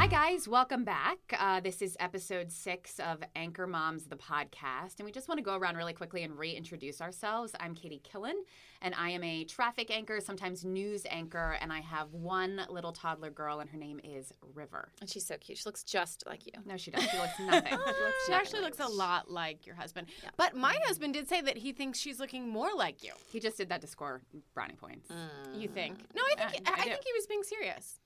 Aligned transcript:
Hi, 0.00 0.06
guys. 0.06 0.48
Welcome 0.48 0.84
back. 0.84 1.18
Uh, 1.38 1.60
this 1.60 1.82
is 1.82 1.94
episode 2.00 2.50
six 2.50 2.98
of 3.00 3.22
Anchor 3.36 3.66
Moms, 3.66 4.06
the 4.06 4.16
podcast. 4.16 4.94
And 4.98 5.04
we 5.04 5.12
just 5.12 5.28
want 5.28 5.36
to 5.36 5.42
go 5.44 5.54
around 5.54 5.76
really 5.76 5.92
quickly 5.92 6.22
and 6.22 6.38
reintroduce 6.38 7.02
ourselves. 7.02 7.52
I'm 7.60 7.74
Katie 7.74 8.00
Killen, 8.02 8.32
and 8.80 8.94
I 8.94 9.10
am 9.10 9.22
a 9.22 9.44
traffic 9.44 9.90
anchor, 9.90 10.18
sometimes 10.22 10.64
news 10.64 11.04
anchor. 11.10 11.58
And 11.60 11.70
I 11.70 11.80
have 11.80 12.14
one 12.14 12.62
little 12.70 12.92
toddler 12.92 13.28
girl, 13.28 13.60
and 13.60 13.68
her 13.68 13.76
name 13.76 14.00
is 14.02 14.32
River. 14.54 14.88
And 15.02 15.10
she's 15.10 15.26
so 15.26 15.36
cute. 15.36 15.58
She 15.58 15.64
looks 15.66 15.82
just 15.84 16.24
like 16.26 16.46
you. 16.46 16.52
No, 16.64 16.78
she 16.78 16.90
doesn't. 16.90 17.10
She 17.10 17.18
looks 17.18 17.38
nothing. 17.38 17.78
She 18.26 18.32
actually 18.32 18.62
looks 18.62 18.80
a 18.80 18.88
lot 18.88 19.30
like 19.30 19.66
your 19.66 19.74
husband. 19.76 20.06
But 20.38 20.56
my 20.56 20.78
husband 20.84 21.12
did 21.12 21.28
say 21.28 21.42
that 21.42 21.58
he 21.58 21.72
thinks 21.72 21.98
she's 21.98 22.18
looking 22.18 22.48
more 22.48 22.70
like 22.74 23.04
you. 23.04 23.12
He 23.30 23.38
just 23.38 23.58
did 23.58 23.68
that 23.68 23.82
to 23.82 23.86
score 23.86 24.22
brownie 24.54 24.76
points. 24.76 25.10
You 25.54 25.68
think? 25.68 25.98
No, 26.14 26.22
I 26.38 26.48
think 26.48 26.66
Uh, 26.70 26.72
I, 26.74 26.80
I 26.80 26.84
do. 26.84 26.90
think 26.90 27.04
he 27.04 27.12
was 27.12 27.26
being 27.26 27.42
serious. 27.42 28.00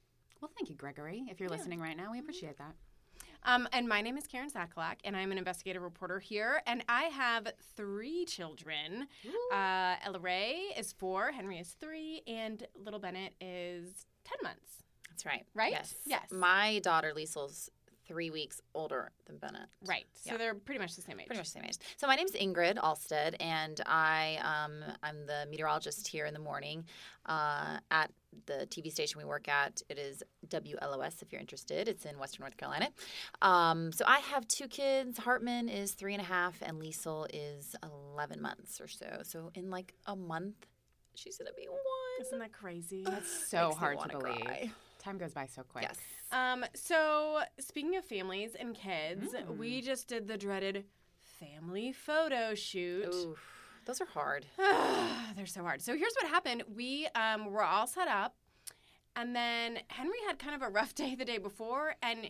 Well, 0.44 0.52
thank 0.58 0.68
you, 0.68 0.76
Gregory. 0.76 1.24
If 1.30 1.40
you're 1.40 1.48
listening 1.48 1.80
right 1.80 1.96
now, 1.96 2.12
we 2.12 2.18
appreciate 2.18 2.58
that. 2.58 2.74
Um, 3.44 3.66
and 3.72 3.88
my 3.88 4.02
name 4.02 4.18
is 4.18 4.26
Karen 4.26 4.50
Zatkulak, 4.50 4.96
and 5.02 5.16
I'm 5.16 5.32
an 5.32 5.38
investigative 5.38 5.80
reporter 5.80 6.18
here. 6.18 6.60
And 6.66 6.84
I 6.86 7.04
have 7.04 7.48
three 7.74 8.26
children. 8.26 9.06
Uh, 9.50 9.94
Ella 10.04 10.18
Ray 10.20 10.64
is 10.76 10.92
four, 10.92 11.32
Henry 11.32 11.60
is 11.60 11.74
three, 11.80 12.20
and 12.26 12.62
little 12.76 13.00
Bennett 13.00 13.32
is 13.40 14.04
10 14.26 14.36
months. 14.42 14.82
That's 15.08 15.24
right. 15.24 15.46
Right? 15.54 15.72
Yes. 15.72 15.94
Yes. 16.04 16.26
My 16.30 16.78
daughter 16.80 17.14
Liesel's 17.14 17.70
three 18.06 18.30
weeks 18.30 18.60
older 18.74 19.10
than 19.26 19.38
Bennett. 19.38 19.68
Right. 19.86 20.04
So 20.14 20.32
Yeah. 20.32 20.36
they're 20.38 20.54
pretty 20.54 20.78
much 20.80 20.94
the 20.96 21.02
same 21.02 21.18
age. 21.20 21.26
Pretty 21.26 21.40
much 21.40 21.46
the 21.48 21.58
same 21.60 21.64
age. 21.64 21.76
So 21.96 22.06
my 22.06 22.16
name's 22.16 22.32
Ingrid 22.32 22.76
Alstead, 22.76 23.34
and 23.40 23.80
I 23.86 24.38
um, 24.42 24.84
I'm 25.02 25.26
the 25.26 25.46
meteorologist 25.50 26.06
here 26.06 26.26
in 26.26 26.34
the 26.34 26.40
morning 26.40 26.84
uh, 27.26 27.78
at 27.90 28.10
the 28.46 28.66
TV 28.70 28.90
station 28.92 29.18
we 29.18 29.24
work 29.24 29.48
at. 29.48 29.80
It 29.88 29.98
is 29.98 30.22
WLOS 30.48 31.22
if 31.22 31.32
you're 31.32 31.40
interested. 31.40 31.88
It's 31.88 32.04
in 32.04 32.18
Western 32.18 32.42
North 32.44 32.56
Carolina. 32.56 32.88
Um, 33.42 33.92
so 33.92 34.04
I 34.06 34.18
have 34.18 34.46
two 34.48 34.68
kids. 34.68 35.18
Hartman 35.18 35.68
is 35.68 35.92
three 35.92 36.12
and 36.14 36.20
a 36.20 36.26
half, 36.26 36.60
and 36.62 36.80
Liesel 36.82 37.26
is 37.32 37.74
11 38.14 38.40
months 38.42 38.80
or 38.80 38.88
so. 38.88 39.20
So 39.22 39.50
in 39.54 39.70
like 39.70 39.94
a 40.06 40.16
month, 40.16 40.66
she's 41.14 41.38
gonna 41.38 41.50
be 41.56 41.68
one. 41.68 41.80
Isn't 42.26 42.38
that 42.40 42.52
crazy? 42.52 43.04
That's 43.08 43.48
so 43.48 43.68
Makes 43.68 43.76
hard 43.78 43.98
to 44.00 44.18
wanna 44.18 44.18
believe. 44.34 44.44
cry. 44.44 44.70
Time 44.98 45.18
goes 45.18 45.32
by 45.34 45.46
so 45.46 45.62
quick. 45.62 45.84
Yes. 45.84 45.98
Um, 46.34 46.64
so 46.74 47.40
speaking 47.60 47.96
of 47.96 48.04
families 48.04 48.54
and 48.58 48.74
kids, 48.74 49.32
Mm. 49.34 49.56
we 49.56 49.80
just 49.80 50.08
did 50.08 50.26
the 50.26 50.36
dreaded 50.36 50.84
family 51.40 51.92
photo 51.92 52.54
shoot. 52.54 53.14
Ooh, 53.14 53.36
those 53.84 54.00
are 54.00 54.06
hard. 54.06 54.44
They're 55.36 55.46
so 55.46 55.62
hard. 55.62 55.80
So 55.80 55.96
here's 55.96 56.14
what 56.20 56.28
happened. 56.30 56.64
We 56.74 57.06
um, 57.14 57.46
were 57.52 57.62
all 57.64 57.86
set 57.86 58.08
up, 58.08 58.34
and 59.16 59.34
then 59.34 59.78
Henry 59.88 60.18
had 60.26 60.38
kind 60.38 60.54
of 60.54 60.62
a 60.62 60.68
rough 60.70 60.94
day 61.02 61.14
the 61.14 61.24
day 61.24 61.38
before, 61.38 61.94
and 62.02 62.28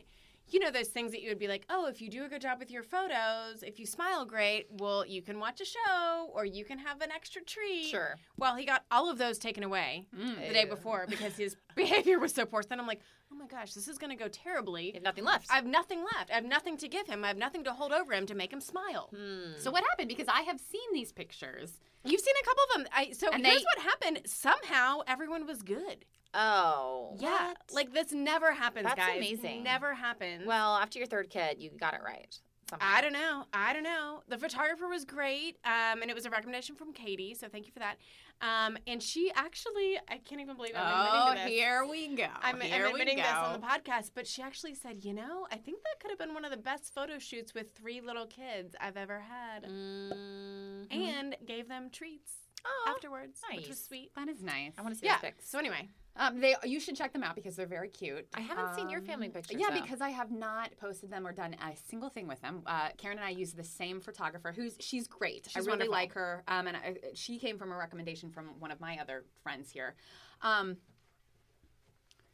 you 0.48 0.60
know 0.60 0.71
those 0.71 0.88
things 0.88 1.12
that 1.12 1.22
you 1.22 1.31
would 1.31 1.38
be 1.38 1.48
like, 1.48 1.65
oh, 1.71 1.86
if 1.86 2.03
you 2.03 2.10
do 2.10 2.25
a 2.26 2.28
good 2.28 2.42
job 2.42 2.59
with 2.59 2.71
your 2.71 2.82
photos, 2.82 3.62
if 3.62 3.78
you 3.78 3.86
smile 3.86 4.26
great, 4.26 4.66
well, 4.72 5.06
you 5.06 5.22
can 5.22 5.41
watch 5.41 5.62
a 5.62 5.65
show 5.65 6.28
or 6.34 6.44
you 6.44 6.66
can 6.66 6.78
have 6.78 7.00
an 7.00 7.10
extra 7.10 7.42
treat. 7.42 7.86
Sure. 7.86 8.16
Well, 8.36 8.54
he 8.54 8.66
got 8.66 8.84
all 8.91 9.09
of 9.10 9.16
those 9.16 9.38
taken 9.38 9.65
away 9.65 10.04
the 10.12 10.53
day 10.53 10.66
before 10.66 11.06
because 11.09 11.34
his 11.38 11.56
behavior 11.75 12.19
was 12.19 12.34
so 12.34 12.44
poor. 12.44 12.60
So 12.60 12.69
then 12.69 12.78
I'm 12.78 12.86
like, 12.86 13.00
oh 13.34 13.39
my 13.39 13.47
gosh, 13.47 13.75
this 13.75 13.89
is 13.89 13.99
going 13.99 14.11
to 14.11 14.22
go 14.22 14.28
terribly. 14.28 14.87
You 14.87 14.93
have 14.95 15.03
nothing 15.03 15.25
left. 15.25 15.50
I 15.50 15.56
have 15.56 15.67
nothing 15.67 16.05
left. 16.17 16.31
I 16.31 16.34
have 16.34 16.45
nothing 16.45 16.77
to 16.78 16.89
give 16.89 17.06
him. 17.06 17.25
I 17.25 17.28
have 17.28 17.37
nothing 17.37 17.65
to 17.65 17.72
hold 17.72 17.93
over 17.93 18.12
him 18.12 18.27
to 18.27 18.34
make 18.34 18.53
him 18.53 18.61
smile. 18.61 19.11
Hmm. 19.15 19.59
So 19.59 19.71
what 19.71 19.83
happened? 19.91 20.09
Because 20.09 20.28
I 20.28 20.43
have 20.43 20.61
seen 20.61 20.89
these 20.93 21.12
pictures. 21.12 21.72
You've 22.05 22.21
seen 22.21 22.34
a 22.41 22.45
couple 22.45 22.62
of 22.65 22.77
them. 22.84 22.93
I, 22.95 23.11
so 23.12 23.31
And 23.33 23.45
here's 23.45 23.59
they- 23.61 23.65
what 23.65 23.78
happened. 23.84 24.21
Somehow 24.27 25.00
everyone 25.06 25.47
was 25.47 25.62
good. 25.62 26.05
oh. 26.34 27.17
Yeah, 27.19 27.49
what? 27.49 27.56
like 27.72 27.93
this 27.93 28.12
never 28.12 28.53
happens, 28.53 28.84
That's 28.87 28.97
guys. 28.99 29.17
amazing. 29.17 29.62
Never 29.62 29.95
happens. 29.95 30.47
Well, 30.47 30.77
after 30.77 30.99
your 30.99 31.06
third 31.09 31.31
kid, 31.31 31.61
you 31.61 31.71
got 31.78 31.95
it 31.95 32.01
right. 32.05 32.39
Somehow. 32.81 32.97
I 32.97 33.01
don't 33.01 33.12
know. 33.12 33.45
I 33.53 33.73
don't 33.73 33.83
know. 33.83 34.23
The 34.29 34.39
photographer 34.39 34.89
was 34.89 35.05
great, 35.05 35.57
um, 35.65 36.03
and 36.03 36.11
it 36.11 36.15
was 36.15 36.27
a 36.27 36.31
recommendation 36.31 36.75
from 36.77 36.93
Katie. 36.93 37.35
So 37.35 37.49
thank 37.49 37.67
you 37.67 37.73
for 37.73 37.79
that. 37.81 37.97
Um, 38.41 38.77
and 38.87 39.03
she 39.03 39.31
actually, 39.35 39.97
I 40.09 40.19
can't 40.19 40.41
even 40.41 40.57
believe 40.57 40.73
I'm 40.75 40.83
Oh, 40.84 41.31
admitting 41.31 41.45
to 41.45 41.49
this. 41.51 41.59
here 41.61 41.87
we 41.89 42.09
go. 42.17 42.27
I'm, 42.43 42.61
here 42.61 42.87
I'm 42.87 42.93
admitting 42.93 43.17
this 43.19 43.27
on 43.27 43.61
the 43.61 43.67
podcast, 43.67 44.11
but 44.15 44.27
she 44.27 44.43
actually 44.43 44.75
said, 44.75 45.05
you 45.05 45.15
know, 45.15 45.47
I 45.53 45.57
think 45.57 45.83
that 45.84 46.01
could 46.01 46.11
have 46.11 46.19
been 46.19 46.34
one 46.34 46.45
of 46.45 46.51
the 46.51 46.57
best 46.57 46.93
photo 46.95 47.19
shoots 47.19 47.55
with 47.55 47.73
three 47.75 48.01
little 48.01 48.27
kids 48.27 48.75
I've 48.81 48.97
ever 48.97 49.21
had, 49.21 49.65
Mhm. 49.65 50.93
and 50.93 51.37
gave 51.47 51.69
them 51.69 51.91
treats 51.91 52.33
Oh, 52.65 52.85
afterwards, 52.95 53.41
which 53.55 53.69
was 53.69 53.83
sweet. 53.83 54.11
That 54.17 54.29
is 54.29 54.43
nice. 54.43 54.73
I 54.79 54.83
want 54.83 54.95
to 54.95 55.01
see 55.01 55.07
Yeah. 55.07 55.19
pics. 55.19 55.49
So 55.49 55.59
anyway, 55.59 55.89
Um, 56.17 56.41
they 56.41 56.55
you 56.65 56.79
should 56.81 56.97
check 56.97 57.13
them 57.13 57.23
out 57.25 57.35
because 57.35 57.57
they're 57.57 57.67
very 57.67 57.89
cute. 57.89 58.27
I 58.35 58.41
haven't 58.41 58.75
seen 58.77 58.89
your 58.89 59.01
Um, 59.01 59.07
family 59.07 59.29
pictures. 59.29 59.61
Yeah, 59.61 59.71
though. 59.71 59.83
because 59.83 60.01
I 60.01 60.11
have 60.11 60.31
not 60.31 60.77
posted 60.79 61.11
them 61.11 61.27
or 61.27 61.33
done 61.33 61.55
a 61.55 61.77
single 61.77 62.09
thing 62.09 62.27
with 62.29 62.41
them. 62.41 62.63
Uh, 62.67 62.91
Karen 62.97 63.19
and 63.19 63.27
I 63.27 63.31
use 63.31 63.53
the 63.53 63.65
same 63.65 64.01
photographer, 64.01 64.53
who's 64.53 64.77
she's 64.81 65.09
great. 65.09 65.49
I 65.55 65.59
really 65.59 65.71
wonderful. 65.71 65.93
like 65.93 66.13
her, 66.13 66.45
um, 66.49 66.67
and 66.69 66.77
I, 66.77 66.97
she 67.15 67.39
came 67.39 67.59
from 67.59 67.73
a 67.73 67.77
recommendation 67.77 68.31
from 68.31 68.59
one 68.61 68.71
of 68.71 68.81
my 68.81 68.99
other 68.99 69.25
friends 69.43 69.71
here. 69.71 69.97
Um, 70.41 70.77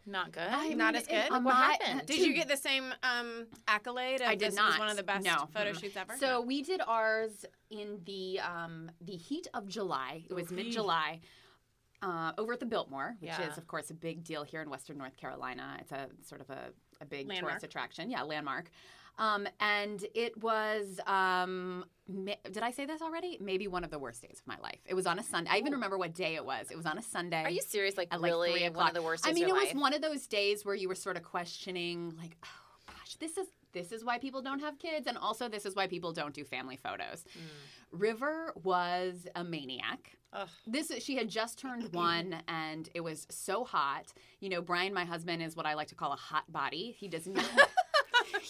not 0.07 0.33
good. 0.33 0.43
I 0.49 0.69
Not 0.71 0.95
mean, 0.95 1.03
as 1.03 1.07
good? 1.07 1.31
What 1.31 1.43
my- 1.43 1.77
happened? 1.81 2.07
did 2.07 2.19
you 2.21 2.35
get 2.35 2.49
the 2.49 2.57
same 2.57 2.93
um, 3.03 3.47
accolade? 3.69 4.23
I 4.23 4.35
did 4.35 4.49
this 4.49 4.55
not. 4.57 4.71
Was 4.71 4.79
one 4.79 4.89
of 4.91 4.97
the 4.97 5.03
best 5.03 5.25
No. 5.25 5.49
photo 5.55 5.73
shoots 5.73 5.97
ever. 5.97 6.17
So 6.19 6.41
we 6.41 6.63
did 6.63 6.81
ours 6.87 7.45
in 7.71 8.01
the 8.07 8.41
um, 8.41 8.91
the 9.01 9.17
heat 9.17 9.47
of 9.55 9.69
July. 9.69 10.25
It 10.29 10.35
was 10.35 10.51
mid 10.51 10.71
July. 10.73 11.21
Uh, 12.03 12.33
over 12.39 12.55
at 12.55 12.61
the 12.61 12.65
Biltmore, 12.65 13.15
which 13.21 13.29
Yeah. 13.29 13.51
is 13.51 13.59
of 13.59 13.67
course 13.67 13.91
a 13.91 13.95
big 13.95 14.25
deal 14.25 14.43
here 14.43 14.63
in 14.63 14.71
Western 14.71 14.97
North 14.97 15.19
Carolina. 15.19 15.77
It's 15.81 15.93
a 15.93 16.07
sort 16.27 16.41
of 16.41 16.49
a, 16.49 16.71
a 17.03 17.05
big 17.05 17.29
Landmark. 17.29 17.51
tourist 17.53 17.65
attraction. 17.67 18.11
Yeah, 18.11 18.23
landmark. 18.23 18.71
Um, 19.19 19.47
and 19.61 20.05
it 20.15 20.41
was, 20.43 20.99
um, 21.07 21.85
ma- 22.09 22.33
did 22.45 22.63
I 22.63 22.71
say 22.71 22.87
this 22.87 23.03
already? 23.03 23.39
Maybe 23.41 23.69
one 23.69 23.85
of 23.85 23.91
the 23.91 23.99
worst 23.99 24.23
days 24.23 24.41
of 24.41 24.47
my 24.47 24.57
life. 24.63 24.81
It 24.87 24.95
was 24.95 25.07
on 25.07 25.19
a 25.19 25.23
Sunday. 25.23 25.51
I 25.51 25.59
even 25.59 25.73
remember 25.73 25.99
what 25.99 26.15
day 26.15 26.37
it 26.37 26.45
was. 26.45 26.71
It 26.71 26.77
was 26.77 26.87
on 26.87 26.97
a 26.99 27.03
Sunday. 27.03 27.43
Are 27.43 27.51
you 27.51 27.61
serious? 27.63 27.97
Like, 27.97 28.09
at 28.11 28.21
like 28.21 28.31
really 28.31 28.53
three 28.53 28.69
one 28.71 28.89
of 28.89 28.95
the 28.95 29.03
worst 29.03 29.27
I 29.27 29.33
mean, 29.33 29.49
it 29.49 29.53
was 29.53 29.65
life? 29.65 29.75
one 29.75 29.93
of 29.95 30.03
those 30.03 30.27
days 30.27 30.65
where 30.65 30.75
you 30.75 30.89
were 30.89 30.95
sort 30.95 31.17
of 31.17 31.23
questioning, 31.23 32.15
like, 32.19 32.37
oh 32.45 32.49
gosh, 32.87 33.17
this 33.17 33.37
is 33.37 33.47
this 33.73 33.93
is 33.93 34.05
why 34.05 34.19
people 34.19 34.43
don't 34.43 34.61
have 34.61 34.79
kids, 34.79 35.07
and 35.07 35.17
also 35.17 35.49
this 35.49 35.65
is 35.65 35.77
why 35.77 35.87
people 35.87 36.13
don't 36.13 36.35
do 36.35 36.45
family 36.45 36.77
photos. 36.77 37.25
River 37.93 38.53
was 38.63 39.27
a 39.35 39.45
maniac. 39.45 40.17
Ugh. 40.33 40.49
This 40.67 40.93
she 41.01 41.17
had 41.17 41.29
just 41.29 41.59
turned 41.59 41.93
one, 41.93 42.37
and 42.49 42.89
it 42.95 43.01
was 43.01 43.27
so 43.31 43.65
hot. 43.65 44.13
You 44.41 44.49
know, 44.49 44.63
Brian, 44.63 44.95
my 44.95 45.05
husband, 45.05 45.43
is 45.43 45.57
what 45.57 45.67
I 45.67 45.75
like 45.75 45.89
to 45.89 45.95
call 45.95 46.13
a 46.13 46.17
hot 46.17 46.51
body. 46.51 46.97
He 46.99 47.09
does 47.09 47.27
not. 47.27 47.45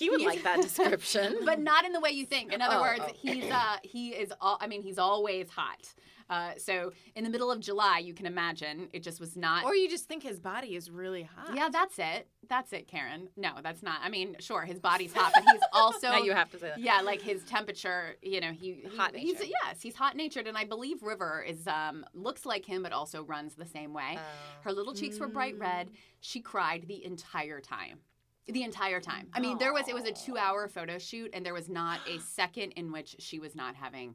He 0.00 0.10
would 0.10 0.22
like 0.22 0.42
that 0.42 0.60
description. 0.68 1.38
but 1.44 1.60
not 1.60 1.84
in 1.84 1.92
the 1.92 2.00
way 2.00 2.10
you 2.10 2.26
think. 2.26 2.52
In 2.52 2.60
other 2.60 2.76
Oh, 2.76 2.80
words, 2.82 3.02
oh. 3.06 3.12
he's 3.14 3.44
uh, 3.44 3.76
he 3.82 4.08
is 4.10 4.32
all. 4.40 4.58
I 4.60 4.66
mean, 4.66 4.82
he's 4.82 4.98
always 4.98 5.48
hot. 5.50 5.86
Uh, 6.28 6.52
so 6.58 6.92
in 7.16 7.24
the 7.24 7.30
middle 7.30 7.50
of 7.50 7.58
July, 7.58 7.98
you 7.98 8.14
can 8.14 8.24
imagine 8.24 8.88
it 8.92 9.02
just 9.02 9.18
was 9.18 9.36
not. 9.36 9.64
or 9.64 9.74
you 9.74 9.88
just 9.90 10.06
think 10.06 10.22
his 10.22 10.38
body 10.38 10.76
is 10.76 10.88
really 10.88 11.24
hot. 11.24 11.56
yeah, 11.56 11.68
that's 11.72 11.98
it. 11.98 12.28
That's 12.48 12.72
it, 12.72 12.86
Karen. 12.86 13.28
No, 13.36 13.50
that's 13.64 13.82
not. 13.82 13.98
I 14.00 14.08
mean, 14.10 14.36
sure, 14.38 14.62
his 14.62 14.78
body's 14.78 15.12
hot, 15.12 15.32
but 15.34 15.42
he's 15.50 15.60
also. 15.72 16.08
now 16.10 16.22
you 16.22 16.32
have 16.32 16.48
to 16.52 16.58
say 16.60 16.68
that. 16.68 16.78
Yeah, 16.78 17.00
like 17.00 17.20
his 17.20 17.42
temperature, 17.46 18.14
you 18.22 18.40
know, 18.40 18.52
he, 18.52 18.74
he 18.88 18.96
Hot 18.96 19.12
He's, 19.16 19.34
natured. 19.34 19.48
yes, 19.64 19.82
he's 19.82 19.96
hot 19.96 20.14
natured, 20.16 20.46
and 20.46 20.56
I 20.56 20.64
believe 20.64 21.02
River 21.02 21.44
is 21.44 21.66
um 21.66 22.06
looks 22.14 22.46
like 22.46 22.64
him, 22.64 22.84
but 22.84 22.92
also 22.92 23.24
runs 23.24 23.56
the 23.56 23.66
same 23.66 23.92
way. 23.92 24.16
Oh. 24.16 24.20
Her 24.62 24.72
little 24.72 24.94
cheeks 24.94 25.18
were 25.18 25.26
bright 25.28 25.58
red. 25.58 25.90
She 26.20 26.40
cried 26.40 26.84
the 26.86 27.04
entire 27.04 27.60
time. 27.60 27.98
The 28.50 28.62
entire 28.62 29.00
time. 29.00 29.28
I 29.32 29.40
mean, 29.40 29.58
there 29.58 29.72
was 29.72 29.88
it 29.88 29.94
was 29.94 30.04
a 30.04 30.12
two 30.12 30.36
hour 30.36 30.68
photo 30.68 30.98
shoot, 30.98 31.30
and 31.32 31.44
there 31.44 31.54
was 31.54 31.68
not 31.68 32.00
a 32.06 32.18
second 32.36 32.72
in 32.72 32.92
which 32.92 33.16
she 33.18 33.38
was 33.38 33.54
not 33.54 33.74
having 33.74 34.14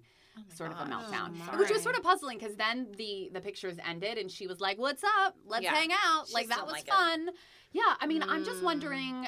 sort 0.49 0.71
of 0.71 0.79
a 0.79 0.83
meltdown, 0.85 1.37
Oh, 1.53 1.57
which 1.59 1.69
was 1.71 1.81
sort 1.81 1.97
of 1.97 2.03
puzzling 2.03 2.37
because 2.37 2.55
then 2.55 2.87
the 2.97 3.29
the 3.33 3.41
pictures 3.41 3.77
ended, 3.85 4.17
and 4.17 4.29
she 4.31 4.47
was 4.47 4.59
like, 4.59 4.77
"What's 4.77 5.03
up? 5.03 5.35
Let's 5.45 5.63
Yeah. 5.63 5.73
hang 5.73 5.89
out." 5.91 6.27
She 6.27 6.33
like 6.33 6.47
that 6.49 6.63
was 6.65 6.73
like 6.73 6.87
it. 6.87 6.91
fun. 6.93 7.29
Yeah, 7.71 7.95
I 7.99 8.05
mean, 8.07 8.23
I'm 8.23 8.43
just 8.43 8.61
Mm. 8.61 8.65
wondering, 8.65 9.27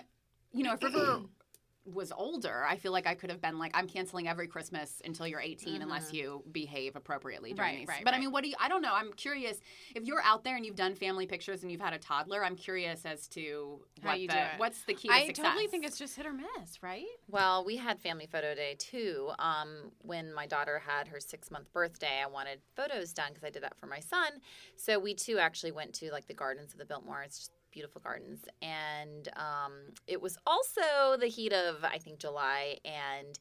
you 0.54 0.64
know, 0.64 0.74
if 0.74 0.84
River 0.84 1.22
was 1.94 2.12
older, 2.12 2.66
I 2.68 2.76
feel 2.76 2.92
like 2.92 3.08
I 3.08 3.16
could 3.16 3.30
have 3.30 3.42
been 3.42 3.58
like, 3.58 3.72
I'm 3.74 3.88
canceling 3.88 4.28
every 4.28 4.48
Christmas 4.48 5.02
until 5.06 5.26
you're 5.26 5.40
18 5.40 5.82
unless 5.82 6.12
you 6.14 6.44
behave 6.52 6.96
appropriately 6.96 7.54
during 7.54 7.72
Right, 7.72 7.80
these. 7.80 7.88
right, 7.88 8.04
but 8.04 8.14
I 8.14 8.20
mean, 8.20 8.32
what 8.32 8.44
do 8.44 8.50
you? 8.50 8.56
I 8.60 8.68
don't 8.68 8.82
know. 8.82 8.94
I'm 8.94 9.14
curious 9.14 9.60
if 9.96 10.04
you're 10.04 10.22
out 10.24 10.44
there 10.44 10.56
and 10.58 10.66
you've 10.66 10.76
done 10.76 10.96
family 10.96 11.26
pictures 11.26 11.62
and 11.64 11.72
you've 11.72 11.82
had 11.82 11.94
a 11.94 11.98
toddler. 11.98 12.44
I'm 12.44 12.56
curious 12.56 13.06
as 13.06 13.28
to 13.30 13.80
How 14.04 14.10
what 14.10 14.20
you 14.20 14.28
the, 14.28 14.34
do 14.34 14.40
it. 14.40 14.48
what's 14.58 14.82
the 14.84 14.94
key 14.94 15.08
to 15.08 15.14
I 15.14 15.28
success. 15.28 15.46
totally 15.46 15.68
think 15.68 15.86
it's 15.86 15.98
just 15.98 16.16
hit 16.18 16.26
or 16.26 16.34
miss, 16.34 16.84
right? 16.84 17.06
Well, 17.30 17.64
we 17.66 17.78
had 17.78 18.00
family 18.00 18.28
photo 18.30 18.54
day 18.54 18.76
too. 18.78 19.32
Um, 19.40 19.92
when 20.02 20.34
my 20.34 20.46
daughter 20.46 20.82
had 20.86 21.08
her 21.08 21.20
six 21.20 21.50
month 21.50 21.72
birthday, 21.72 22.22
I 22.24 22.28
wanted 22.28 22.60
photos 22.76 23.14
done 23.14 23.30
because 23.30 23.44
I 23.46 23.50
did 23.50 23.64
that 23.64 23.78
for 23.78 23.86
my 23.88 24.00
son. 24.00 24.42
So 24.76 25.00
we 25.00 25.14
too 25.14 25.38
actually 25.38 25.72
went 25.72 25.94
to 25.96 26.12
like 26.12 26.28
the 26.28 26.34
gardens 26.34 26.74
of 26.74 26.80
the 26.80 26.86
Biltmore. 26.86 27.22
It's 27.24 27.38
just 27.38 27.52
beautiful 27.78 28.02
gardens, 28.02 28.42
and 28.60 29.30
um, 29.36 29.74
it 30.08 30.20
was 30.20 30.36
also 30.48 31.16
the 31.20 31.28
heat 31.28 31.54
of 31.54 31.84
I 31.84 32.00
think 32.00 32.20
July 32.20 32.80
and. 32.84 33.40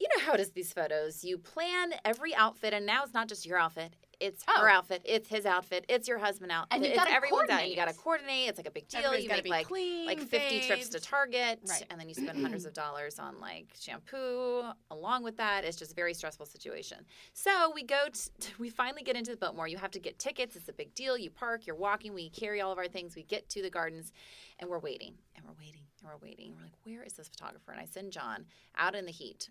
You 0.00 0.08
know 0.16 0.24
how 0.24 0.32
it 0.32 0.40
is 0.40 0.50
these 0.50 0.72
photos. 0.72 1.22
You 1.22 1.38
plan 1.38 1.92
every 2.04 2.34
outfit, 2.34 2.72
and 2.74 2.84
now 2.84 3.04
it's 3.04 3.14
not 3.14 3.28
just 3.28 3.46
your 3.46 3.56
outfit. 3.56 3.94
It's 4.22 4.44
oh. 4.48 4.60
her 4.62 4.70
Oh. 4.70 4.72
outfit. 4.74 5.02
It's 5.04 5.28
his 5.28 5.44
outfit. 5.46 5.84
It's 5.88 6.06
your 6.08 6.18
husband 6.18 6.52
outfit. 6.52 6.76
And 6.76 6.84
you've 6.86 6.94
gotta 6.94 7.10
everyone's 7.10 7.50
out. 7.50 7.68
You 7.68 7.74
coordinate. 7.74 7.76
got 7.76 7.88
to 7.88 7.94
coordinate. 7.98 8.48
It's 8.48 8.58
like 8.58 8.68
a 8.68 8.70
big 8.70 8.88
deal. 8.88 9.00
Everybody's 9.00 9.24
you 9.24 9.28
make 9.30 9.46
like 9.48 9.66
clean, 9.66 10.06
like 10.06 10.20
50 10.20 10.60
trips 10.66 10.88
to. 10.90 11.00
Target, 11.00 11.58
Right. 11.68 11.84
and 11.90 11.98
then 12.00 12.08
you 12.08 12.14
spend 12.14 12.40
hundreds 12.40 12.64
of 12.64 12.72
dollars 12.72 13.18
on 13.18 13.40
like 13.40 13.66
shampoo. 13.78 14.62
Along 14.90 15.22
with 15.22 15.36
that, 15.38 15.64
it's 15.64 15.76
just 15.76 15.92
a 15.92 15.94
very 15.94 16.14
stressful 16.14 16.46
situation. 16.46 16.98
So 17.32 17.72
we 17.74 17.82
go, 17.82 18.06
to, 18.12 18.50
we 18.58 18.70
finally 18.70 19.02
get 19.02 19.16
into 19.16 19.30
the 19.32 19.36
Biltmore. 19.36 19.66
You 19.68 19.78
have 19.78 19.90
to 19.92 19.98
get 20.00 20.18
tickets. 20.18 20.56
It's 20.56 20.68
a 20.68 20.72
big 20.72 20.94
deal. 20.94 21.18
You 21.18 21.30
park. 21.30 21.66
You're 21.66 21.76
walking. 21.76 22.14
We 22.14 22.30
carry 22.30 22.60
all 22.60 22.72
of 22.72 22.78
our 22.78 22.88
things. 22.88 23.16
We 23.16 23.24
get 23.24 23.48
to 23.50 23.62
the 23.62 23.70
gardens, 23.70 24.12
and 24.58 24.70
we're 24.70 24.78
waiting, 24.78 25.14
and 25.36 25.44
we're 25.44 25.54
waiting, 25.58 25.82
and 26.00 26.08
we're 26.10 26.18
waiting. 26.26 26.48
And 26.48 26.56
We're 26.56 26.62
like, 26.64 26.72
where 26.84 27.02
is 27.02 27.14
this 27.14 27.28
photographer? 27.28 27.72
And 27.72 27.80
I 27.80 27.86
send 27.86 28.12
John 28.12 28.46
out 28.76 28.94
in 28.94 29.04
the 29.06 29.12
heat. 29.12 29.50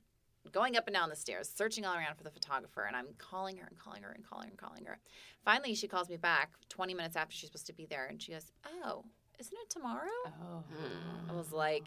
Going 0.52 0.76
up 0.76 0.88
and 0.88 0.94
down 0.94 1.10
the 1.10 1.16
stairs, 1.16 1.52
searching 1.54 1.86
all 1.86 1.96
around 1.96 2.16
for 2.16 2.24
the 2.24 2.32
photographer, 2.32 2.84
and 2.84 2.96
I'm 2.96 3.08
calling 3.18 3.58
her 3.58 3.68
and 3.68 3.78
calling 3.78 4.04
her 4.04 4.12
and 4.12 4.28
calling 4.28 4.48
her 4.48 4.52
and 4.52 4.58
calling 4.58 4.86
her. 4.86 4.98
Finally, 5.46 5.76
she 5.76 5.88
calls 5.88 6.10
me 6.10 6.18
back 6.18 6.52
20 6.70 6.94
minutes 6.94 7.16
after 7.16 7.34
she's 7.34 7.48
supposed 7.50 7.68
to 7.68 7.74
be 7.74 7.86
there, 7.86 8.08
and 8.08 8.22
she 8.22 8.32
goes, 8.32 8.52
"Oh, 8.84 9.06
isn't 9.40 9.58
it 9.58 9.70
tomorrow?" 9.70 10.10
Oh. 10.26 10.64
Hmm. 10.74 11.30
I 11.30 11.34
was 11.34 11.52
like, 11.52 11.86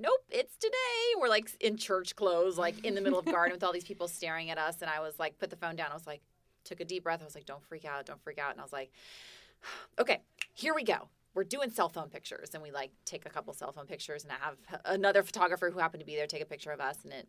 nope, 0.00 0.24
it's 0.30 0.56
today. 0.56 0.76
We're 1.20 1.28
like 1.28 1.50
in 1.60 1.76
church 1.76 2.16
clothes, 2.16 2.58
like 2.58 2.84
in 2.84 2.94
the 2.94 3.00
middle 3.00 3.18
of 3.18 3.26
garden 3.26 3.52
with 3.52 3.62
all 3.62 3.72
these 3.72 3.84
people 3.84 4.08
staring 4.08 4.50
at 4.50 4.58
us. 4.58 4.80
And 4.80 4.90
I 4.90 5.00
was 5.00 5.18
like, 5.18 5.38
put 5.38 5.50
the 5.50 5.56
phone 5.56 5.76
down. 5.76 5.90
I 5.90 5.94
was 5.94 6.06
like, 6.06 6.22
took 6.64 6.80
a 6.80 6.84
deep 6.84 7.04
breath. 7.04 7.20
I 7.20 7.24
was 7.24 7.34
like, 7.34 7.46
don't 7.46 7.62
freak 7.62 7.84
out, 7.84 8.06
don't 8.06 8.22
freak 8.22 8.38
out. 8.38 8.52
And 8.52 8.60
I 8.60 8.62
was 8.62 8.72
like, 8.72 8.90
okay, 9.98 10.20
here 10.54 10.74
we 10.74 10.84
go. 10.84 11.08
We're 11.34 11.44
doing 11.44 11.70
cell 11.70 11.88
phone 11.88 12.08
pictures. 12.08 12.50
And 12.54 12.62
we 12.62 12.70
like 12.70 12.90
take 13.04 13.26
a 13.26 13.30
couple 13.30 13.52
cell 13.52 13.72
phone 13.72 13.86
pictures 13.86 14.24
and 14.24 14.32
I 14.32 14.36
have 14.44 14.80
another 14.84 15.22
photographer 15.22 15.70
who 15.70 15.78
happened 15.78 16.00
to 16.00 16.06
be 16.06 16.16
there 16.16 16.26
take 16.26 16.42
a 16.42 16.46
picture 16.46 16.70
of 16.72 16.80
us. 16.80 16.98
And 17.04 17.12
it 17.12 17.28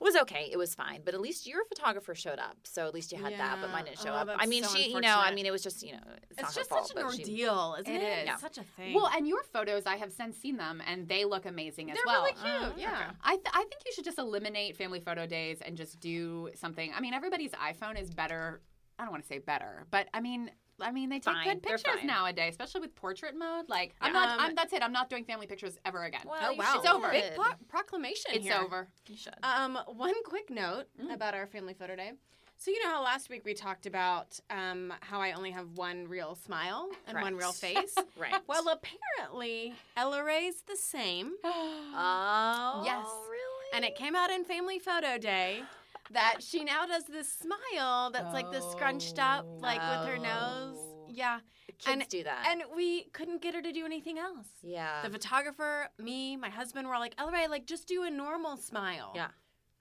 was 0.00 0.14
okay. 0.14 0.48
It 0.52 0.56
was 0.56 0.74
fine. 0.76 1.00
But 1.04 1.14
at 1.14 1.20
least 1.20 1.46
your 1.46 1.64
photographer 1.64 2.14
showed 2.14 2.38
up. 2.38 2.56
So 2.64 2.86
at 2.86 2.94
least 2.94 3.10
you 3.10 3.18
had 3.18 3.32
that, 3.32 3.58
but 3.60 3.72
mine 3.72 3.86
didn't 3.86 3.98
show 3.98 4.10
Oh, 4.10 4.16
up. 4.16 4.28
I 4.38 4.46
mean, 4.46 4.62
so 4.62 4.76
she, 4.76 4.92
you 4.92 5.00
know, 5.00 5.18
I 5.18 5.34
mean, 5.34 5.44
it 5.44 5.50
was 5.50 5.60
just, 5.62 5.82
you 5.82 5.90
know, 5.92 5.98
it's, 6.30 6.40
not 6.40 6.48
It's 6.50 6.54
her 6.54 6.60
just 6.60 6.70
fault, 6.70 6.86
such 6.86 6.96
an 6.96 7.02
but 7.02 7.14
she- 7.14 7.22
ordeal, 7.22 7.76
isn't 7.80 7.92
It 7.92 8.02
it? 8.02 8.24
is. 8.28 8.30
It's 8.34 8.40
such 8.40 8.58
a 8.58 8.62
thing. 8.76 8.94
Well, 8.94 9.08
and 9.12 9.26
your 9.26 9.42
photos, 9.52 9.86
I 9.86 9.96
have 9.96 10.12
since 10.12 10.36
seen 10.36 10.56
them, 10.56 10.80
and 10.86 11.08
they 11.08 11.24
look 11.24 11.46
amazing 11.46 11.90
as 11.90 11.96
they're 11.96 12.04
well. 12.06 12.20
really 12.22 12.32
cute. 12.34 12.44
Oh, 12.46 12.72
yeah. 12.76 13.10
I, 13.24 13.36
th- 13.36 13.46
I 13.52 13.58
think 13.64 13.82
you 13.86 13.92
should 13.92 14.04
just 14.04 14.18
eliminate 14.18 14.76
family 14.76 15.00
photo 15.00 15.26
days 15.26 15.58
and 15.62 15.76
just 15.76 15.98
do 15.98 16.50
something. 16.54 16.92
I 16.94 17.00
mean, 17.00 17.12
everybody's 17.14 17.50
iPhone 17.52 18.00
is 18.00 18.10
better. 18.10 18.60
I 19.00 19.02
don't 19.02 19.10
want 19.10 19.24
to 19.24 19.28
say 19.28 19.38
better, 19.38 19.84
but 19.90 20.06
I 20.14 20.20
mean, 20.20 20.50
I 20.80 20.90
mean, 20.92 21.08
they 21.08 21.16
take 21.18 21.34
Fine. 21.34 21.44
good 21.44 21.62
pictures 21.62 22.04
nowadays, 22.04 22.52
especially 22.52 22.82
with 22.82 22.94
portrait 22.94 23.36
mode. 23.36 23.68
Like, 23.68 23.94
I'm 24.00 24.12
not. 24.12 24.28
Um, 24.30 24.36
I'm, 24.40 24.54
that's 24.54 24.72
it. 24.72 24.82
I'm 24.82 24.92
not 24.92 25.10
doing 25.10 25.24
family 25.24 25.46
pictures 25.46 25.76
ever 25.84 26.04
again. 26.04 26.20
Well, 26.24 26.38
Oh 26.42 26.54
wow. 26.54 26.74
It's 26.76 26.88
over. 26.88 27.10
Big 27.10 27.34
pro- 27.34 27.52
proclamation. 27.68 28.30
it's 28.34 28.44
here. 28.44 28.56
over. 28.62 28.88
You 29.08 29.16
should. 29.16 29.34
Um, 29.42 29.78
one 29.86 30.14
quick 30.24 30.50
note 30.50 30.84
Mm. 31.02 31.12
about 31.14 31.34
our 31.34 31.46
family 31.46 31.74
photo 31.74 31.96
day. 31.96 32.12
So 32.60 32.72
you 32.72 32.82
know 32.82 32.90
how 32.90 33.04
last 33.04 33.30
week 33.30 33.44
we 33.44 33.54
talked 33.54 33.86
about 33.86 34.38
um, 34.50 34.92
how 35.00 35.20
I 35.20 35.30
only 35.32 35.52
have 35.52 35.68
one 35.76 36.08
real 36.08 36.34
smile 36.34 36.88
and 37.06 37.16
one 37.20 37.36
real 37.36 37.52
face. 37.52 37.94
right. 38.18 38.34
well, 38.48 38.64
apparently 38.68 39.74
Ella 39.96 40.24
Ray's 40.24 40.62
the 40.62 40.74
same, 40.76 41.34
Oh, 41.44 42.82
Yes. 42.84 43.06
really? 43.30 43.66
and 43.74 43.84
it 43.84 43.94
came 43.94 44.16
out 44.16 44.30
in 44.30 44.44
Family 44.44 44.78
Photo 44.80 45.18
Day 45.18 45.62
that 46.12 46.36
she 46.42 46.64
now 46.64 46.86
does 46.86 47.04
this 47.04 47.30
smile 47.32 48.10
that's 48.10 48.32
like 48.32 48.50
this 48.50 48.64
scrunched 48.72 49.18
up, 49.18 49.46
like 49.60 49.80
with 49.80 50.08
her 50.08 50.18
nose. 50.18 50.76
Oh. 50.78 51.06
Yeah, 51.10 51.40
Kids 51.78 51.86
and- 51.86 52.08
do 52.08 52.22
that. 52.24 52.46
and 52.50 52.62
we 52.76 53.04
couldn't 53.12 53.40
get 53.42 53.54
her 53.54 53.62
to 53.62 53.72
do 53.72 53.84
anything 53.86 54.18
else. 54.18 54.46
yeah. 54.62 55.02
The 55.02 55.10
photographer, 55.10 55.88
me, 55.98 56.36
my 56.36 56.50
husband 56.50 56.86
were 56.88 56.98
like, 56.98 57.14
Ella 57.18 57.46
like 57.48 57.66
just 57.66 57.88
do 57.88 58.02
a 58.04 58.10
normal 58.10 58.56
smile. 58.56 59.12
Yeah. 59.14 59.28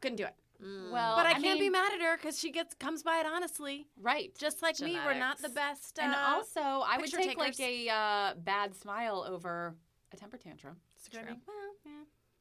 couldn't 0.02 0.16
do 0.18 0.24
it. 0.24 0.36
Mm. 0.64 0.92
Well, 0.92 1.16
But 1.18 1.28
I, 1.28 1.32
I 1.32 1.40
can't 1.42 1.60
be 1.60 1.70
mad 1.70 1.92
at 1.94 2.02
her 2.02 2.18
because 2.18 2.40
she 2.40 2.52
gets 2.52 2.74
comes 2.76 3.04
by 3.04 3.20
it 3.20 3.26
honestly. 3.28 3.88
Right. 4.02 4.34
Just 4.40 4.62
like 4.64 4.80
me, 4.80 4.98
we're 5.06 5.14
not 5.14 5.38
the 5.38 5.50
Genetics. 5.50 5.54
best. 5.94 6.00
And 6.00 6.14
uh, 6.14 6.18
also, 6.18 6.60
I 6.62 6.98
would 6.98 7.06
picture 7.12 7.18
take 7.18 7.38
like 7.38 7.60
a 7.60 7.90
uh, 7.90 8.34
bad 8.36 8.76
smile 8.76 9.24
over 9.30 9.76
a 10.12 10.18
temper 10.18 10.38
tantrum. 10.38 10.78
Screaming. 11.04 11.28
True. 11.28 11.38
Well, 11.48 11.56
yeah. 11.86 11.92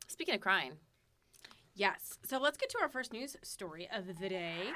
Speaking 0.09 0.35
of 0.35 0.41
crying, 0.41 0.73
Yes. 1.77 2.19
So 2.25 2.39
let's 2.39 2.57
get 2.57 2.71
to 2.71 2.79
our 2.81 2.89
first 2.89 3.13
news 3.13 3.37
story 3.43 3.87
of 3.93 4.19
the 4.19 4.29
day. 4.31 4.73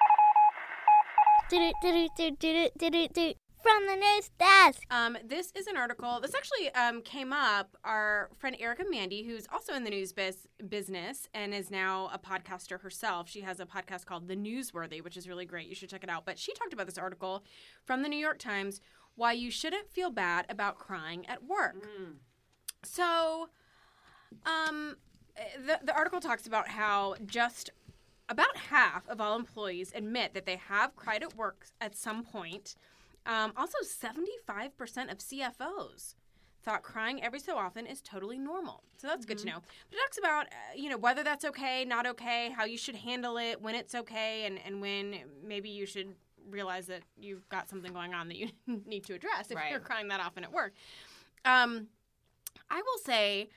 From 3.63 3.87
the 3.87 3.97
news 3.97 4.31
desk. 4.39 4.83
Um, 4.91 5.17
this 5.25 5.51
is 5.55 5.67
an 5.67 5.77
article. 5.77 6.21
This 6.21 6.35
actually 6.35 6.73
um, 6.75 7.03
came 7.03 7.33
up. 7.33 7.77
Our 7.85 8.31
friend 8.39 8.55
Erica 8.61 8.85
Mandy, 8.89 9.23
who's 9.23 9.47
also 9.53 9.75
in 9.75 9.85
the 9.85 9.91
news 9.91 10.13
biz- 10.13 10.47
business 10.69 11.27
and 11.35 11.53
is 11.55 11.71
now 11.71 12.11
a 12.13 12.19
podcaster 12.19 12.81
herself. 12.81 13.29
She 13.29 13.41
has 13.41 13.61
a 13.61 13.67
podcast 13.67 14.05
called 14.05 14.29
The 14.29 14.37
Newsworthy, 14.37 15.03
which 15.03 15.17
is 15.17 15.27
really 15.29 15.45
great. 15.47 15.69
You 15.69 15.75
should 15.75 15.91
check 15.91 16.05
it 16.05 16.11
out. 16.11 16.25
But 16.27 16.39
she 16.39 16.53
talked 16.53 16.73
about 16.73 16.87
this 16.87 16.99
article 16.99 17.45
from 17.85 18.03
the 18.03 18.09
New 18.09 18.19
York 18.19 18.39
Times 18.39 18.81
why 19.15 19.33
you 19.33 19.51
shouldn't 19.51 19.91
feel 19.91 20.11
bad 20.11 20.47
about 20.49 20.79
crying 20.79 21.27
at 21.27 21.45
work. 21.45 21.87
So, 22.83 23.49
um, 24.47 24.97
the, 25.67 25.81
the 25.85 25.95
article 25.95 26.21
talks 26.21 26.47
about 26.47 26.69
how 26.69 27.15
just 27.27 27.71
about 28.29 28.57
half 28.57 29.09
of 29.09 29.21
all 29.21 29.37
employees 29.37 29.93
admit 29.95 30.35
that 30.35 30.47
they 30.47 30.57
have 30.57 30.95
cried 30.97 31.23
at 31.23 31.37
work 31.37 31.67
at 31.81 31.97
some 31.97 32.23
point. 32.23 32.75
Um, 33.27 33.53
also, 33.57 33.79
75% 33.85 35.11
of 35.13 35.19
CFOs 35.19 36.15
thought 36.63 36.83
crying 36.83 37.23
every 37.23 37.41
so 37.41 37.57
often 37.57 37.87
is 37.87 38.01
totally 38.01 38.39
normal. 38.39 38.83
So 38.99 39.07
that's 39.07 39.25
good 39.25 39.39
to 39.39 39.47
know. 39.47 39.61
But 39.89 39.97
it 39.97 40.01
talks 40.01 40.19
about, 40.19 40.47
uh, 40.47 40.77
you 40.77 40.91
know, 40.91 40.99
whether 40.99 41.25
that's 41.25 41.45
okay, 41.47 41.85
not 41.85 42.07
okay, 42.07 42.51
how 42.51 42.65
you 42.65 42.77
should 42.77 42.97
handle 42.97 43.37
it, 43.39 43.61
when 43.61 43.75
it's 43.75 43.95
okay, 43.95 44.45
and, 44.47 44.59
and 44.65 44.81
when 44.81 45.17
maybe 45.43 45.71
you 45.71 45.87
should 45.87 46.15
realize 46.51 46.87
that 46.87 47.03
you've 47.19 47.49
got 47.49 47.69
something 47.69 47.93
going 47.93 48.15
on 48.15 48.29
that 48.29 48.37
you 48.37 48.49
need 48.87 49.05
to 49.05 49.15
address 49.15 49.51
if 49.51 49.57
Right. 49.57 49.71
you're 49.71 49.81
crying 49.81 50.09
that 50.09 50.21
often 50.21 50.45
at 50.45 50.53
work. 50.53 50.75
Um, 51.45 51.89
I 52.69 52.77
will 52.83 52.99
say, 53.05 53.49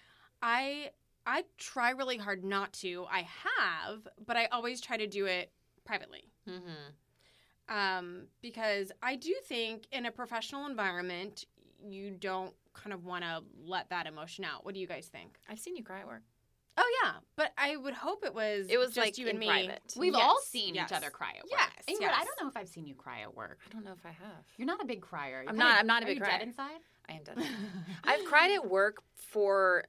I 0.41 0.91
I 1.25 1.43
try 1.57 1.91
really 1.91 2.17
hard 2.17 2.43
not 2.43 2.73
to. 2.73 3.05
I 3.09 3.21
have, 3.21 4.07
but 4.25 4.35
I 4.37 4.45
always 4.47 4.81
try 4.81 4.97
to 4.97 5.07
do 5.07 5.25
it 5.25 5.51
privately. 5.85 6.29
mm-hmm. 6.49 7.73
Um, 7.73 8.27
because 8.41 8.91
I 9.01 9.15
do 9.15 9.33
think 9.45 9.87
in 9.91 10.05
a 10.05 10.11
professional 10.11 10.65
environment, 10.65 11.45
you 11.87 12.11
don't 12.11 12.53
kind 12.73 12.91
of 12.93 13.05
want 13.05 13.23
to 13.23 13.41
let 13.65 13.89
that 13.89 14.05
emotion 14.05 14.43
out. 14.43 14.65
What 14.65 14.73
do 14.73 14.81
you 14.81 14.87
guys 14.87 15.07
think? 15.07 15.39
I've 15.49 15.59
seen 15.59 15.75
you 15.77 15.83
cry 15.83 16.01
at 16.01 16.07
work. 16.07 16.23
Oh 16.75 16.91
yeah, 17.03 17.11
but 17.35 17.51
I 17.57 17.77
would 17.77 17.93
hope 17.93 18.25
it 18.25 18.33
was 18.33 18.67
It 18.67 18.77
was 18.79 18.87
just 18.95 18.97
like 18.97 19.17
you 19.19 19.27
and 19.29 19.37
me. 19.39 19.45
private. 19.47 19.81
We've 19.95 20.13
Yes, 20.13 20.23
all 20.23 20.39
seen 20.41 20.73
yes. 20.75 20.89
each 20.89 20.97
other 20.97 21.09
cry 21.11 21.29
at 21.37 21.43
work. 21.43 21.51
Yes, 21.51 21.69
Ingrid, 21.87 22.01
yes. 22.01 22.15
I 22.19 22.23
don't 22.25 22.41
know 22.41 22.47
if 22.49 22.57
I've 22.57 22.67
seen 22.67 22.87
you 22.87 22.95
cry 22.95 23.21
at 23.21 23.33
work. 23.35 23.59
I 23.69 23.71
don't 23.73 23.85
know 23.85 23.91
if 23.93 24.03
I 24.05 24.09
have. 24.11 24.43
You're 24.57 24.65
not 24.65 24.81
a 24.81 24.85
big 24.85 24.99
crier. 25.01 25.41
You're 25.43 25.49
I'm 25.51 25.55
kinda- 25.55 25.63
not- 25.65 25.79
I'm 25.79 25.87
not 25.87 26.01
a 26.01 26.05
are 26.05 26.07
big 26.07 26.17
you 26.17 26.23
crier. 26.23 26.39
Dead 26.39 26.47
inside. 26.47 26.79
I 27.07 27.13
am 27.13 27.23
done. 27.23 27.43
I've 28.03 28.25
cried 28.25 28.51
at 28.51 28.67
work 28.69 29.03
for 29.15 29.85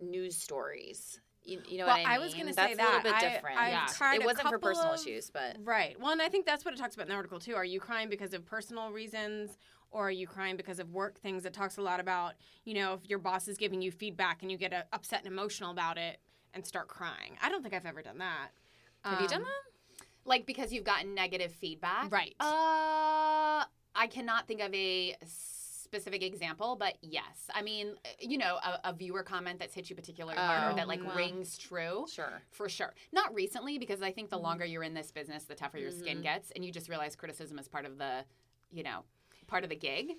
news 0.00 0.36
stories. 0.36 1.20
You, 1.44 1.62
you 1.66 1.78
know 1.78 1.86
Well, 1.86 1.96
what 1.96 2.06
I 2.06 2.14
I 2.14 2.16
mean? 2.18 2.24
was 2.26 2.34
gonna 2.34 2.52
That's 2.52 2.76
say 2.76 2.82
a 2.82 2.84
little 2.84 3.00
bit 3.02 3.18
different. 3.20 3.58
I've 3.58 3.70
Yeah. 3.72 4.12
it 4.14 4.24
wasn't 4.24 4.48
for 4.48 4.58
personal 4.58 4.92
of- 4.92 5.00
issues, 5.00 5.30
but 5.30 5.56
Right. 5.60 5.98
Well, 5.98 6.12
and 6.12 6.20
I 6.20 6.28
think 6.28 6.44
that's 6.46 6.64
what 6.64 6.74
it 6.74 6.76
talks 6.76 6.94
about 6.94 7.04
in 7.04 7.08
the 7.10 7.14
article 7.14 7.38
too. 7.40 7.54
Are 7.54 7.64
you 7.64 7.80
crying 7.80 8.08
because 8.10 8.34
of 8.34 8.44
personal 8.44 8.90
reasons 8.92 9.56
or 9.90 10.08
are 10.08 10.10
you 10.10 10.26
crying 10.26 10.56
because 10.58 10.78
of 10.78 10.92
work 10.92 11.18
things? 11.20 11.46
It 11.46 11.54
talks 11.54 11.78
a 11.78 11.82
lot 11.82 12.00
about, 12.00 12.34
you 12.64 12.74
know, 12.74 12.92
if 12.94 13.08
your 13.08 13.18
boss 13.18 13.48
is 13.48 13.56
giving 13.56 13.80
you 13.80 13.90
feedback 13.90 14.42
and 14.42 14.50
you 14.50 14.58
get 14.58 14.74
uh, 14.74 14.82
upset 14.92 15.20
and 15.24 15.28
emotional 15.32 15.70
about 15.70 15.96
it 15.96 16.20
and 16.52 16.66
start 16.66 16.88
crying. 16.88 17.38
I 17.40 17.48
don't 17.48 17.62
think 17.62 17.74
I've 17.74 17.86
ever 17.86 18.02
done 18.02 18.18
that. 18.18 18.48
have 19.04 19.20
you 19.22 19.28
done 19.28 19.40
Um, 19.40 19.44
that? 19.46 20.04
Like 20.26 20.44
because 20.44 20.70
you've 20.72 20.84
gotten 20.84 21.14
negative 21.14 21.52
feedback. 21.54 22.12
Right. 22.12 22.34
Uh, 22.40 23.64
I 23.94 24.06
cannot 24.10 24.46
think 24.46 24.60
of 24.60 24.74
a 24.74 25.16
specific 25.88 26.22
example, 26.22 26.76
but 26.78 26.94
yes. 27.00 27.48
I 27.54 27.62
mean, 27.62 27.94
you 28.20 28.36
know, 28.36 28.56
a, 28.62 28.90
a 28.90 28.92
viewer 28.92 29.22
comment 29.22 29.58
that's 29.58 29.74
hit 29.74 29.88
you 29.88 29.96
particularly 29.96 30.36
hard 30.38 30.64
or 30.68 30.72
Oh, 30.72 30.76
that 30.76 30.86
like 30.86 31.02
well. 31.02 31.16
rings 31.16 31.56
true. 31.56 32.04
Sure. 32.12 32.42
For 32.50 32.68
sure. 32.68 32.94
Not 33.12 33.34
recently, 33.34 33.78
because 33.78 34.02
I 34.02 34.08
Mm-hmm. 34.08 34.14
think 34.14 34.30
the 34.30 34.38
longer 34.38 34.64
you're 34.66 34.82
in 34.82 34.92
this 34.94 35.10
business, 35.10 35.44
the 35.44 35.54
tougher 35.54 35.78
your 35.78 35.90
skin 35.90 36.20
gets, 36.22 36.50
and 36.50 36.62
you 36.64 36.70
just 36.70 36.88
realize 36.90 37.16
criticism 37.16 37.58
is 37.58 37.68
part 37.68 37.86
of 37.86 37.96
the, 37.96 38.24
you 38.70 38.82
know, 38.82 39.04
part 39.46 39.64
of 39.64 39.70
the 39.70 39.76
gig. 39.76 40.12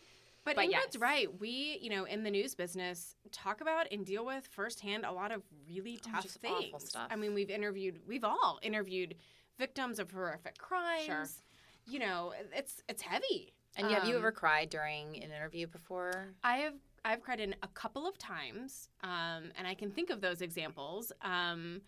But, 0.45 0.55
But 0.55 0.65
Ingrid's 0.65 0.95
yes. 0.95 0.97
right. 0.97 1.39
We, 1.39 1.77
you 1.81 1.89
know, 1.91 2.05
in 2.05 2.23
the 2.23 2.31
news 2.31 2.55
business, 2.55 3.15
talk 3.31 3.61
about 3.61 3.85
and 3.91 4.03
deal 4.05 4.25
with 4.25 4.47
firsthand 4.47 5.05
a 5.05 5.11
lot 5.11 5.31
of 5.31 5.43
really 5.69 5.97
tough 5.97 6.23
just 6.23 6.39
things. 6.41 6.95
I 6.95 7.15
mean, 7.15 7.33
we've 7.35 7.49
interviewed, 7.51 7.99
we've 8.07 8.23
all 8.23 8.57
interviewed 8.63 9.15
victims 9.59 9.99
of 9.99 10.09
horrific 10.11 10.57
crimes. 10.57 11.43
You 11.85 11.99
know, 11.99 12.33
it's 12.55 12.81
it's 12.87 13.01
heavy. 13.01 13.53
And 13.79 13.91
have 13.91 14.05
you 14.05 14.15
Um, 14.15 14.19
ever 14.19 14.31
cried 14.31 14.69
during 14.69 15.15
an 15.23 15.31
interview 15.31 15.67
before? 15.67 16.33
I 16.43 16.57
have 16.57 16.73
I've 17.05 17.21
cried 17.21 17.39
in 17.39 17.55
a 17.63 17.67
couple 17.69 18.05
of 18.05 18.17
times, 18.17 18.89
um, 19.03 19.51
and 19.57 19.65
I 19.65 19.73
can 19.73 19.89
think 19.89 20.09
of 20.09 20.19
those 20.19 20.41
examples. 20.41 21.13
Um, 21.21 21.81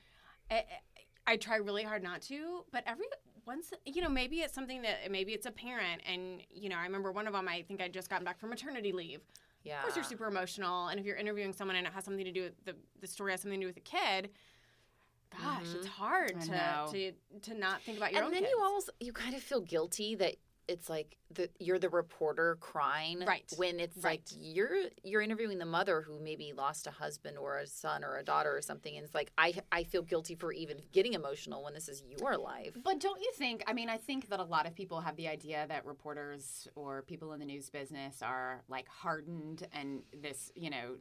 I, 0.50 0.64
I 1.28 1.36
try 1.38 1.58
really 1.58 1.84
hard 1.84 2.02
not 2.02 2.22
to, 2.24 2.64
but 2.72 2.84
every 2.88 3.08
once 3.46 3.74
you 3.86 4.02
know 4.02 4.08
maybe 4.10 4.38
it's 4.40 4.54
something 4.54 4.82
that 4.84 5.12
maybe 5.12 5.34
it's 5.34 5.46
a 5.46 5.52
parent, 5.52 6.02
and 6.06 6.42
you 6.50 6.70
know 6.70 6.78
I 6.78 6.84
remember 6.84 7.12
one 7.12 7.28
of 7.28 7.34
them. 7.34 7.48
I 7.50 7.62
think 7.64 7.82
I 7.82 7.90
just 7.90 8.10
gotten 8.10 8.24
back 8.26 8.40
from 8.40 8.50
maternity 8.52 8.94
leave. 8.94 9.20
Yeah. 9.64 9.78
Of 9.80 9.84
course, 9.84 9.96
you're 9.98 10.06
super 10.06 10.28
emotional, 10.28 10.88
and 10.88 11.00
if 11.00 11.06
you're 11.06 11.18
interviewing 11.18 11.52
someone 11.54 11.76
and 11.76 11.86
it 11.86 11.94
has 11.94 12.06
something 12.06 12.26
to 12.26 12.32
do 12.32 12.44
with 12.44 12.64
the 12.66 12.76
the 13.02 13.08
story 13.08 13.32
has 13.34 13.42
something 13.42 13.60
to 13.60 13.66
do 13.66 13.68
with 13.68 13.78
a 13.78 13.82
kid. 13.82 14.30
Gosh, 15.32 15.74
it's 15.76 15.88
hard 15.88 16.40
to, 16.42 16.88
to 16.92 17.12
to 17.42 17.54
not 17.54 17.82
think 17.84 17.98
about 17.98 18.12
your 18.12 18.22
and 18.24 18.28
own 18.28 18.34
And 18.34 18.36
then 18.36 18.44
kids. 18.44 18.54
you 18.58 18.64
almost 18.64 18.90
you 19.00 19.14
kind 19.14 19.34
of 19.36 19.42
feel 19.42 19.62
guilty 19.62 20.16
that 20.16 20.36
it's 20.72 20.90
like 20.90 21.18
the 21.34 21.50
you're 21.60 21.80
the 21.80 21.90
reporter 21.90 22.58
crying 22.60 23.20
Right. 23.26 23.44
when 23.58 23.80
it's 23.80 23.98
Right. 23.98 24.22
like 24.34 24.40
you're 24.40 24.76
you're 25.04 25.22
interviewing 25.22 25.60
the 25.60 25.66
mother 25.66 26.02
who 26.02 26.20
maybe 26.20 26.54
lost 26.54 26.88
a 26.88 26.92
husband 26.92 27.38
or 27.38 27.58
a 27.60 27.68
son 27.68 28.04
or 28.04 28.18
a 28.18 28.24
daughter 28.24 28.56
or 28.56 28.62
something 28.62 28.96
and 28.96 29.06
it's 29.06 29.14
like 29.14 29.32
I 29.38 29.54
I 29.72 29.84
feel 29.84 30.02
guilty 30.02 30.36
for 30.36 30.52
even 30.52 30.78
getting 30.92 31.14
emotional 31.14 31.64
when 31.64 31.74
this 31.74 31.88
is 31.88 32.04
your 32.18 32.38
life. 32.38 32.74
But 32.84 33.00
don't 33.00 33.22
you 33.22 33.32
think? 33.36 33.64
I 33.68 33.74
mean, 33.74 33.90
I 33.90 33.98
think 33.98 34.30
that 34.30 34.40
a 34.40 34.44
lot 34.44 34.66
of 34.66 34.74
people 34.74 35.02
have 35.02 35.16
the 35.18 35.28
idea 35.28 35.66
that 35.68 35.86
reporters 35.86 36.68
or 36.76 37.02
people 37.04 37.34
in 37.34 37.40
the 37.40 37.46
news 37.46 37.70
business 37.70 38.22
are 38.22 38.64
like 38.70 38.88
hardened, 38.88 39.68
and 39.74 40.02
this, 40.22 40.52
you 40.56 40.70
know, 40.70 40.96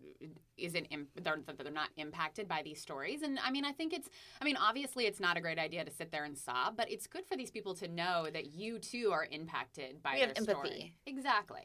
isn't 0.58 0.86
they're 1.22 1.38
they're 1.58 1.72
not 1.72 1.88
impacted 1.96 2.46
by 2.48 2.62
these 2.62 2.80
stories. 2.80 3.22
And 3.22 3.38
I 3.44 3.50
mean, 3.50 3.64
I 3.64 3.72
think 3.72 3.92
it's. 3.92 4.08
I 4.40 4.44
mean, 4.44 4.56
obviously, 4.56 5.06
it's 5.06 5.20
not 5.20 5.36
a 5.36 5.40
great 5.40 5.58
idea 5.58 5.84
to 5.84 5.90
sit 5.90 6.10
there 6.12 6.24
and 6.24 6.36
sob, 6.36 6.76
but 6.76 6.90
it's 6.90 7.06
good 7.06 7.24
for 7.26 7.36
these 7.36 7.50
people 7.50 7.74
to 7.76 7.88
know 7.88 8.28
that 8.32 8.52
you 8.54 8.78
too 8.78 9.10
are 9.12 9.26
impacted 9.30 9.59
by 10.02 10.12
We 10.14 10.18
their 10.18 10.28
have 10.28 10.36
empathy. 10.38 10.52
story. 10.52 10.94
Exactly. 11.06 11.62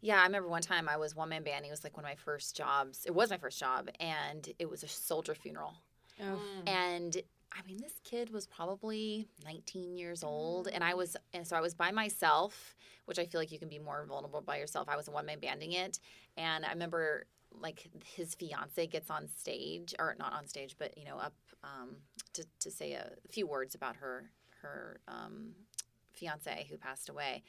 Yeah, 0.00 0.20
I 0.20 0.24
remember 0.24 0.48
one 0.48 0.62
time 0.62 0.88
I 0.88 0.96
was 0.96 1.14
one 1.16 1.30
man 1.30 1.44
band. 1.44 1.64
It 1.64 1.70
was 1.70 1.82
like 1.82 1.96
one 1.96 2.04
of 2.04 2.10
my 2.10 2.16
first 2.16 2.56
jobs. 2.56 3.06
It 3.06 3.14
was 3.14 3.30
my 3.30 3.38
first 3.38 3.58
job, 3.58 3.88
and 4.00 4.48
it 4.58 4.68
was 4.68 4.82
a 4.82 4.88
soldier 4.88 5.34
funeral. 5.34 5.74
Oh. 6.20 6.38
And 6.66 7.16
I 7.52 7.66
mean, 7.66 7.78
this 7.80 8.00
kid 8.04 8.30
was 8.30 8.46
probably 8.46 9.28
19 9.44 9.96
years 9.96 10.22
old, 10.24 10.68
and 10.68 10.82
I 10.82 10.94
was, 10.94 11.16
and 11.32 11.46
so 11.46 11.56
I 11.56 11.60
was 11.60 11.72
by 11.72 11.90
myself, 11.90 12.74
which 13.06 13.18
I 13.18 13.26
feel 13.26 13.40
like 13.40 13.52
you 13.52 13.58
can 13.58 13.68
be 13.68 13.78
more 13.78 14.04
vulnerable 14.06 14.40
by 14.40 14.58
yourself. 14.58 14.88
I 14.88 14.96
was 14.96 15.08
a 15.08 15.10
one 15.10 15.24
man 15.26 15.38
banding 15.40 15.72
it, 15.72 16.00
and 16.36 16.66
I 16.66 16.70
remember 16.70 17.26
like 17.60 17.86
his 18.04 18.34
fiance 18.34 18.86
gets 18.88 19.08
on 19.08 19.28
stage, 19.28 19.94
or 19.98 20.16
not 20.18 20.32
on 20.32 20.46
stage, 20.48 20.76
but 20.78 20.98
you 20.98 21.04
know, 21.04 21.16
up 21.16 21.34
um, 21.62 21.96
to 22.34 22.44
to 22.60 22.70
say 22.70 22.92
a 22.92 23.10
few 23.30 23.46
words 23.46 23.74
about 23.74 23.96
her 23.96 24.30
her 24.60 25.00
um, 25.08 25.54
fiance 26.14 26.66
who 26.70 26.76
passed 26.76 27.08
away. 27.08 27.42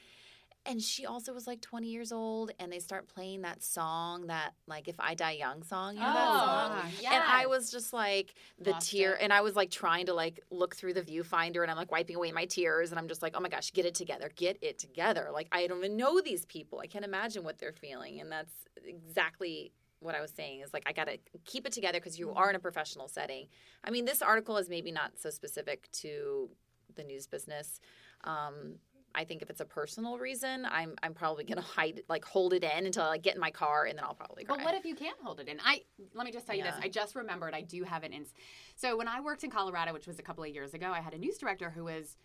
And 0.67 0.81
she 0.81 1.05
also 1.05 1.31
was 1.31 1.45
like 1.45 1.61
20 1.61 1.87
years 1.89 2.11
old, 2.11 2.49
and 2.57 2.71
they 2.73 2.79
start 2.79 3.07
playing 3.07 3.43
that 3.43 3.61
song, 3.61 4.25
that 4.27 4.55
like 4.65 4.87
"If 4.87 4.99
I 4.99 5.13
Die 5.13 5.33
Young" 5.33 5.61
song. 5.61 5.93
You 5.93 6.01
know 6.01 6.11
that 6.11 6.27
Oh, 6.27 6.79
song? 6.81 6.91
yes. 6.99 7.13
And 7.13 7.23
I 7.23 7.45
was 7.45 7.69
just 7.69 7.93
like 7.93 8.33
the 8.59 8.71
Lost 8.71 8.89
tear, 8.89 9.13
it. 9.13 9.19
and 9.21 9.31
I 9.31 9.41
was 9.41 9.55
like 9.55 9.69
trying 9.69 10.07
to 10.07 10.15
like 10.15 10.39
look 10.49 10.75
through 10.75 10.93
the 10.93 11.03
viewfinder, 11.03 11.61
and 11.61 11.69
I'm 11.69 11.77
like 11.77 11.91
wiping 11.91 12.15
away 12.15 12.31
my 12.31 12.45
tears, 12.45 12.89
and 12.91 12.97
I'm 12.97 13.07
just 13.07 13.21
like, 13.21 13.35
oh 13.37 13.41
my 13.41 13.49
gosh, 13.49 13.73
get 13.73 13.85
it 13.85 13.93
together, 13.93 14.31
get 14.35 14.57
it 14.61 14.79
together. 14.79 15.29
Like 15.31 15.49
I 15.51 15.67
don't 15.67 15.77
even 15.77 15.97
know 15.97 16.19
these 16.19 16.45
people. 16.45 16.79
I 16.79 16.87
can't 16.87 17.05
imagine 17.05 17.43
what 17.43 17.59
they're 17.59 17.71
feeling, 17.71 18.19
and 18.19 18.31
that's 18.31 18.53
exactly 18.83 19.71
what 19.99 20.15
I 20.15 20.21
was 20.21 20.31
saying. 20.31 20.61
Is 20.61 20.73
like 20.73 20.83
I 20.87 20.93
gotta 20.93 21.19
keep 21.45 21.67
it 21.67 21.73
together 21.73 21.99
because 21.99 22.17
you 22.17 22.31
are 22.33 22.49
in 22.49 22.55
a 22.55 22.59
professional 22.59 23.07
setting. 23.07 23.49
I 23.83 23.91
mean, 23.91 24.05
this 24.05 24.23
article 24.23 24.57
is 24.57 24.67
maybe 24.67 24.91
not 24.91 25.19
so 25.19 25.29
specific 25.29 25.91
to 26.01 26.49
the 26.95 27.03
news 27.03 27.27
business. 27.27 27.79
Um, 28.25 28.75
I 29.17 29.23
think 29.23 29.41
if 29.41 29.49
it's 29.49 29.61
a 29.61 29.65
personal 29.65 30.17
reason, 30.17 30.65
I'm 30.69 30.95
I'm 31.01 31.13
probably 31.13 31.45
gonna 31.45 31.61
hide 31.77 32.01
like 32.09 32.25
hold 32.25 32.51
it 32.53 32.63
in 32.63 32.85
until 32.85 33.03
I 33.03 33.17
get 33.17 33.35
in 33.35 33.39
my 33.41 33.51
car, 33.51 33.85
and 33.85 33.97
then 33.97 34.03
I'll 34.03 34.13
probably 34.13 34.43
cry. 34.43 34.55
But 34.57 34.65
what 34.65 34.75
if 34.75 34.83
you 34.85 34.93
can't 34.95 35.17
hold 35.23 35.39
it 35.39 35.47
in? 35.47 35.59
I 35.63 35.83
let 36.13 36.25
me 36.25 36.31
just 36.33 36.45
tell 36.45 36.55
you 36.55 36.63
this. 36.63 36.75
I 36.81 36.89
just 36.89 37.15
remembered 37.15 37.53
I 37.53 37.61
do 37.61 37.83
have 37.83 38.03
an 38.03 38.11
ins. 38.11 38.33
So 38.75 38.97
when 38.97 39.07
I 39.07 39.21
worked 39.21 39.43
in 39.45 39.49
Colorado, 39.49 39.93
which 39.93 40.07
was 40.07 40.19
a 40.19 40.23
couple 40.23 40.43
of 40.43 40.49
years 40.49 40.73
ago, 40.73 40.91
I 40.91 40.99
had 40.99 41.13
a 41.13 41.17
news 41.17 41.37
director 41.37 41.69
who 41.69 41.85
was 41.85 42.17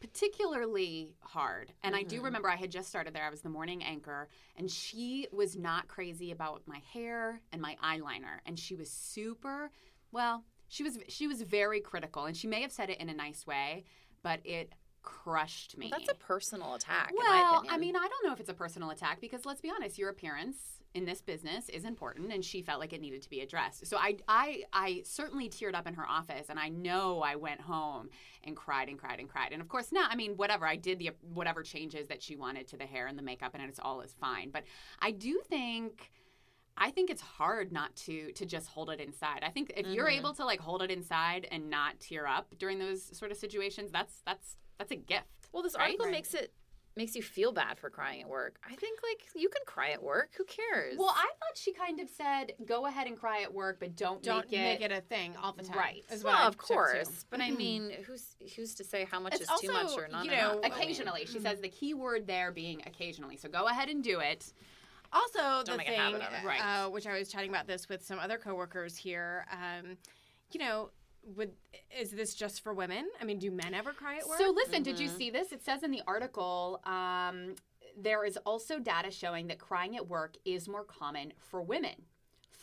particularly 0.00 1.14
hard. 1.22 1.72
And 1.82 1.96
I 1.96 2.02
do 2.02 2.16
Mm-hmm. 2.16 2.24
remember 2.26 2.48
I 2.50 2.56
had 2.56 2.70
just 2.70 2.88
started 2.88 3.14
there. 3.14 3.24
I 3.24 3.30
was 3.30 3.40
the 3.40 3.48
morning 3.48 3.82
anchor, 3.82 4.28
and 4.56 4.70
she 4.70 5.26
was 5.32 5.56
not 5.56 5.88
crazy 5.88 6.30
about 6.30 6.62
my 6.66 6.80
hair 6.92 7.40
and 7.52 7.60
my 7.60 7.76
eyeliner, 7.82 8.38
and 8.46 8.58
she 8.58 8.74
was 8.76 8.90
super 8.90 9.70
well. 10.12 10.44
She 10.68 10.82
was 10.82 10.98
she 11.08 11.26
was 11.26 11.42
very 11.42 11.80
critical, 11.80 12.26
and 12.26 12.36
she 12.36 12.46
may 12.46 12.60
have 12.62 12.72
said 12.72 12.90
it 12.90 13.00
in 13.00 13.08
a 13.08 13.14
nice 13.14 13.46
way, 13.46 13.84
but 14.22 14.40
it 14.44 14.72
crushed 15.04 15.76
me. 15.78 15.88
Well, 15.90 16.00
that's 16.00 16.10
a 16.10 16.16
personal 16.16 16.74
attack. 16.74 17.12
Well. 17.16 17.62
I 17.70 17.76
mean, 17.78 17.94
I 17.94 18.08
don't 18.08 18.26
know 18.26 18.32
if 18.32 18.40
it's 18.40 18.48
a 18.48 18.54
personal 18.54 18.90
attack 18.90 19.20
because 19.20 19.46
let's 19.46 19.60
be 19.60 19.70
honest, 19.70 19.98
your 19.98 20.08
appearance 20.08 20.56
in 20.94 21.04
this 21.04 21.20
business 21.20 21.68
is 21.68 21.84
important, 21.84 22.32
and 22.32 22.44
she 22.44 22.62
felt 22.62 22.80
like 22.80 22.92
it 22.92 23.00
needed 23.00 23.20
to 23.22 23.28
be 23.28 23.40
addressed. 23.40 23.86
So 23.86 23.96
I, 23.96 24.16
I, 24.28 24.62
I 24.72 25.02
certainly 25.04 25.48
teared 25.48 25.74
up 25.74 25.86
in 25.86 25.94
her 25.94 26.06
office, 26.08 26.46
and 26.48 26.58
I 26.58 26.68
know 26.68 27.20
I 27.20 27.36
went 27.36 27.60
home 27.60 28.10
and 28.44 28.56
cried 28.56 28.88
and 28.88 28.98
cried 28.98 29.18
and 29.20 29.28
cried. 29.28 29.52
And 29.52 29.60
of 29.60 29.68
course, 29.68 29.92
now, 29.92 30.06
I 30.08 30.14
mean, 30.14 30.36
whatever 30.36 30.66
I 30.66 30.76
did, 30.76 30.98
the 30.98 31.10
whatever 31.20 31.62
changes 31.62 32.06
that 32.08 32.22
she 32.22 32.36
wanted 32.36 32.68
to 32.68 32.76
the 32.76 32.86
hair 32.86 33.06
and 33.06 33.18
the 33.18 33.22
makeup, 33.22 33.52
and 33.54 33.62
it's 33.68 33.80
all 33.80 34.00
is 34.00 34.14
fine. 34.20 34.50
But 34.50 34.64
I 35.00 35.10
do 35.10 35.40
think. 35.48 36.10
I 36.76 36.90
think 36.90 37.08
it's 37.08 37.22
hard 37.22 37.70
not 37.70 37.94
to 38.06 38.32
to 38.32 38.44
just 38.44 38.66
hold 38.66 38.90
it 38.90 38.98
inside. 38.98 39.44
I 39.44 39.50
think 39.50 39.72
if 39.76 39.86
you're 39.86 40.08
Mhm. 40.08 40.18
able 40.18 40.34
to 40.34 40.44
like 40.44 40.58
hold 40.58 40.82
it 40.82 40.90
inside 40.90 41.46
and 41.52 41.70
not 41.70 42.00
tear 42.00 42.26
up 42.26 42.58
during 42.58 42.80
those 42.80 43.16
sort 43.16 43.30
of 43.30 43.36
situations, 43.36 43.92
that's 43.92 44.22
that's 44.26 44.56
that's 44.78 44.92
a 44.92 44.96
gift. 44.96 45.24
well, 45.52 45.62
this 45.62 45.74
right? 45.76 45.84
article 45.84 46.06
Right. 46.06 46.12
makes 46.12 46.34
it 46.34 46.52
makes 46.96 47.16
you 47.16 47.22
feel 47.22 47.50
bad 47.50 47.76
for 47.76 47.90
crying 47.90 48.22
at 48.22 48.28
work. 48.28 48.56
I 48.64 48.76
think 48.76 49.00
like 49.02 49.26
you 49.34 49.48
can 49.48 49.62
cry 49.66 49.90
at 49.90 50.00
work. 50.02 50.30
Who 50.36 50.44
cares? 50.44 50.96
Well, 50.96 51.12
I 51.12 51.24
thought 51.40 51.56
she 51.56 51.72
kind 51.72 51.98
of 51.98 52.08
said, 52.08 52.52
"Go 52.64 52.86
ahead 52.86 53.08
and 53.08 53.18
cry 53.18 53.42
at 53.42 53.52
work, 53.52 53.78
but 53.80 53.96
don't, 53.96 54.22
Don't 54.22 54.48
make, 54.48 54.80
make 54.80 54.80
it 54.80 54.92
a 54.92 55.00
thing 55.00 55.34
all 55.42 55.52
the 55.52 55.64
time. 55.64 55.76
Right. 55.76 56.04
what 56.08 56.22
well, 56.24 56.46
of 56.46 56.56
course, 56.56 57.26
but 57.30 57.40
I 57.40 57.50
mean, 57.50 57.90
who's 58.06 58.36
who's 58.54 58.74
to 58.76 58.84
say 58.84 59.04
how 59.10 59.18
much 59.18 59.34
It's 59.34 59.42
is 59.50 59.60
too 59.60 59.72
much 59.72 59.90
or 59.96 60.06
not? 60.06 60.24
you 60.24 60.30
enough? 60.30 60.54
know, 60.54 60.60
I 60.64 60.68
mean, 60.68 60.72
Occasionally, 60.72 61.26
she 61.26 61.40
says 61.40 61.60
the 61.60 61.68
key 61.68 61.94
word 61.94 62.28
there 62.28 62.52
being 62.52 62.80
occasionally. 62.86 63.36
So 63.38 63.48
go 63.48 63.66
ahead 63.66 63.88
and 63.88 64.02
do 64.02 64.20
it. 64.20 64.52
Also, 65.12 65.64
the 65.64 65.76
make 65.76 65.86
a 65.88 65.90
thing, 65.90 65.98
habit 66.00 66.22
of 66.22 66.32
it. 66.32 66.46
Right. 66.46 66.60
uh, 66.60 66.90
which 66.90 67.06
I 67.06 67.18
was 67.18 67.28
chatting 67.28 67.50
about 67.50 67.66
this 67.66 67.88
with 67.88 68.04
some 68.04 68.18
other 68.20 68.36
coworkers 68.38 68.96
here. 68.96 69.46
Um, 69.52 69.96
you 70.52 70.60
know, 70.60 70.90
would 71.36 71.52
is 71.98 72.10
this 72.10 72.34
just 72.34 72.62
for 72.62 72.72
women? 72.72 73.08
I 73.20 73.24
mean, 73.24 73.38
do 73.38 73.50
men 73.50 73.74
ever 73.74 73.92
cry 73.92 74.18
at 74.18 74.26
work? 74.26 74.38
So 74.38 74.50
listen, 74.50 74.82
did 74.82 74.98
you 74.98 75.08
see 75.08 75.30
this? 75.30 75.52
It 75.52 75.64
says 75.64 75.82
in 75.82 75.90
the 75.90 76.02
article. 76.06 76.80
Um, 76.84 77.54
there 77.96 78.24
is 78.24 78.36
also 78.38 78.78
data 78.78 79.10
showing 79.10 79.46
that 79.48 79.58
crying 79.58 79.96
at 79.96 80.08
work 80.08 80.36
is 80.44 80.68
more 80.68 80.84
common 80.84 81.32
for 81.38 81.62
women. 81.62 81.94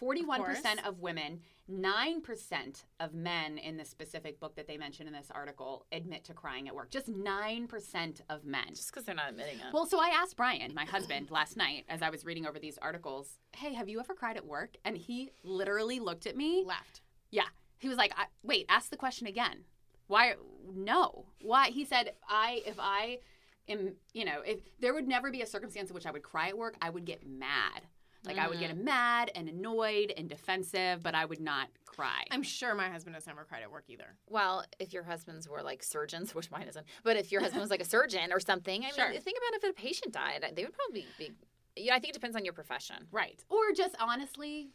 41% 0.02 0.38
course. 0.38 0.60
of 0.84 1.00
women, 1.00 1.42
9% 1.72 2.84
of 3.00 3.14
men 3.14 3.60
in 3.60 3.78
the 3.78 3.86
specific 3.86 4.40
book 4.40 4.56
that 4.56 4.68
they 4.68 4.76
mentioned 4.76 5.08
in 5.08 5.14
this 5.14 5.30
article 5.30 5.86
admit 5.92 6.24
to 6.24 6.34
crying 6.34 6.68
at 6.68 6.76
work. 6.76 6.90
Just 6.90 7.12
9% 7.12 8.22
of 8.30 8.44
men. 8.44 8.64
just 8.70 8.92
because 8.92 9.06
they're 9.06 9.14
not 9.14 9.30
admitting 9.30 9.60
it. 9.60 9.66
Well, 9.72 9.86
so 9.86 10.00
I 10.00 10.10
asked 10.10 10.36
Brian, 10.38 10.74
my 10.74 10.86
husband, 10.86 11.30
last 11.30 11.56
night 11.56 11.86
as 11.88 12.02
I 12.02 12.10
was 12.10 12.26
reading 12.26 12.48
over 12.48 12.58
these 12.58 12.80
articles, 12.80 13.38
hey, 13.56 13.74
have 13.74 13.90
you 13.90 14.00
ever 14.00 14.16
cried 14.16 14.38
at 14.38 14.46
work? 14.46 14.76
And 14.84 14.98
he 14.98 15.30
literally 15.44 16.00
looked 16.00 16.26
at 16.26 16.36
me. 16.36 16.64
Laughed. 16.66 17.02
Yeah. 17.30 17.44
He 17.82 17.90
was 17.90 17.98
like, 17.98 18.14
I, 18.16 18.26
wait, 18.44 18.68
ask 18.70 18.90
the 18.90 18.98
question 18.98 19.28
again. 19.28 19.66
Why? 20.08 20.36
No. 20.74 21.26
Why? 21.42 21.70
He 21.70 21.84
said, 21.84 22.14
I, 22.30 22.62
if 22.66 22.76
I 22.80 23.20
am, 23.68 23.94
you 24.14 24.24
know, 24.24 24.42
if 24.46 24.60
there 24.80 24.94
would 24.94 25.08
never 25.08 25.32
be 25.32 25.42
a 25.42 25.48
circumstance 25.48 25.90
in 25.90 25.96
which 25.96 26.06
I 26.06 26.12
would 26.12 26.22
cry 26.22 26.50
at 26.50 26.58
work, 26.58 26.76
I 26.82 26.92
would 26.92 27.06
get 27.06 27.28
mad. 27.28 27.82
Like 28.24 28.38
I 28.38 28.48
would 28.48 28.60
get 28.60 28.78
mm. 28.78 28.84
mad 28.84 29.32
and 29.34 29.50
annoyed 29.50 30.14
and 30.16 30.30
defensive, 30.30 31.02
but 31.02 31.16
I 31.16 31.26
would 31.26 31.40
not 31.40 31.70
cry. 31.86 32.24
I'm 32.30 32.44
sure 32.44 32.76
my 32.76 32.88
husband 32.88 33.16
has 33.16 33.26
never 33.26 33.46
cried 33.46 33.64
at 33.64 33.72
work 33.72 33.86
either. 33.88 34.16
Well, 34.30 34.64
if 34.80 34.94
your 34.94 35.02
husbands 35.02 35.50
were 35.50 35.64
like 35.64 35.82
surgeons, 35.82 36.36
which 36.36 36.52
mine 36.52 36.68
isn't, 36.68 36.86
but 37.04 37.18
if 37.18 37.32
your 37.32 37.42
husband 37.42 37.62
was 37.62 37.72
like 37.72 37.82
a 37.82 37.86
surgeon 37.86 38.32
or 38.32 38.40
something, 38.40 38.86
I 38.86 38.92
Sure. 38.92 39.10
mean, 39.10 39.20
think 39.22 39.40
about 39.40 39.64
if 39.64 39.72
a 39.72 39.74
patient 39.74 40.14
died, 40.14 40.46
they 40.56 40.64
would 40.64 40.74
probably 40.74 41.08
be. 41.18 41.32
Yeah, 41.76 41.96
I 41.96 42.00
think 42.00 42.12
it 42.12 42.14
depends 42.14 42.36
on 42.36 42.46
your 42.46 42.54
profession. 42.54 43.08
Right. 43.12 43.44
Or 43.50 43.72
just 43.76 43.96
honestly, 44.00 44.70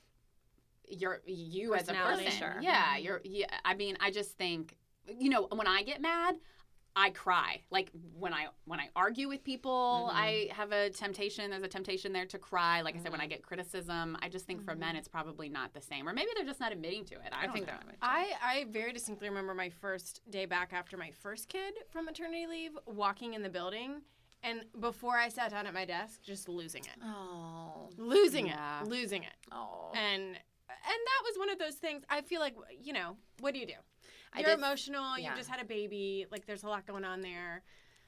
you're 0.88 1.21
you 1.26 1.75
as 1.75 1.88
a 1.88 1.95
person. 1.95 2.31
sure. 2.31 2.57
Yeah, 2.61 2.97
you're 2.97 3.21
yeah, 3.25 3.47
I 3.64 3.75
mean, 3.75 3.97
I 4.00 4.11
just 4.11 4.37
think 4.38 4.76
you 5.09 5.31
know, 5.31 5.47
when 5.52 5.66
I 5.69 5.83
get 5.85 6.00
mad, 6.00 6.35
I 6.97 7.11
cry. 7.11 7.61
Like 7.71 7.90
when 8.19 8.33
I 8.35 8.47
when 8.64 8.81
I 8.81 8.88
argue 8.97 9.28
with 9.28 9.45
people, 9.45 10.09
Mm-hmm. 10.09 10.16
I 10.16 10.49
have 10.52 10.73
a 10.73 10.90
temptation. 10.90 11.50
There's 11.50 11.62
a 11.62 11.69
temptation 11.69 12.12
there 12.12 12.26
to 12.26 12.38
cry. 12.38 12.81
Like 12.81 12.95
I 12.97 12.99
said, 12.99 13.11
when 13.12 13.21
Mm-hmm. 13.21 13.25
I 13.25 13.28
get 13.28 13.43
criticism, 13.43 14.16
I 14.23 14.28
just 14.28 14.47
think 14.47 14.64
for 14.64 14.75
men 14.75 14.97
it's 14.97 15.07
probably 15.09 15.49
not 15.49 15.75
the 15.75 15.81
same, 15.81 16.09
or 16.09 16.12
maybe 16.12 16.28
they're 16.35 16.45
just 16.45 16.59
not 16.61 16.73
admitting 16.73 17.05
to 17.07 17.14
it. 17.14 17.33
I, 17.33 17.43
I 17.43 17.45
don't 17.47 17.52
think 17.55 17.66
know. 17.66 17.75
that. 17.75 17.97
I, 18.02 18.33
I 18.43 18.64
very 18.71 18.93
distinctly 18.93 19.28
remember 19.28 19.55
my 19.55 19.69
first 19.69 20.23
day 20.31 20.47
back 20.47 20.73
after 20.73 20.97
my 20.97 21.11
first 21.11 21.49
kid 21.49 21.75
from 21.90 22.05
maternity 22.07 22.47
leave, 22.49 22.73
walking 22.87 23.35
in 23.35 23.43
the 23.43 23.50
building, 23.50 24.00
and 24.43 24.62
before 24.81 25.16
I 25.16 25.28
sat 25.28 25.50
down 25.50 25.66
at 25.66 25.75
my 25.75 25.85
desk, 25.85 26.23
just 26.23 26.49
losing 26.49 26.83
it, 26.85 26.99
Oh. 27.05 27.90
losing 27.97 28.47
Yeah. 28.47 28.83
it, 28.83 28.88
losing 28.88 29.23
it, 29.23 29.33
Oh. 29.52 29.93
and 29.95 30.23
and 30.25 30.38
that 30.87 31.23
was 31.25 31.38
one 31.38 31.50
of 31.50 31.59
those 31.59 31.75
things. 31.75 32.02
I 32.09 32.21
feel 32.23 32.40
like 32.40 32.55
you 32.83 32.93
know, 32.93 33.16
what 33.40 33.55
do 33.55 33.61
you 33.61 33.66
do? 33.66 33.73
You're 34.37 34.50
did- 34.50 34.59
emotional. 34.59 35.19
yeah. 35.19 35.31
You 35.31 35.37
just 35.37 35.49
had 35.50 35.61
a 35.61 35.64
baby. 35.64 36.26
Like 36.31 36.47
there's 36.47 36.64
a 36.64 36.69
lot 36.69 36.87
going 36.87 37.05
on 37.05 37.21
there. 37.21 37.62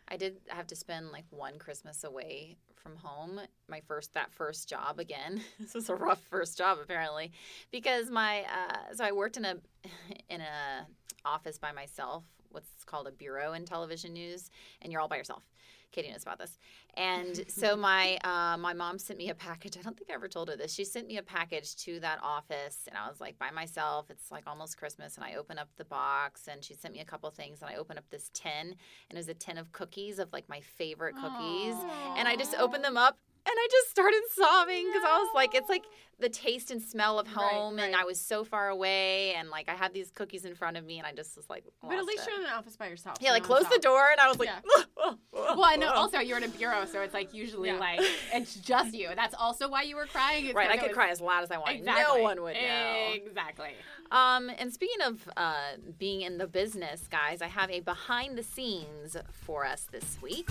I 0.08 0.16
did 0.16 0.38
have 0.48 0.66
to 0.68 0.76
spend 0.76 1.10
like 1.10 1.24
one 1.30 1.58
Christmas 1.58 2.04
away 2.04 2.56
from 2.76 2.96
home. 2.96 3.40
My 3.68 3.80
first 3.86 4.14
that 4.14 4.32
first 4.32 4.68
job 4.68 4.98
again. 4.98 5.42
this 5.60 5.74
was 5.74 5.88
a 5.88 5.94
rough 5.94 6.20
first 6.22 6.56
job 6.56 6.78
apparently, 6.82 7.32
because 7.70 8.10
my 8.10 8.42
uh, 8.42 8.94
so 8.94 9.04
I 9.04 9.12
worked 9.12 9.36
in 9.36 9.44
a 9.44 9.56
in 10.28 10.40
a 10.40 10.86
office 11.24 11.58
by 11.58 11.72
myself. 11.72 12.24
What's 12.50 12.84
called 12.84 13.06
a 13.06 13.12
bureau 13.12 13.52
in 13.52 13.64
television 13.64 14.12
news, 14.12 14.50
and 14.82 14.92
you're 14.92 15.00
all 15.00 15.08
by 15.08 15.16
yourself. 15.16 15.44
Katie 15.90 16.10
knows 16.10 16.22
about 16.22 16.38
this. 16.38 16.58
And 16.94 17.44
so 17.48 17.76
my 17.76 18.18
uh, 18.24 18.56
my 18.58 18.72
mom 18.72 18.98
sent 18.98 19.18
me 19.18 19.30
a 19.30 19.34
package. 19.34 19.76
I 19.76 19.82
don't 19.82 19.96
think 19.96 20.10
I 20.10 20.14
ever 20.14 20.28
told 20.28 20.48
her 20.48 20.56
this. 20.56 20.72
She 20.72 20.84
sent 20.84 21.06
me 21.06 21.16
a 21.18 21.22
package 21.22 21.76
to 21.76 22.00
that 22.00 22.18
office, 22.22 22.80
and 22.86 22.96
I 22.96 23.08
was 23.08 23.20
like 23.20 23.38
by 23.38 23.50
myself. 23.50 24.10
It's 24.10 24.30
like 24.30 24.44
almost 24.46 24.76
Christmas, 24.76 25.16
and 25.16 25.24
I 25.24 25.34
open 25.34 25.58
up 25.58 25.68
the 25.76 25.84
box, 25.84 26.48
and 26.48 26.62
she 26.62 26.74
sent 26.74 26.94
me 26.94 27.00
a 27.00 27.04
couple 27.04 27.30
things, 27.30 27.62
and 27.62 27.70
I 27.70 27.76
open 27.76 27.98
up 27.98 28.04
this 28.10 28.30
tin, 28.34 28.50
and 28.50 28.76
it 29.10 29.16
was 29.16 29.28
a 29.28 29.34
tin 29.34 29.58
of 29.58 29.72
cookies 29.72 30.18
of 30.18 30.32
like 30.32 30.48
my 30.48 30.60
favorite 30.60 31.14
cookies, 31.16 31.76
and 32.16 32.28
I 32.28 32.36
just 32.36 32.54
opened 32.56 32.84
them 32.84 32.96
up. 32.96 33.18
And 33.50 33.56
I 33.56 33.68
just 33.70 33.90
started 33.90 34.20
sobbing 34.32 34.86
because 34.92 35.02
I 35.08 35.18
was 35.18 35.30
like, 35.34 35.54
it's 35.54 35.70
like 35.70 35.84
the 36.20 36.28
taste 36.28 36.70
and 36.70 36.82
smell 36.82 37.18
of 37.18 37.26
Right, 37.28 37.34
home, 37.46 37.78
and. 37.78 37.94
I 37.96 38.04
was 38.04 38.20
so 38.20 38.44
far 38.44 38.68
away, 38.68 39.34
and 39.34 39.48
like 39.50 39.68
I 39.70 39.74
had 39.74 39.94
these 39.94 40.10
cookies 40.10 40.44
in 40.44 40.54
front 40.54 40.76
of 40.76 40.84
me, 40.84 40.98
and 40.98 41.06
I 41.06 41.12
just 41.12 41.34
was 41.36 41.48
like, 41.48 41.64
But 41.80 41.96
at 41.96 42.04
least 42.04 42.24
it. 42.26 42.30
you're 42.30 42.40
in 42.40 42.46
an 42.46 42.52
office 42.52 42.76
by 42.76 42.88
yourself. 42.88 43.16
yeah, 43.20 43.30
like 43.30 43.42
no 43.44 43.46
close 43.48 43.64
the 43.72 43.78
door, 43.78 44.04
and 44.10 44.20
I 44.20 44.28
was 44.28 44.38
like, 44.38 44.48
Yeah. 44.48 45.12
Well, 45.32 45.64
I 45.64 45.76
know. 45.76 45.90
Also, 45.92 46.18
you're 46.18 46.36
in 46.36 46.44
a 46.44 46.48
bureau, 46.48 46.84
so 46.84 47.00
it's 47.00 47.14
like 47.14 47.32
usually 47.32 47.70
Yeah. 47.70 47.78
like 47.78 48.00
it's 48.34 48.56
just 48.56 48.92
you. 48.94 49.08
That's 49.16 49.34
also 49.34 49.68
why 49.68 49.82
you 49.82 49.96
were 49.96 50.06
crying. 50.06 50.46
is 50.46 50.54
right, 50.54 50.68
I 50.70 50.76
could 50.76 50.88
was- 50.88 50.94
cry 50.96 51.08
as 51.10 51.20
loud 51.20 51.42
as 51.44 51.50
I 51.50 51.56
want. 51.58 51.70
Exactly. 51.76 52.18
No 52.18 52.22
one 52.22 52.42
would 52.42 52.54
know. 52.54 53.08
Exactly. 53.14 53.70
Um, 54.10 54.50
and 54.58 54.72
speaking 54.72 55.00
of 55.06 55.28
uh, 55.36 55.54
being 55.98 56.20
in 56.22 56.38
the 56.38 56.46
business, 56.46 57.06
guys, 57.08 57.40
I 57.42 57.46
have 57.46 57.70
a 57.70 57.80
behind 57.80 58.36
the 58.36 58.42
scenes 58.42 59.16
for 59.32 59.64
us 59.64 59.86
this 59.90 60.18
week. 60.20 60.48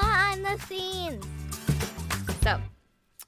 Behind 0.00 0.44
the 0.44 0.58
scenes. 0.66 1.26
So, 2.42 2.60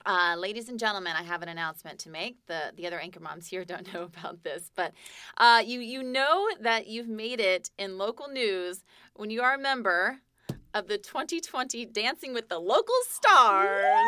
uh, 0.06 0.36
ladies 0.38 0.68
and 0.68 0.78
gentlemen, 0.78 1.14
I 1.16 1.22
have 1.24 1.42
an 1.42 1.48
announcement 1.48 1.98
to 2.00 2.10
make. 2.10 2.36
The 2.46 2.72
the 2.76 2.86
other 2.86 3.00
anchor 3.00 3.18
moms 3.18 3.48
here 3.48 3.64
don't 3.64 3.92
know 3.92 4.02
about 4.14 4.44
this, 4.44 4.70
but 4.76 4.92
uh, 5.36 5.62
you 5.64 5.80
you 5.80 6.02
know 6.02 6.48
that 6.60 6.86
you've 6.86 7.08
made 7.08 7.40
it 7.40 7.70
in 7.76 7.98
local 7.98 8.28
news 8.28 8.84
when 9.14 9.30
you 9.30 9.42
are 9.42 9.54
a 9.54 9.58
member 9.58 10.18
of 10.72 10.86
the 10.86 10.98
2020 10.98 11.86
Dancing 11.86 12.32
with 12.32 12.48
the 12.48 12.58
Local 12.58 12.94
Stars. 13.08 14.04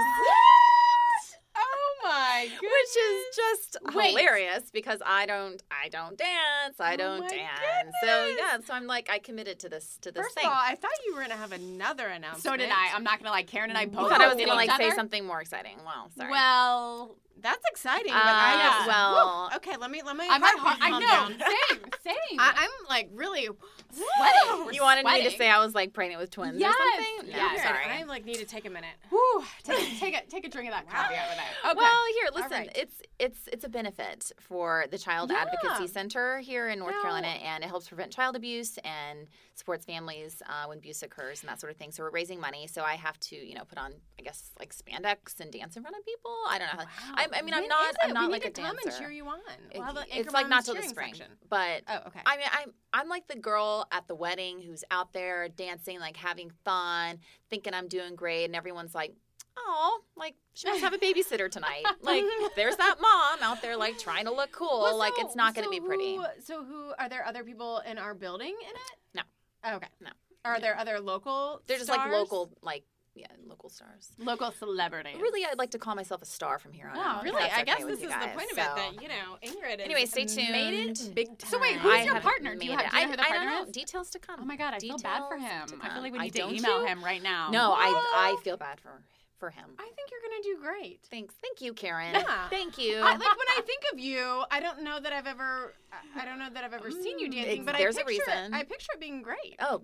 Oh 2.05 2.09
my 2.09 2.43
goodness. 2.45 2.61
Which 2.61 2.97
is 3.05 3.37
just 3.37 3.77
Wait. 3.97 4.09
hilarious 4.11 4.71
because 4.73 5.01
I 5.07 5.27
don't 5.27 5.63
I 5.71 5.89
don't 5.89 6.17
dance. 6.19 6.81
I 6.81 6.95
Oh 6.95 6.97
don't 6.97 7.21
my 7.21 7.29
dance. 7.29 7.95
So 8.03 8.27
yeah, 8.39 8.59
so 8.65 8.75
I'm 8.75 8.87
like 8.87 9.09
I 9.11 9.19
committed 9.19 9.59
to 9.61 9.69
this 9.69 9.99
to 10.03 10.11
this 10.11 10.23
First 10.23 10.35
thing. 10.37 10.47
of 10.47 10.53
all, 10.53 10.59
I 10.61 10.75
thought 10.75 10.91
you 11.07 11.15
were 11.15 11.23
gonna 11.23 11.37
have 11.37 11.53
another 11.53 12.07
announcement. 12.09 12.43
So 12.43 12.57
did 12.57 12.71
I. 12.71 12.91
I'm 12.95 13.05
not 13.05 13.19
gonna 13.19 13.31
lie. 13.31 13.43
Karen 13.45 13.71
and 13.71 13.79
I 13.79 13.83
I 13.83 13.87
both. 13.87 14.09
thought 14.11 14.21
I 14.21 14.29
was 14.29 14.37
gonna 14.37 14.55
like 14.55 14.71
each 14.71 14.77
say 14.77 14.91
something 14.91 15.25
more 15.25 15.41
exciting. 15.41 15.77
Well, 15.85 16.11
sorry. 16.17 16.31
Well, 16.31 17.17
That's 17.41 17.65
exciting, 17.71 18.12
but 18.12 18.19
Uh, 18.23 18.31
I 18.31 18.62
just 18.77 18.87
well- 18.89 19.49
Woo. 19.51 19.57
okay. 19.57 19.77
Let 19.77 19.91
me 19.91 20.03
let 20.03 20.17
me. 20.17 20.27
I'm 20.31 20.43
at 20.43 20.59
heart 20.59 20.79
heart. 20.79 20.79
I 20.81 20.91
know. 20.91 21.01
down. 21.01 21.29
Same. 21.71 21.81
Same. 22.05 22.38
I, 22.38 22.53
I'm 22.57 22.88
like 22.88 23.09
really 23.14 23.49
sweating. 23.92 24.64
We're 24.66 24.73
you 24.73 24.83
wanted 24.83 25.05
me 25.05 25.25
to 25.25 25.37
say 25.37 25.49
I 25.51 25.59
was 25.59 25.75
like 25.75 25.92
pregnant 25.92 26.21
with 26.21 26.31
twins 26.31 26.59
Yes. 26.59 26.75
or 26.75 27.03
something? 27.03 27.33
No, 27.33 27.37
Yes. 27.38 27.62
sorry. 27.62 27.85
I 27.85 28.05
like 28.05 28.25
need 28.25 28.37
to 28.37 28.45
take 28.45 28.64
a 28.64 28.71
minute. 28.71 28.95
Whew, 29.11 29.45
take, 29.64 29.99
take 29.99 30.16
a 30.16 30.23
take 30.27 30.47
a 30.47 30.49
drink 30.49 30.68
of 30.71 30.75
that 30.75 30.88
coffee 30.88 31.14
over 31.14 31.35
there. 31.35 31.71
Okay. 31.73 31.77
Well, 31.79 32.05
here, 32.14 32.29
listen. 32.35 32.51
right. 32.53 32.73
It's 32.75 32.95
it's 33.18 33.49
it's 33.53 33.64
a 33.64 33.68
benefit 33.68 34.33
for 34.40 34.87
the 34.90 34.99
Child 34.99 35.31
Yeah. 35.31 35.45
Advocacy 35.47 35.88
Center 35.92 36.38
here 36.38 36.68
in 36.68 36.79
North 36.79 36.95
No. 36.95 37.03
Carolina, 37.03 37.29
and 37.29 37.64
it 37.64 37.66
helps 37.68 37.88
prevent 37.88 38.12
child 38.12 38.37
abuse 38.37 38.79
and 38.85 39.27
supports 39.55 39.85
families 39.85 40.42
uh, 40.47 40.66
when 40.66 40.79
abuse 40.79 41.03
occurs 41.03 41.40
and 41.40 41.49
that 41.49 41.61
sort 41.61 41.71
of 41.71 41.77
thing. 41.77 41.90
So 41.92 42.03
we're 42.03 42.11
raising 42.11 42.40
money. 42.40 42.66
So 42.66 42.83
I 42.83 42.95
have 42.95 43.18
to, 43.21 43.37
you 43.37 43.55
know, 43.55 43.64
put 43.64 43.79
on, 43.79 43.92
I 44.18 44.23
guess, 44.23 44.51
like 44.59 44.75
spandex 44.75 45.38
and 45.40 45.53
dance 45.53 45.77
in 45.77 45.83
front 45.83 45.97
of 45.97 46.05
people. 46.07 46.35
I 46.49 46.59
don't 46.59 46.75
know. 46.79 46.85
How, 46.87 47.22
I, 47.33 47.39
I 47.39 47.43
mean, 47.43 47.55
I'm 47.55 47.67
not. 47.69 47.95
I'm 48.03 48.13
not 48.13 48.27
we 48.27 48.33
like 48.33 48.43
need 48.43 48.49
a 48.49 48.53
to 48.53 48.63
come 48.63 48.77
dancer. 48.83 48.91
and 48.91 48.99
cheer 48.99 49.11
you 49.11 49.27
on. 49.27 49.39
We'll 49.75 49.83
have 49.83 49.97
an 49.97 50.05
it's 50.09 50.17
Anchor 50.19 50.31
like 50.33 50.49
Moms 50.49 50.51
not 50.51 50.65
till 50.65 50.75
the 50.75 50.81
cheering 50.81 50.91
spring, 50.91 51.15
section. 51.15 51.33
but 51.49 51.83
Oh, 51.89 52.01
okay. 52.09 52.21
I 52.27 52.37
mean, 52.37 52.47
I'm 52.53 52.73
I'm 52.93 53.09
like 53.09 53.29
the 53.29 53.37
girl 53.39 53.87
at 53.93 54.07
the 54.09 54.15
wedding 54.15 54.61
who's 54.61 54.85
out 54.91 55.13
there 55.13 55.49
dancing, 55.49 55.99
like 56.01 56.17
having 56.17 56.51
fun, 56.65 57.19
thinking 57.51 57.75
I'm 57.75 57.89
doing 57.89 58.17
great, 58.17 58.45
and 58.45 58.55
everyone's 58.57 58.95
like, 58.95 59.15
"Oh, 59.57 60.01
like 60.17 60.35
she 60.55 60.69
must 60.69 60.81
have 60.83 60.93
a 60.95 60.99
babysitter 60.99 61.51
tonight." 61.51 61.85
like 62.03 62.25
there's 62.57 62.77
that 62.77 62.97
mom 63.01 63.39
out 63.43 63.63
there, 63.63 63.77
like 63.77 63.99
trying 63.99 64.25
to 64.27 64.33
look 64.33 64.53
cool. 64.53 64.81
Well, 64.83 64.97
like 64.99 65.15
so- 65.17 65.27
it's 65.27 65.37
not 65.37 65.55
going 65.55 65.69
to 65.69 65.75
so 65.75 65.81
be 65.81 65.87
pretty. 65.87 66.17
Who, 66.17 66.25
so 66.43 66.65
who 66.65 66.93
are 66.99 67.09
there? 67.09 67.25
Other 67.27 67.45
people 67.45 67.79
in 67.87 67.99
our 67.99 68.15
building 68.15 68.55
in 68.61 68.71
it? 68.75 68.99
No. 69.15 69.23
Oh, 69.65 69.77
okay. 69.77 69.89
No. 70.01 70.11
Are 70.45 70.59
there 70.59 70.77
other 70.77 70.99
local? 70.99 71.63
They're 71.69 71.79
just 71.79 71.89
like 71.89 72.01
stars? 72.01 72.13
local, 72.13 72.51
like 72.63 72.83
yeah, 73.14 73.27
local 73.46 73.68
stars. 73.68 74.11
local 74.18 74.51
celebrities. 74.53 75.16
Really, 75.20 75.44
I'd 75.44 75.59
like 75.59 75.70
to 75.72 75.79
call 75.79 75.94
myself 75.94 76.22
a 76.22 76.25
star 76.27 76.59
from 76.59 76.72
here 76.72 76.88
on 76.88 76.96
out. 76.98 77.22
really? 77.25 77.42
I 77.42 77.46
okay 77.46 77.64
guess 77.64 77.85
this 77.85 77.96
is 77.98 78.01
the 78.01 78.07
guys. 78.09 78.35
point 78.35 78.51
of 78.53 78.59
it 78.59 78.70
that 78.77 78.92
you 79.03 79.09
know 79.09 79.37
Ingrid. 79.44 79.81
Anyway, 79.85 80.07
stay 80.07 80.25
tuned. 80.25 80.51
Made 80.53 80.90
it 80.90 81.14
big 81.14 81.38
time. 81.38 81.51
So 81.51 81.59
wait, 81.61 81.77
who's 81.77 81.92
I 81.92 82.03
your 82.05 82.20
partner? 82.20 82.55
Do 82.57 82.64
you 82.64 82.72
have- 82.72 82.90
do 82.90 82.96
you 82.96 83.03
know 83.05 83.09
I, 83.09 83.11
who 83.11 83.16
the 83.16 83.22
I 83.22 83.29
don't 83.29 83.37
partner 83.37 83.51
know. 83.51 83.64
is? 83.64 83.72
Details 83.72 84.11
to 84.11 84.18
come. 84.18 84.40
Oh 84.40 84.44
my 84.44 84.57
god, 84.57 84.75
I 84.75 84.79
feel 84.79 84.96
bad 84.98 85.22
for 85.29 85.37
Details 85.37 85.70
him. 85.72 85.81
I 85.83 85.90
feel 85.92 86.03
like 86.03 86.12
we 86.12 86.18
I 86.18 86.22
need 86.25 86.35
to 86.35 86.48
email 86.48 86.81
you? 86.81 86.87
him 86.87 87.05
right 87.05 87.22
now. 87.22 87.51
No, 87.51 87.72
I 87.77 87.88
I 88.14 88.40
feel 88.44 88.57
bad 88.57 88.81
for 88.81 89.03
for 89.38 89.51
him. 89.51 89.64
I 89.79 89.83
think 89.83 90.09
you're 90.11 90.20
gonna 90.31 90.42
do 90.42 90.57
great. 90.62 91.01
Thanks. 91.11 91.35
Thank 91.42 91.61
you, 91.61 91.75
Karen. 91.75 92.14
Yeah. 92.14 92.48
Thank 92.48 92.79
you. 92.79 92.98
I, 92.98 93.11
like 93.11 93.20
when 93.20 93.48
I 93.59 93.61
think 93.66 93.83
of 93.92 93.98
you, 93.98 94.44
I 94.53 94.61
don't 94.61 94.83
know 94.83 95.01
that 95.01 95.12
I've 95.12 95.27
ever, 95.27 95.75
I- 95.92 96.22
I 96.22 96.25
don't 96.25 96.38
know 96.38 96.48
that 96.55 96.62
I've 96.62 96.72
ever 96.72 96.90
seen 96.92 97.18
you 97.18 97.29
Mm, 97.29 97.33
dancing, 97.35 97.64
but 97.64 97.77
there's 97.77 97.96
a 97.96 98.03
I 98.03 98.05
picture, 98.05 98.22
reason. 98.31 98.55
I 98.55 98.62
picture 98.62 98.92
it 98.94 99.01
being 99.01 99.20
great 99.20 99.57
oh, 99.61 99.83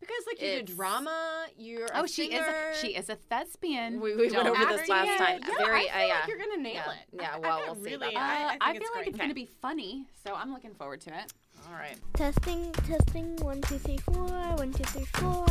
because 0.00 0.24
like 0.26 0.40
you 0.40 0.46
did 0.48 0.62
It's- 0.64 0.76
drama. 0.76 1.46
You're 1.56 1.86
a 1.86 2.00
Oh, 2.00 2.06
she 2.06 2.32
is. 2.32 2.40
A, 2.46 2.80
she 2.80 2.88
is 2.96 3.08
a 3.10 3.16
thespian. 3.16 4.00
we, 4.00 4.14
we 4.16 4.30
went 4.30 4.48
over 4.48 4.64
this 4.66 4.88
last 4.88 5.06
yet. 5.06 5.18
time. 5.18 5.40
Yeah, 5.46 5.64
Very, 5.66 5.90
I 5.90 5.92
feel 5.92 6.02
uh, 6.04 6.08
like 6.20 6.28
you're 6.28 6.38
gonna 6.38 6.56
nail 6.62 6.72
Yeah. 6.74 6.92
it. 6.92 6.98
Yeah, 7.12 7.30
I- 7.32 7.36
I 7.36 7.38
well, 7.38 7.58
got 7.58 7.66
we'll 7.66 7.74
see 7.84 7.90
really, 7.90 8.14
about 8.14 8.14
Uh, 8.14 8.18
I, 8.18 8.56
I, 8.60 8.70
I, 8.70 8.72
feel 8.72 8.80
it's 8.82 8.90
like 8.90 8.92
great. 8.94 9.08
it's 9.08 9.16
going 9.18 9.28
to 9.30 9.34
be 9.34 9.46
funny, 9.60 10.06
so 10.26 10.34
I'm 10.34 10.52
looking 10.52 10.74
forward 10.74 11.00
to 11.02 11.10
it. 11.10 11.32
All 11.68 11.74
right. 11.74 11.96
Testing, 12.14 12.72
testing. 12.72 13.36
One, 13.36 13.60
two, 13.62 13.76
three, 13.78 13.98
four. 13.98 14.24
One, 14.24 14.72
two, 14.72 14.84
three, 14.84 15.04
four. 15.14 15.46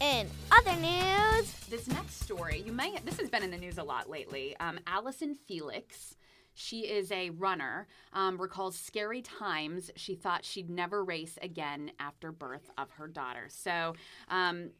In 0.00 0.28
other 0.52 0.76
news, 0.80 1.52
This 1.70 1.88
next 1.88 2.22
story, 2.22 2.62
you 2.64 2.72
may 2.72 2.96
this 3.04 3.18
has 3.18 3.28
been 3.28 3.42
in 3.42 3.50
the 3.50 3.56
news 3.56 3.78
a 3.78 3.82
lot 3.82 4.08
lately. 4.08 4.54
Um, 4.60 4.78
Allison 4.86 5.34
Felix, 5.48 6.14
she 6.54 6.80
is 6.80 7.12
a 7.12 7.30
runner. 7.30 7.86
Um, 8.12 8.40
recalls 8.40 8.76
scary 8.78 9.22
times. 9.22 9.90
She 9.96 10.14
thought 10.14 10.44
she'd 10.44 10.70
never 10.70 11.04
race 11.04 11.38
again 11.42 11.92
after 11.98 12.32
birth 12.32 12.70
of 12.78 12.90
her 12.92 13.08
daughter. 13.08 13.46
So. 13.48 13.94
Um, 14.28 14.70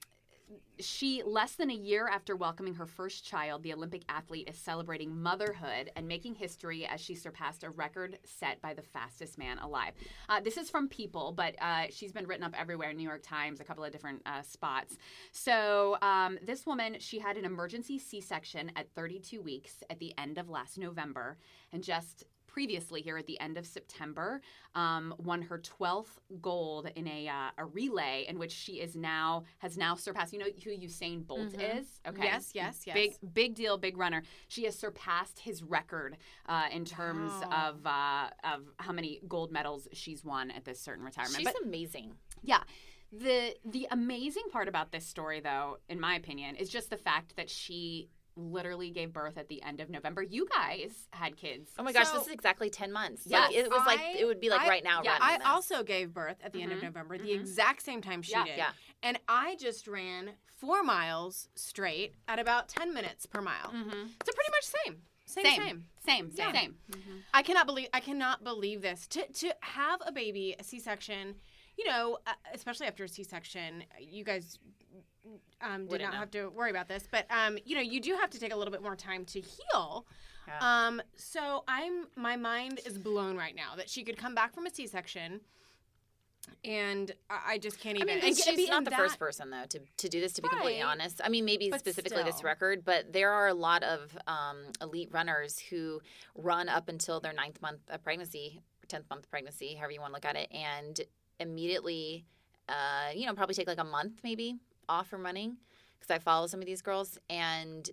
she, 0.81 1.23
less 1.25 1.55
than 1.55 1.71
a 1.71 1.75
year 1.75 2.09
after 2.09 2.35
welcoming 2.35 2.75
her 2.75 2.87
first 2.87 3.25
child, 3.25 3.63
the 3.63 3.73
Olympic 3.73 4.03
athlete 4.09 4.49
is 4.49 4.57
celebrating 4.57 5.21
motherhood 5.21 5.91
and 5.97 6.07
making 6.09 6.35
history 6.35 6.87
as 6.87 7.01
she 7.01 7.15
surpassed 7.15 7.65
a 7.65 7.71
record 7.71 8.19
set 8.25 8.61
by 8.61 8.75
the 8.75 8.83
fastest 8.83 9.39
man 9.39 9.59
alive. 9.59 9.93
Uh, 10.29 10.41
this 10.41 10.57
is 10.57 10.71
from 10.71 10.89
People, 10.89 11.33
but 11.33 11.55
uh, 11.61 11.85
she's 11.91 12.13
been 12.13 12.27
written 12.27 12.45
up 12.45 12.55
everywhere 12.59 12.93
New 12.93 13.09
York 13.09 13.23
Times, 13.23 13.61
a 13.61 13.65
couple 13.65 13.85
of 13.85 13.93
different 13.93 14.23
uh, 14.27 14.43
spots. 14.43 14.97
So, 15.33 15.97
um, 16.03 16.39
this 16.45 16.67
woman, 16.67 16.97
she 16.99 17.19
had 17.19 17.37
an 17.37 17.45
emergency 17.45 17.99
C 17.99 18.21
section 18.21 18.71
at 18.77 18.91
32 18.95 19.41
weeks 19.43 19.83
at 19.91 19.99
the 19.99 20.13
end 20.19 20.39
of 20.39 20.49
last 20.49 20.79
November, 20.79 21.39
and 21.73 21.83
just 21.83 22.25
previously 22.59 23.03
here 23.03 23.19
at 23.19 23.27
the 23.27 23.39
end 23.41 23.59
of 23.59 23.67
September, 23.67 24.41
um, 24.77 25.13
won 25.19 25.43
her 25.43 25.59
12th 25.59 26.19
gold 26.41 26.89
in 26.95 27.09
a, 27.09 27.27
uh, 27.27 27.51
a 27.59 27.65
relay 27.65 28.25
in 28.29 28.39
which 28.39 28.53
she 28.53 28.75
is 28.75 28.95
now 28.95 29.43
has 29.59 29.77
now 29.77 29.97
surpassed. 29.97 30.33
You 30.33 30.39
know 30.39 30.47
who 30.63 30.71
Usain 30.71 31.27
Bolt 31.27 31.53
is? 31.61 32.01
Okay. 32.07 32.23
Yes, 32.23 32.53
yes, 32.55 32.83
yes. 32.87 32.95
Big 32.95 33.13
big 33.35 33.55
deal, 33.57 33.77
big 33.77 33.97
runner. 33.97 34.23
She 34.47 34.65
has 34.67 34.79
surpassed 34.79 35.41
his 35.41 35.65
record 35.65 36.17
uh, 36.49 36.67
in 36.71 36.85
terms 36.85 37.33
Wow. 37.43 37.71
of 37.71 37.87
uh, 37.87 38.29
of 38.55 38.61
how 38.79 38.93
many 38.93 39.21
gold 39.27 39.51
medals 39.51 39.89
she's 39.93 40.25
won 40.25 40.53
at 40.53 40.65
this 40.65 40.79
certain 40.79 41.05
retirement. 41.05 41.35
She's 41.37 41.45
But 41.45 41.57
amazing. 41.65 42.13
yeah. 42.45 42.63
The 43.11 43.57
the 43.65 43.89
amazing 43.91 44.45
part 44.53 44.69
about 44.69 44.93
this 44.93 45.05
story 45.05 45.41
though, 45.41 45.79
in 45.89 45.99
my 45.99 46.15
opinion, 46.15 46.55
is 46.55 46.69
just 46.71 46.89
the 46.91 46.97
fact 46.97 47.35
that 47.37 47.51
she 47.51 48.11
literally 48.37 48.91
gave 48.91 49.13
birth 49.13 49.39
at 49.39 49.49
the 49.49 49.63
end 49.63 49.81
of 49.81 49.89
November. 49.91 50.23
You 50.23 50.47
guys 50.49 51.07
had 51.13 51.37
kids. 51.37 51.71
Oh 51.79 51.83
my 51.83 51.93
gosh, 51.93 52.09
So- 52.09 52.19
this 52.19 52.27
is 52.27 52.33
exactly 52.33 52.71
ten 52.71 52.93
months. 52.93 53.23
Yes. 53.27 53.49
like 53.51 53.57
it 53.57 53.71
was 53.71 53.83
like 53.87 54.01
it 54.19 54.25
would 54.25 54.41
be 54.41 54.51
like 54.51 54.63
I- 54.63 54.69
right 54.69 54.85
now. 54.85 55.03
yeah, 55.03 55.19
running 55.19 55.35
I 55.37 55.39
this. 55.39 55.47
also 55.47 55.83
gave 55.83 56.13
birth 56.13 56.37
at 56.43 56.53
the 56.53 56.63
end 56.63 56.73
of 56.73 56.79
Mhm, 56.79 56.83
November, 56.85 57.19
the 57.19 57.29
mhm. 57.31 57.41
exact 57.41 57.83
same 57.83 58.01
time 58.03 58.23
she 58.23 58.33
Yeah. 58.33 58.45
did. 58.45 58.57
Yeah. 58.57 58.73
And 59.03 59.19
I 59.29 59.57
just 59.57 59.87
ran 59.87 60.37
four 60.47 60.83
miles 60.83 61.49
straight 61.55 62.15
at 62.27 62.39
about 62.39 62.69
10 62.69 62.93
minutes 62.95 63.27
per 63.27 63.41
mile. 63.43 63.71
Mm-hmm. 63.71 63.91
So 64.25 64.33
pretty 64.33 64.51
much 64.51 64.65
same. 64.65 65.03
Same, 65.27 65.45
Same. 65.45 65.57
same. 65.57 65.85
Same, 66.05 66.31
Yeah. 66.35 66.53
same. 66.53 66.79
I 67.33 67.43
cannot 67.43 67.67
believe 67.67 67.89
I 67.95 68.01
cannot 68.01 68.45
believe 68.45 68.83
this. 68.83 69.07
To 69.09 69.27
to 69.27 69.55
have 69.61 70.03
a 70.05 70.13
baby, 70.13 70.55
a 70.59 70.63
C-section, 70.65 71.41
you 71.77 71.87
know, 71.87 72.19
uh, 72.27 72.33
especially 72.53 72.87
after 72.87 73.05
a 73.05 73.09
C-section, 73.09 73.85
you 74.01 74.25
guys 74.25 74.59
um, 75.61 75.83
did 75.83 75.91
Wouldn't 75.91 76.03
not 76.11 76.13
know. 76.15 76.19
have 76.21 76.31
to 76.33 76.49
worry 76.49 76.71
about 76.71 76.89
this, 76.89 77.09
but 77.11 77.27
um, 77.31 77.59
you 77.65 77.75
know, 77.75 77.83
you 77.83 78.01
do 78.01 78.15
have 78.15 78.31
to 78.31 78.39
take 78.39 78.53
a 78.53 78.57
little 78.57 78.73
bit 78.73 78.83
more 78.83 78.97
time 78.97 79.25
to 79.27 79.41
heal. 79.41 80.07
Yeah. 80.47 80.59
Um, 80.87 81.01
so 81.17 81.65
I'm 81.67 82.07
my 82.17 82.37
mind 82.37 82.81
is 82.85 82.99
blown 82.99 83.37
right 83.37 83.57
now 83.57 83.77
that 83.77 83.89
she 83.89 84.05
could 84.05 84.17
come 84.19 84.35
back 84.35 84.55
from 84.55 84.67
a 84.67 84.71
C-section, 84.71 85.41
and 86.63 87.13
I, 87.31 87.55
I 87.55 87.59
just 87.59 87.81
can't 87.81 87.97
I 87.99 88.03
even. 88.03 88.17
mean, 88.17 88.25
and 88.27 88.37
she's 88.37 88.69
not 88.69 88.85
the 88.85 88.91
that- 88.91 88.99
first 88.99 89.19
person 89.19 89.49
though 89.51 89.65
to, 89.71 89.81
to 89.97 90.09
do 90.11 90.21
this. 90.21 90.35
To 90.35 90.43
be 90.43 90.49
completely 90.49 90.83
honest, 90.83 91.23
I 91.25 91.31
mean, 91.31 91.47
maybe 91.47 91.71
But 91.71 91.81
specifically 91.81 92.23
this 92.25 92.45
record, 92.45 92.85
but 92.85 93.13
there 93.13 93.33
are 93.33 93.49
a 93.49 93.55
lot 93.55 93.83
of 93.83 94.17
um, 94.27 94.59
elite 94.83 95.09
runners 95.13 95.59
who 95.59 96.01
run 96.35 96.69
up 96.69 96.91
until 96.91 97.21
their 97.21 97.33
ninth 97.33 97.63
month 97.63 97.81
of 97.89 98.03
pregnancy, 98.03 98.61
tenth 98.87 99.09
month 99.09 99.31
pregnancy, 99.31 99.75
however 99.77 99.93
you 99.93 100.01
want 100.03 100.11
to 100.13 100.17
look 100.17 100.27
at 100.27 100.37
it, 100.37 100.53
and 100.53 101.01
immediately, 101.41 102.25
uh, 102.69 103.11
you 103.15 103.27
know, 103.27 103.35
probably 103.35 103.55
take 103.55 103.67
like 103.69 103.79
a 103.79 103.85
month 103.85 104.21
maybe 104.23 104.57
off 104.89 105.09
from 105.09 105.25
running 105.25 105.57
because 105.99 106.15
I 106.15 106.19
follow 106.19 106.47
some 106.47 106.61
of 106.61 106.67
these 106.67 106.83
girls 106.83 107.19
and 107.31 107.89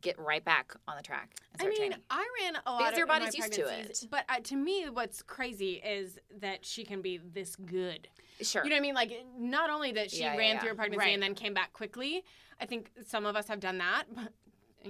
get 0.00 0.18
right 0.18 0.44
back 0.44 0.74
on 0.88 0.96
the 0.96 1.02
track 1.02 1.30
I 1.60 1.64
mean, 1.66 1.76
training. 1.76 1.98
I 2.10 2.26
ran 2.42 2.56
a 2.66 2.70
lot 2.70 2.78
Because 2.78 2.92
of 2.92 2.98
your 2.98 3.06
body's 3.06 3.36
used 3.36 3.52
to 3.54 3.62
it. 3.68 4.04
But 4.10 4.24
uh, 4.28 4.40
to 4.44 4.56
me, 4.56 4.86
what's 4.90 5.22
crazy 5.22 5.74
is 5.74 6.18
that 6.40 6.64
she 6.66 6.84
can 6.84 7.00
be 7.02 7.18
this 7.18 7.56
good. 7.56 8.08
Sure. 8.42 8.62
You 8.64 8.70
know 8.70 8.74
what 8.74 8.80
I 8.80 8.82
mean? 8.82 8.94
Like, 8.94 9.12
not 9.38 9.70
only 9.70 9.92
that 9.92 10.10
she 10.10 10.20
Yeah, 10.20 10.32
yeah, 10.32 10.38
ran 10.38 10.54
yeah. 10.56 10.60
through 10.60 10.68
her 10.70 10.74
pregnancy 10.74 11.06
Right. 11.06 11.14
and 11.14 11.22
then 11.22 11.34
came 11.34 11.54
back 11.54 11.72
quickly. 11.72 12.24
I 12.60 12.66
think 12.66 12.90
some 13.06 13.24
of 13.24 13.36
us 13.36 13.48
have 13.48 13.60
done 13.60 13.78
that, 13.78 14.04
but 14.14 14.32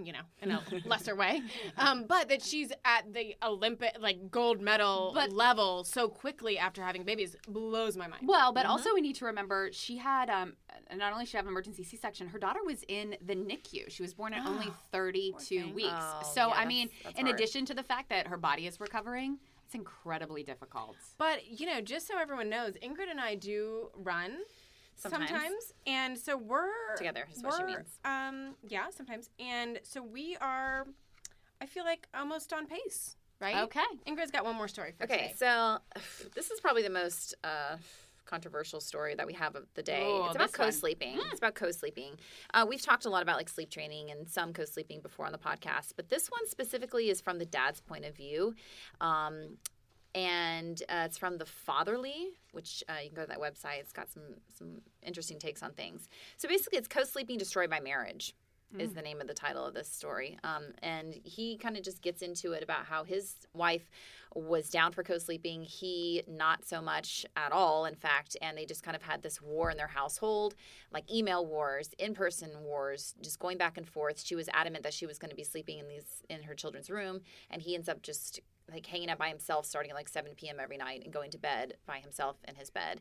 you 0.04 0.12
know, 0.12 0.20
in 0.42 0.50
a 0.50 0.60
lesser 0.84 1.14
way. 1.16 1.42
Um, 1.78 2.04
but 2.08 2.28
that 2.28 2.42
she's 2.42 2.72
at 2.84 3.12
the 3.14 3.34
Olympic, 3.42 3.96
like 4.00 4.30
gold 4.30 4.60
medal 4.60 5.12
But- 5.14 5.30
level 5.32 5.84
so 5.84 6.08
quickly 6.08 6.58
after 6.58 6.82
having 6.82 7.04
babies 7.04 7.36
blows 7.48 7.96
my 7.96 8.06
mind. 8.08 8.26
Well, 8.28 8.52
but 8.52 8.66
also 8.66 8.92
we 8.92 9.00
need 9.00 9.14
to 9.16 9.24
remember 9.26 9.70
she 9.72 9.96
had 9.98 10.28
um 10.28 10.54
not 10.94 11.12
only 11.12 11.24
did 11.24 11.30
she 11.30 11.36
have 11.36 11.46
an 11.46 11.52
emergency 11.52 11.82
C-section, 11.84 12.28
her 12.28 12.38
daughter 12.38 12.60
was 12.64 12.84
in 12.88 13.16
the 13.24 13.34
NICU. 13.34 13.90
She 13.90 14.02
was 14.02 14.12
born 14.14 14.34
at 14.34 14.46
only 14.46 14.68
32 14.92 15.72
weeks. 15.74 15.88
Oh, 15.92 16.20
so 16.34 16.48
yeah, 16.48 16.54
I 16.54 16.66
mean, 16.66 16.88
that's- 16.88 17.02
that's 17.04 17.18
in 17.20 17.26
hard. 17.26 17.38
addition 17.38 17.64
to 17.66 17.74
the 17.74 17.82
fact 17.82 18.08
that 18.10 18.26
her 18.26 18.36
body 18.36 18.66
is 18.66 18.78
recovering, 18.80 19.38
it's 19.64 19.74
incredibly 19.74 20.42
difficult. 20.42 20.96
But 21.18 21.46
you 21.58 21.66
know, 21.66 21.80
just 21.80 22.06
so 22.06 22.18
everyone 22.18 22.48
knows, 22.48 22.74
Ingrid 22.82 23.10
and 23.10 23.20
I 23.20 23.34
do 23.34 23.90
run 23.96 24.38
Sometimes. 24.96 25.28
sometimes, 25.30 25.72
and 25.86 26.18
so 26.18 26.36
we're 26.36 26.96
Together, 26.96 27.26
is 27.34 27.42
what 27.42 27.54
she 27.58 27.64
means. 27.64 27.98
Um, 28.04 28.54
yeah, 28.66 28.86
sometimes, 28.90 29.30
and 29.38 29.78
so 29.82 30.02
we 30.02 30.36
are. 30.40 30.86
I 31.60 31.66
feel 31.66 31.84
like 31.84 32.08
almost 32.14 32.52
on 32.52 32.66
pace, 32.66 33.16
right? 33.40 33.56
Okay. 33.64 33.80
Ingrid's 34.06 34.30
got 34.30 34.44
one 34.44 34.56
more 34.56 34.68
story 34.68 34.92
for 34.96 35.04
Okay, 35.04 35.32
today. 35.32 35.34
so 35.36 35.78
this 36.34 36.50
is 36.50 36.60
probably 36.60 36.82
the 36.82 36.90
most 36.90 37.34
uh, 37.44 37.76
controversial 38.24 38.80
story 38.80 39.14
that 39.14 39.26
we 39.26 39.32
have 39.34 39.54
of 39.54 39.66
the 39.74 39.82
day. 39.82 40.20
It's 40.26 40.34
about 40.34 40.52
co-sleeping. 40.52 41.18
It's 41.30 41.38
about 41.38 41.54
co-sleeping. 41.54 42.16
Uh, 42.52 42.66
we've 42.68 42.82
talked 42.82 43.04
a 43.06 43.10
lot 43.10 43.22
about 43.22 43.36
like 43.36 43.48
sleep 43.48 43.70
training 43.70 44.10
and 44.10 44.28
some 44.28 44.52
co-sleeping 44.52 45.00
before 45.00 45.26
on 45.26 45.32
the 45.32 45.38
podcast, 45.38 45.92
but 45.96 46.08
this 46.10 46.28
one 46.28 46.46
specifically 46.48 47.08
is 47.08 47.20
from 47.20 47.38
the 47.38 47.46
dad's 47.46 47.80
point 47.80 48.04
of 48.04 48.14
view. 48.16 48.54
Um, 49.00 49.58
and 50.16 50.82
uh, 50.88 51.02
it's 51.04 51.18
from 51.18 51.36
the 51.36 51.44
Fatherly, 51.44 52.38
which 52.52 52.82
uh, 52.88 52.94
you 53.02 53.10
can 53.10 53.16
go 53.16 53.22
to 53.22 53.28
that 53.28 53.38
website. 53.38 53.80
It's 53.80 53.92
got 53.92 54.10
some 54.10 54.22
some 54.52 54.80
interesting 55.02 55.38
takes 55.38 55.62
on 55.62 55.72
things. 55.72 56.08
So 56.38 56.48
basically, 56.48 56.78
it's 56.78 56.88
co-sleeping 56.88 57.36
destroyed 57.36 57.68
by 57.68 57.80
marriage 57.80 58.34
is 58.80 58.92
the 58.92 59.02
name 59.02 59.20
of 59.20 59.26
the 59.26 59.34
title 59.34 59.64
of 59.64 59.74
this 59.74 59.88
story. 59.88 60.38
Um, 60.44 60.64
and 60.82 61.14
he 61.24 61.56
kind 61.56 61.76
of 61.76 61.82
just 61.82 62.02
gets 62.02 62.22
into 62.22 62.52
it 62.52 62.62
about 62.62 62.86
how 62.86 63.04
his 63.04 63.34
wife 63.54 63.90
was 64.34 64.68
down 64.68 64.92
for 64.92 65.02
co-sleeping. 65.02 65.62
He 65.62 66.22
not 66.28 66.64
so 66.64 66.82
much 66.82 67.24
at 67.36 67.52
all, 67.52 67.86
in 67.86 67.94
fact. 67.94 68.36
And 68.42 68.56
they 68.56 68.66
just 68.66 68.82
kind 68.82 68.94
of 68.94 69.02
had 69.02 69.22
this 69.22 69.40
war 69.40 69.70
in 69.70 69.76
their 69.76 69.86
household, 69.86 70.54
like 70.92 71.10
email 71.10 71.44
wars, 71.46 71.90
in-person 71.98 72.50
wars, 72.62 73.14
just 73.22 73.38
going 73.38 73.58
back 73.58 73.76
and 73.76 73.88
forth. 73.88 74.22
She 74.22 74.34
was 74.34 74.48
adamant 74.52 74.84
that 74.84 74.94
she 74.94 75.06
was 75.06 75.18
going 75.18 75.30
to 75.30 75.36
be 75.36 75.44
sleeping 75.44 75.78
in 75.78 75.88
these 75.88 76.22
in 76.28 76.42
her 76.42 76.54
children's 76.54 76.90
room, 76.90 77.20
and 77.50 77.62
he 77.62 77.74
ends 77.74 77.88
up 77.88 78.02
just 78.02 78.40
like 78.70 78.84
hanging 78.86 79.10
out 79.10 79.18
by 79.18 79.28
himself, 79.28 79.64
starting 79.64 79.90
at 79.90 79.96
like 79.96 80.08
7 80.08 80.32
p.m. 80.36 80.56
every 80.60 80.76
night 80.76 81.02
and 81.04 81.12
going 81.12 81.30
to 81.30 81.38
bed 81.38 81.74
by 81.86 81.98
himself 81.98 82.36
in 82.48 82.56
his 82.56 82.68
bed 82.68 83.00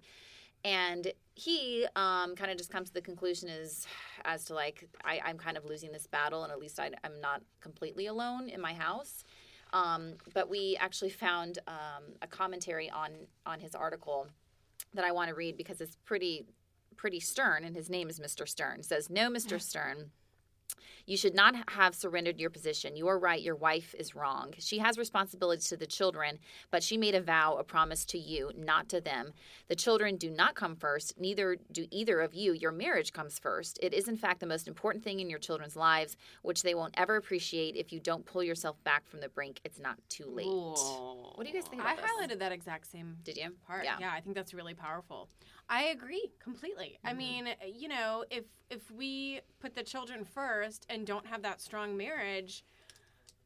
and 0.64 1.12
he 1.36 1.86
um, 1.96 2.36
kind 2.36 2.50
of 2.50 2.58
just 2.58 2.72
comes 2.72 2.90
to 2.90 2.94
the 2.94 3.02
conclusion 3.02 3.50
is 3.50 3.86
as 4.24 4.46
to 4.46 4.54
like 4.54 4.88
I, 5.04 5.20
i'm 5.26 5.38
kind 5.38 5.58
of 5.58 5.66
losing 5.66 5.92
this 5.92 6.08
battle 6.08 6.44
and 6.44 6.52
at 6.52 6.60
least 6.60 6.80
I, 6.80 6.92
i'm 7.04 7.20
not 7.22 7.42
completely 7.62 8.08
alone 8.08 8.50
in 8.50 8.62
my 8.62 8.74
house. 8.74 9.24
Um, 9.74 10.14
but 10.34 10.48
we 10.48 10.78
actually 10.80 11.10
found 11.10 11.60
um, 11.68 12.04
a 12.22 12.28
commentary 12.28 12.90
on 12.90 13.12
on 13.46 13.60
his 13.60 13.76
article 13.76 14.28
that 14.94 15.04
i 15.04 15.12
want 15.12 15.30
to 15.30 15.36
read 15.36 15.58
because 15.58 15.82
it's 15.82 15.98
pretty 16.06 16.46
pretty 16.96 17.20
stern 17.20 17.66
and 17.66 17.76
his 17.76 17.90
name 17.90 18.10
is 18.10 18.20
mr 18.20 18.48
stern. 18.48 18.80
It 18.80 18.86
says 18.86 19.10
no 19.10 19.30
mr 19.30 19.62
stern 19.62 20.12
you 21.06 21.18
should 21.18 21.36
not 21.36 21.70
have 21.70 21.94
surrendered 21.94 22.40
your 22.40 22.50
position. 22.50 22.96
You 22.96 23.08
are 23.08 23.20
right. 23.20 23.42
Your 23.42 23.56
wife 23.56 23.94
is 23.98 24.16
wrong. 24.16 24.54
She 24.58 24.80
has 24.80 24.98
responsibilities 24.98 25.68
to 25.70 25.78
the 25.78 25.86
children, 25.86 26.40
but 26.72 26.84
she 26.84 26.98
made 26.98 27.14
a 27.16 27.22
vow, 27.22 27.56
a 27.58 27.64
promise 27.64 28.06
to 28.06 28.18
you, 28.18 28.52
not 28.58 28.90
to 28.90 29.00
them. 29.02 29.34
The 29.68 29.76
children 29.76 30.18
do 30.18 30.30
not 30.30 30.56
come 30.56 30.76
first. 30.76 31.20
Neither 31.20 31.58
do 31.72 31.86
either 31.92 32.22
of 32.22 32.34
you. 32.34 32.54
Your 32.54 32.72
marriage 32.72 33.14
comes 33.14 33.38
first. 33.38 33.80
It 33.84 33.94
is, 33.94 34.08
in 34.08 34.18
fact, 34.18 34.40
the 34.40 34.48
most 34.48 34.68
important 34.68 35.04
thing 35.04 35.20
in 35.20 35.30
your 35.30 35.40
children's 35.40 35.76
lives, 35.76 36.18
which 36.42 36.64
they 36.64 36.74
won't 36.74 36.96
ever 36.98 37.16
appreciate 37.18 37.76
if 37.76 37.94
you 37.94 38.00
don't 38.00 38.26
pull 38.26 38.44
yourself 38.44 38.84
back 38.84 39.08
from 39.08 39.22
the 39.22 39.30
brink. 39.30 39.60
It's 39.64 39.80
not 39.80 39.98
too 40.10 40.26
late. 40.28 40.48
What 40.48 41.44
do 41.46 41.48
you 41.48 41.54
guys 41.54 41.70
think 41.70 41.84
I 41.84 41.96
this? 41.96 42.06
highlighted 42.06 42.40
that 42.40 42.52
exact 42.52 42.92
same 42.92 43.18
Did 43.24 43.38
you? 43.38 43.52
part. 43.68 43.84
Yeah. 43.84 43.98
Yeah. 44.00 44.12
I 44.12 44.22
think 44.22 44.36
that's 44.36 44.54
really 44.54 44.74
powerful. 44.74 45.30
I 45.70 45.86
agree 45.86 46.32
completely. 46.40 47.00
I 47.04 47.10
mm-hmm. 47.10 47.18
mean, 47.18 47.48
you 47.74 47.88
know, 47.88 48.24
if 48.30 48.46
if 48.70 48.90
we 48.92 49.42
put 49.60 49.76
the 49.76 49.84
children 49.84 50.26
first 50.26 50.86
and 50.90 51.06
don't 51.06 51.26
have 51.28 51.42
that 51.44 51.62
strong 51.62 51.98
marriage, 51.98 52.64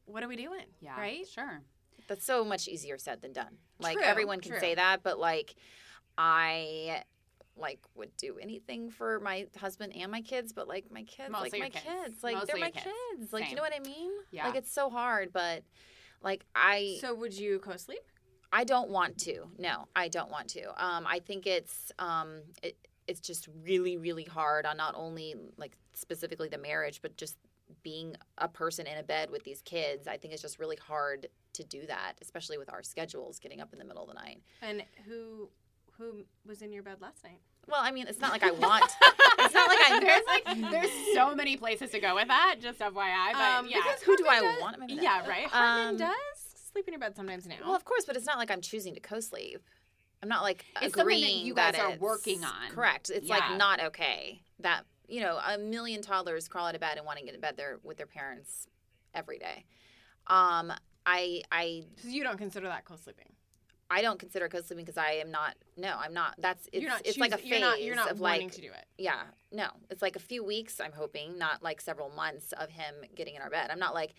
what 0.06 0.22
are 0.22 0.28
we 0.28 0.36
doing? 0.36 0.66
Yeah. 0.80 0.98
Right? 0.98 1.26
Sure. 1.26 1.60
That's 2.08 2.24
so 2.24 2.44
much 2.44 2.68
easier 2.68 2.98
said 2.98 3.22
than 3.22 3.32
done. 3.32 3.58
Like 3.78 3.98
True, 3.98 4.06
everyone 4.06 4.40
can 4.40 4.52
true. 4.52 4.60
say 4.60 4.74
that, 4.74 5.02
but 5.02 5.18
like 5.18 5.54
I 6.18 7.04
like 7.56 7.80
would 7.94 8.16
do 8.16 8.38
anything 8.40 8.90
for 8.90 9.20
my 9.20 9.46
husband 9.58 9.94
and 9.94 10.10
my 10.10 10.22
kids, 10.22 10.52
but 10.52 10.66
like 10.66 10.90
my 10.90 11.02
kids, 11.02 11.30
Mostly 11.30 11.60
like 11.60 11.74
my 11.74 11.80
kids. 11.80 11.84
kids, 11.84 12.22
like 12.22 12.34
Mostly 12.36 12.52
they're 12.52 12.60
my 12.60 12.70
kids. 12.70 12.86
kids. 13.18 13.32
Like 13.32 13.44
Same. 13.44 13.50
you 13.50 13.56
know 13.56 13.62
what 13.62 13.74
I 13.74 13.80
mean? 13.80 14.10
Yeah. 14.30 14.46
Like 14.46 14.56
it's 14.56 14.72
so 14.72 14.90
hard, 14.90 15.32
but 15.32 15.62
like 16.22 16.44
I 16.54 16.98
So 17.00 17.14
would 17.14 17.34
you 17.34 17.58
co-sleep? 17.60 18.00
I 18.52 18.64
don't 18.64 18.90
want 18.90 19.18
to. 19.18 19.44
No, 19.58 19.86
I 19.94 20.08
don't 20.08 20.30
want 20.30 20.48
to. 20.48 20.68
Um, 20.84 21.06
I 21.06 21.20
think 21.20 21.46
it's 21.46 21.92
um, 21.98 22.40
it, 22.62 22.76
it's 23.06 23.20
just 23.20 23.48
really, 23.64 23.96
really 23.96 24.24
hard 24.24 24.66
on 24.66 24.76
not 24.76 24.94
only 24.96 25.34
like 25.56 25.76
specifically 25.94 26.48
the 26.48 26.58
marriage, 26.58 27.00
but 27.02 27.16
just 27.16 27.36
being 27.82 28.16
a 28.38 28.48
person 28.48 28.86
in 28.86 28.98
a 28.98 29.02
bed 29.02 29.30
with 29.30 29.44
these 29.44 29.62
kids. 29.62 30.08
I 30.08 30.16
think 30.16 30.32
it's 30.34 30.42
just 30.42 30.58
really 30.58 30.76
hard 30.76 31.28
to 31.54 31.64
do 31.64 31.86
that, 31.86 32.14
especially 32.20 32.58
with 32.58 32.72
our 32.72 32.82
schedules, 32.82 33.38
getting 33.38 33.60
up 33.60 33.72
in 33.72 33.78
the 33.78 33.84
middle 33.84 34.02
of 34.02 34.08
the 34.08 34.14
night. 34.14 34.42
And 34.62 34.82
who 35.06 35.48
who 35.98 36.24
was 36.46 36.62
in 36.62 36.72
your 36.72 36.82
bed 36.82 36.96
last 37.00 37.22
night? 37.22 37.40
Well, 37.68 37.80
I 37.82 37.90
mean, 37.92 38.06
it's 38.08 38.20
not 38.20 38.32
like 38.32 38.42
I 38.42 38.50
want. 38.52 38.84
it's 39.38 39.54
not 39.54 39.68
like 39.68 39.78
I. 39.90 40.00
There's 40.00 40.22
like 40.26 40.70
there's 40.72 41.14
so 41.14 41.34
many 41.34 41.56
places 41.56 41.90
to 41.90 42.00
go 42.00 42.14
with 42.16 42.26
that. 42.28 42.56
Just 42.60 42.80
FYI, 42.80 43.32
but 43.32 43.40
Um, 43.40 43.68
yeah. 43.68 43.76
because 43.84 44.02
who 44.02 44.16
do 44.16 44.26
I 44.28 44.40
does- 44.40 44.60
want 44.60 44.74
in 44.74 44.80
my 44.80 44.86
bed? 44.86 44.98
yeah, 45.02 45.28
right. 45.28 45.46
Hartman 45.46 45.88
Um, 45.90 45.96
does 45.98 46.29
sleep 46.72 46.86
in 46.88 46.92
your 46.92 47.00
bed 47.00 47.16
sometimes 47.16 47.46
now. 47.46 47.56
Well, 47.64 47.74
of 47.74 47.84
course, 47.84 48.04
but 48.06 48.16
it's 48.16 48.26
not 48.26 48.38
like 48.38 48.50
I'm 48.50 48.60
choosing 48.60 48.94
to 48.94 49.00
co-sleep. 49.00 49.62
I'm 50.22 50.28
not 50.28 50.42
like 50.42 50.64
It's 50.82 50.94
something 50.94 50.96
that 50.96 51.00
agreeing 51.02 51.46
you 51.46 51.54
guys 51.54 51.74
are 51.76 51.96
working 51.98 52.44
on. 52.44 52.70
Correct. 52.72 53.10
It's 53.10 53.26
Yeah. 53.26 53.36
like 53.38 53.56
not 53.58 53.80
okay 53.86 54.42
that 54.60 54.84
you 55.08 55.20
know 55.22 55.38
a 55.44 55.56
million 55.58 56.02
toddlers 56.02 56.46
crawl 56.48 56.66
out 56.66 56.74
of 56.74 56.80
bed 56.80 56.96
and 56.98 57.06
want 57.06 57.18
to 57.18 57.24
get 57.24 57.34
in 57.34 57.40
bed 57.40 57.56
there 57.56 57.78
with 57.82 57.96
their 57.96 58.06
parents 58.06 58.66
every 59.14 59.38
day. 59.38 59.64
Um, 60.26 60.72
I 61.06 61.42
I 61.50 61.84
so 62.02 62.08
you 62.08 62.22
don't 62.22 62.38
consider 62.38 62.66
that 62.68 62.84
co-sleeping. 62.84 63.32
I 63.92 64.02
don't 64.02 64.20
consider 64.20 64.48
co-sleeping 64.48 64.84
because 64.84 64.98
I 64.98 65.12
am 65.14 65.30
not. 65.32 65.54
No, 65.76 65.96
I'm 65.98 66.12
not. 66.14 66.34
That's 66.38 66.68
it's, 66.72 66.82
you're 66.82 66.90
not. 66.90 67.00
it's 67.04 67.18
like 67.18 67.32
a 67.32 67.36
choosing- 67.36 67.50
phase 67.50 67.60
You're 67.60 67.68
not. 67.70 67.82
You're 67.82 67.96
not 67.96 68.10
of 68.12 68.20
wanting 68.20 68.42
like 68.48 68.52
to 68.52 68.60
do 68.60 68.68
it. 68.68 68.84
yeah 68.98 69.22
no 69.52 69.66
it's 69.90 70.00
like 70.02 70.14
a 70.14 70.20
few 70.20 70.44
weeks 70.44 70.78
i'm 70.80 70.92
hoping 70.92 71.36
not 71.36 71.60
like 71.60 71.80
several 71.80 72.08
months 72.10 72.52
of 72.52 72.70
him 72.70 72.94
getting 73.16 73.34
in 73.34 73.42
our 73.42 73.50
bed 73.50 73.68
i'm 73.72 73.80
not 73.80 73.94
like 73.94 74.14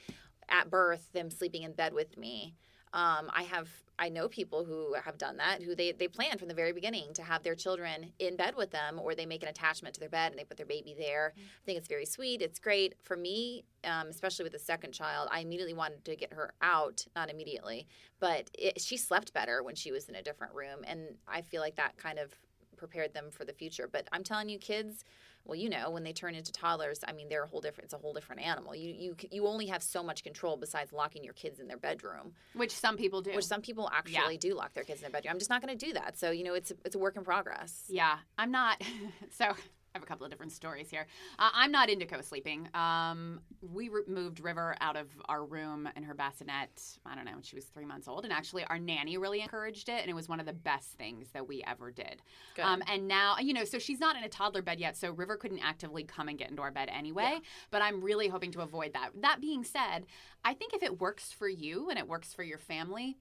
at 0.52 0.70
birth 0.70 1.12
them 1.14 1.32
sleeping 1.32 1.64
in 1.64 1.74
bed 1.74 1.94
with 1.94 2.18
me 2.18 2.56
Um, 2.94 3.30
I 3.34 3.44
have 3.44 3.70
I 4.00 4.10
know 4.10 4.28
people 4.28 4.66
who 4.66 4.96
have 5.06 5.18
done 5.18 5.38
that 5.38 5.62
who 5.62 5.76
they 5.76 5.92
they 5.92 6.08
plan 6.08 6.38
from 6.38 6.48
the 6.50 6.54
very 6.54 6.74
beginning 6.74 7.14
to 7.14 7.24
have 7.24 7.44
their 7.44 7.56
children 7.56 8.12
in 8.20 8.36
bed 8.36 8.56
with 8.56 8.72
them, 8.72 9.00
or 9.00 9.16
they 9.16 9.28
make 9.28 9.44
an 9.44 9.50
attachment 9.50 9.94
to 9.96 10.00
their 10.00 10.10
bed 10.10 10.32
and 10.32 10.40
they 10.40 10.44
put 10.44 10.58
their 10.58 10.66
baby 10.66 10.96
there. 10.98 11.34
Mm. 11.38 11.42
I 11.44 11.66
think 11.66 11.78
it's 11.78 11.88
very 11.88 12.06
sweet. 12.06 12.42
It's 12.42 12.60
great 12.60 12.96
for 13.04 13.16
me, 13.16 13.64
um, 13.86 14.08
especially 14.10 14.44
with 14.44 14.54
the 14.54 14.60
second 14.60 14.94
child. 14.94 15.30
I 15.32 15.40
immediately 15.42 15.74
wanted 15.76 16.04
to 16.06 16.16
get 16.16 16.34
her 16.34 16.54
out, 16.62 17.06
not 17.16 17.30
immediately, 17.30 17.88
but 18.20 18.50
it, 18.58 18.82
she 18.82 18.98
slept 18.98 19.34
better 19.34 19.64
when 19.64 19.76
she 19.76 19.92
was 19.92 20.10
in 20.10 20.16
a 20.16 20.24
different 20.24 20.54
room, 20.56 20.80
and 20.86 21.02
I 21.28 21.42
feel 21.42 21.62
like 21.62 21.76
that 21.78 21.98
kind 21.98 22.20
of 22.20 22.34
prepared 22.78 23.14
them 23.14 23.30
for 23.32 23.46
the 23.46 23.54
future. 23.54 23.88
But 23.92 24.08
I'm 24.12 24.24
telling 24.24 24.50
you, 24.50 24.58
kids, 24.60 25.06
well, 25.45 25.56
you 25.58 25.69
know, 25.69 25.89
when 25.89 26.04
they 26.04 26.13
turn 26.13 26.36
into 26.36 26.51
toddlers, 26.51 26.99
I 27.08 27.13
mean, 27.13 27.30
they're 27.30 27.43
a 27.43 27.47
whole 27.47 27.62
different. 27.62 27.86
It's 27.86 27.93
a 27.93 27.97
whole 27.97 28.13
different 28.13 28.41
animal. 28.41 28.75
You 28.75 28.93
you 28.97 29.15
you 29.32 29.47
only 29.47 29.67
have 29.67 29.84
so 29.84 30.04
much 30.04 30.23
control 30.23 30.58
besides 30.58 30.93
locking 30.93 31.23
your 31.23 31.34
kids 31.34 31.60
in 31.60 31.67
their 31.67 31.77
bedroom, 31.77 32.34
Which 32.54 32.71
some 32.71 32.97
people 32.97 33.21
do. 33.21 33.32
which 33.34 33.45
some 33.45 33.62
people 33.62 33.89
actually 33.93 34.38
do 34.38 34.54
lock 34.54 34.73
their 34.73 34.84
kids 34.84 34.99
in 34.99 35.04
their 35.04 35.12
bedroom. 35.12 35.32
I'm 35.34 35.39
just 35.39 35.49
not 35.49 35.62
going 35.62 35.77
to 35.77 35.86
do 35.86 35.93
that. 35.93 36.17
So 36.17 36.32
you 36.32 36.43
know, 36.43 36.54
it's 36.54 36.71
a, 36.71 36.75
it's 36.86 36.95
a 36.95 36.99
work 36.99 37.15
in 37.17 37.23
progress. 37.23 37.84
Yeah, 37.89 38.17
I'm 38.38 38.51
not. 38.51 38.82
So 39.38 39.54
I 39.93 39.97
have 39.97 40.04
a 40.04 40.06
couple 40.06 40.23
of 40.25 40.32
different 40.32 40.54
stories 40.54 40.89
here. 40.89 41.06
Uh, 41.38 41.49
I'm 41.54 41.71
not 41.71 41.89
into 41.89 42.06
co-sleeping. 42.06 42.69
Um, 42.73 43.41
we 43.62 43.89
re- 43.89 44.04
moved 44.08 44.39
River 44.39 44.75
out 44.80 44.95
of 44.95 45.08
our 45.27 45.43
room 45.43 45.89
in 45.97 46.04
her 46.04 46.13
bassinet. 46.13 46.69
I 47.06 47.13
don't 47.13 47.25
know 47.25 47.34
when 47.34 47.41
she 47.41 47.58
was 47.58 47.65
three 47.65 47.84
months 47.86 48.08
old, 48.08 48.23
and 48.23 48.32
actually 48.32 48.63
our 48.65 48.80
nanny 48.80 49.17
really 49.17 49.41
encouraged 49.41 49.89
it, 49.89 49.99
and 49.99 50.10
it 50.10 50.13
was 50.13 50.30
one 50.30 50.39
of 50.39 50.45
the 50.45 50.54
best 50.54 50.91
things 50.91 51.32
that 51.34 51.45
we 51.45 51.62
ever 51.67 51.91
did. 51.91 52.21
Good. 52.56 52.63
Um, 52.63 52.82
and 52.88 53.06
now, 53.10 53.36
you 53.39 53.54
know, 53.54 53.65
so 53.65 53.80
she's 53.80 53.99
not 53.99 54.15
in 54.15 54.23
a 54.23 54.30
toddler 54.30 54.62
bed 54.62 54.80
yet, 54.80 54.95
so 54.95 55.12
River 55.12 55.36
couldn't 55.36 55.60
actively 55.60 56.06
come 56.06 56.30
and 56.30 56.38
get 56.38 56.49
into 56.49 56.62
our 56.62 56.71
bed 56.71 56.89
anyway. 56.91 57.39
But 57.69 57.82
I'm 57.82 58.01
really 58.01 58.30
hoping 58.30 58.54
to 58.54 58.62
avoid 58.62 58.93
that. 58.93 59.10
That 59.21 59.41
being 59.41 59.65
said, 59.65 60.06
I 60.45 60.54
think 60.54 60.73
if 60.73 60.84
it 60.84 61.01
works 61.01 61.34
for 61.34 61.49
you 61.49 61.89
and 61.89 61.99
it 61.99 62.08
works 62.08 62.34
for 62.34 62.43
your 62.43 62.60
family, 62.60 63.17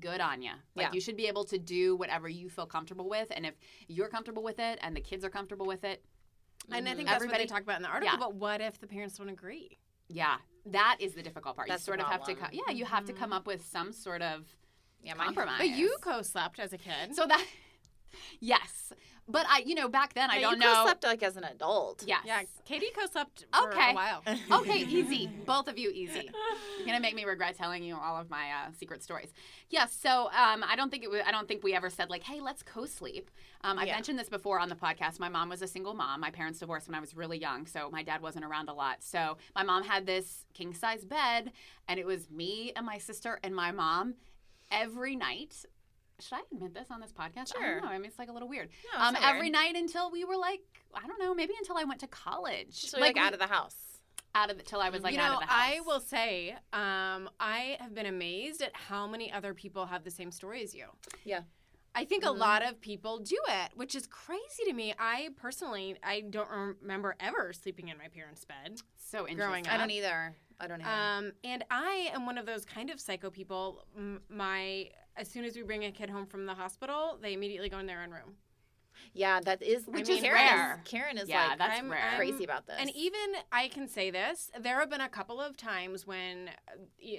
good 0.00 0.22
on 0.22 0.40
you. 0.40 0.52
Like 0.74 0.86
Yeah. 0.86 0.92
you 0.94 1.00
should 1.02 1.18
be 1.18 1.26
able 1.26 1.44
to 1.44 1.58
do 1.58 1.96
whatever 1.96 2.30
you 2.30 2.48
feel 2.48 2.64
comfortable 2.64 3.10
with, 3.10 3.30
and 3.30 3.44
if 3.44 3.54
you're 3.88 4.08
comfortable 4.08 4.42
with 4.42 4.58
it 4.58 4.78
and 4.80 4.96
the 4.96 5.02
kids 5.02 5.22
are 5.22 5.30
comfortable 5.30 5.66
with 5.66 5.84
it, 5.84 6.02
And 6.70 6.88
I 6.88 6.94
think 6.94 7.06
that's 7.08 7.16
what 7.20 7.26
Everybody- 7.26 7.44
they 7.44 7.48
talk 7.48 7.62
about 7.62 7.76
in 7.76 7.82
the 7.82 7.88
article. 7.88 8.14
Yeah. 8.14 8.18
But 8.18 8.34
what 8.34 8.60
if 8.60 8.80
the 8.80 8.86
parents 8.86 9.18
don't 9.18 9.28
agree? 9.28 9.78
yeah, 10.08 10.36
that 10.66 10.96
is 11.00 11.14
the 11.14 11.22
difficult 11.22 11.56
part. 11.56 11.68
That's 11.68 11.82
you 11.82 11.86
sort 11.86 12.00
of 12.00 12.06
have 12.06 12.24
to, 12.24 12.34
co- 12.34 12.46
yeah, 12.52 12.70
you 12.72 12.84
have 12.84 13.04
to 13.06 13.12
come 13.12 13.30
mm-hmm. 13.30 13.38
up 13.38 13.46
with 13.46 13.64
some 13.64 13.92
sort 13.92 14.22
of 14.22 14.44
Yeah, 15.02 15.14
my- 15.14 15.24
compromise. 15.26 15.58
But 15.58 15.70
you 15.70 15.96
co-slept 16.00 16.58
as 16.58 16.72
a 16.72 16.78
kid. 16.78 17.14
so 17.14 17.26
that, 17.26 17.44
yes, 18.40 18.92
but 19.28 19.46
I, 19.48 19.62
you 19.64 19.74
know, 19.74 19.88
back 19.88 20.14
then 20.14 20.30
I 20.30 20.36
Yeah, 20.36 20.40
don't 20.50 20.60
you 20.60 20.66
know. 20.66 20.82
slept 20.84 21.04
like 21.04 21.22
as 21.22 21.36
an 21.36 21.44
adult. 21.44 22.02
Yes. 22.06 22.20
yeah, 22.26 22.42
Katie 22.64 22.86
co-slept 22.98 23.46
for 23.52 23.72
Okay. 23.72 23.90
a 23.90 23.94
while. 23.94 24.22
okay, 24.52 24.84
easy. 24.88 25.30
Both 25.46 25.68
of 25.68 25.78
you, 25.78 25.90
easy. 25.90 26.30
You're 26.76 26.86
gonna 26.86 27.00
make 27.00 27.14
me 27.14 27.24
regret 27.24 27.56
telling 27.56 27.82
you 27.82 27.96
all 27.96 28.16
of 28.18 28.28
my 28.28 28.50
uh, 28.50 28.70
secret 28.78 29.02
stories. 29.02 29.32
Yes. 29.70 29.92
so 29.98 30.26
um, 30.26 30.62
I 30.68 30.74
don't 30.76 30.90
think 30.90 31.04
it 31.04 31.10
was. 31.10 31.22
I 31.26 31.30
don't 31.30 31.48
think 31.48 31.62
we 31.64 31.72
ever 31.74 31.88
said 31.90 32.10
like, 32.10 32.22
"Hey, 32.22 32.40
let's 32.40 32.62
co-sleep." 32.62 33.30
Um, 33.62 33.78
I 33.78 33.84
Yeah. 33.84 33.94
mentioned 33.94 34.18
this 34.18 34.28
before 34.28 34.58
on 34.60 34.68
the 34.68 34.74
podcast. 34.74 35.18
My 35.18 35.28
mom 35.30 35.48
was 35.48 35.62
a 35.62 35.66
single 35.66 35.94
mom. 35.94 36.20
My 36.20 36.30
parents 36.30 36.58
divorced 36.58 36.86
when 36.88 36.94
I 36.94 37.00
was 37.00 37.14
really 37.16 37.38
young, 37.38 37.66
so 37.66 37.88
my 37.90 38.02
dad 38.02 38.20
wasn't 38.20 38.44
around 38.44 38.68
a 38.68 38.74
lot. 38.74 39.02
So 39.02 39.38
my 39.54 39.62
mom 39.62 39.84
had 39.84 40.04
this 40.06 40.44
king 40.52 40.74
size 40.74 41.04
bed, 41.04 41.52
and 41.88 41.98
it 41.98 42.04
was 42.06 42.30
me 42.30 42.72
and 42.76 42.84
my 42.84 42.98
sister 42.98 43.40
and 43.42 43.54
my 43.54 43.70
mom 43.72 44.14
every 44.70 45.16
night. 45.16 45.64
Should 46.20 46.36
I 46.36 46.40
admit 46.52 46.74
this 46.74 46.86
on 46.90 47.00
this 47.00 47.12
podcast? 47.12 47.52
I 47.56 47.60
Sure. 47.60 47.74
don't 47.80 47.84
know. 47.84 47.90
I 47.90 47.98
mean, 47.98 48.06
it's 48.06 48.18
like 48.18 48.28
a 48.28 48.32
little 48.32 48.48
weird. 48.48 48.68
No, 48.94 49.00
um, 49.00 49.16
every 49.20 49.42
weird. 49.42 49.52
night 49.52 49.74
until 49.76 50.10
we 50.10 50.24
were 50.24 50.36
like, 50.36 50.60
I 50.94 51.06
don't 51.06 51.18
know, 51.18 51.34
maybe 51.34 51.54
until 51.58 51.76
I 51.76 51.84
went 51.84 52.00
to 52.00 52.06
college. 52.06 52.74
So 52.74 53.00
like, 53.00 53.16
we- 53.16 53.20
out 53.20 53.32
of 53.32 53.40
the 53.40 53.46
house. 53.48 53.76
out 54.36 54.50
of 54.50 54.56
the, 54.56 54.62
till 54.64 54.80
I 54.80 54.90
was 54.90 55.02
like 55.02 55.14
you 55.14 55.20
out 55.20 55.28
know, 55.28 55.34
of 55.34 55.40
the 55.40 55.46
house. 55.46 55.70
I 55.76 55.80
will 55.80 56.00
say, 56.00 56.50
um, 56.72 57.30
I 57.38 57.76
have 57.80 57.94
been 57.94 58.06
amazed 58.06 58.62
at 58.62 58.74
how 58.74 59.06
many 59.06 59.30
other 59.32 59.54
people 59.54 59.86
have 59.86 60.02
the 60.04 60.10
same 60.10 60.30
story 60.32 60.62
as 60.62 60.74
you. 60.74 60.86
Yeah. 61.24 61.42
I 61.96 62.04
think 62.04 62.24
Mm-hmm. 62.24 62.34
a 62.34 62.38
lot 62.38 62.64
of 62.64 62.80
people 62.80 63.20
do 63.20 63.38
it, 63.48 63.70
which 63.76 63.94
is 63.94 64.06
crazy 64.08 64.64
to 64.66 64.72
me. 64.72 64.92
I 64.98 65.28
personally, 65.36 65.96
I 66.02 66.22
don't 66.22 66.48
remember 66.50 67.14
ever 67.20 67.52
sleeping 67.52 67.88
in 67.88 67.98
my 67.98 68.08
parents' 68.08 68.44
bed. 68.44 68.80
so 68.96 69.18
interesting. 69.28 69.36
growing 69.36 69.66
I 69.68 69.76
don't 69.76 69.90
either. 69.90 70.34
I 70.58 70.66
don't 70.66 70.80
either. 70.80 70.90
Um, 70.90 71.32
and 71.44 71.64
I 71.70 72.10
am 72.12 72.26
one 72.26 72.36
of 72.38 72.46
those 72.46 72.64
kind 72.64 72.90
of 72.90 73.00
psycho 73.00 73.30
people. 73.30 73.84
M- 73.96 74.22
My 74.28 74.90
as 75.16 75.28
soon 75.28 75.44
as 75.44 75.56
we 75.56 75.62
bring 75.62 75.84
a 75.84 75.92
kid 75.92 76.10
home 76.10 76.26
from 76.26 76.46
the 76.46 76.54
hospital, 76.54 77.18
they 77.20 77.32
immediately 77.34 77.68
go 77.68 77.78
in 77.78 77.86
their 77.86 78.02
own 78.02 78.10
room. 78.10 78.34
yeah, 79.12 79.40
that 79.40 79.62
is. 79.62 79.86
Which 79.86 80.08
I 80.08 80.12
mean, 80.14 80.16
is 80.18 80.22
Karen 80.22 80.34
rare. 80.58 80.82
Is, 80.84 80.90
Karen 80.90 81.18
is 81.18 81.28
Yeah, 81.28 81.48
like 81.48 81.58
that's 81.58 81.74
I'm- 81.74 81.90
rare. 81.90 82.12
Crazy 82.16 82.44
about 82.44 82.66
this. 82.66 82.76
And 82.78 82.90
even 82.94 83.20
I 83.52 83.68
can 83.68 83.88
say 83.88 84.10
this: 84.10 84.50
there 84.60 84.78
have 84.80 84.88
been 84.90 85.00
a 85.00 85.08
couple 85.08 85.40
of 85.40 85.56
times 85.56 86.06
when, 86.06 86.50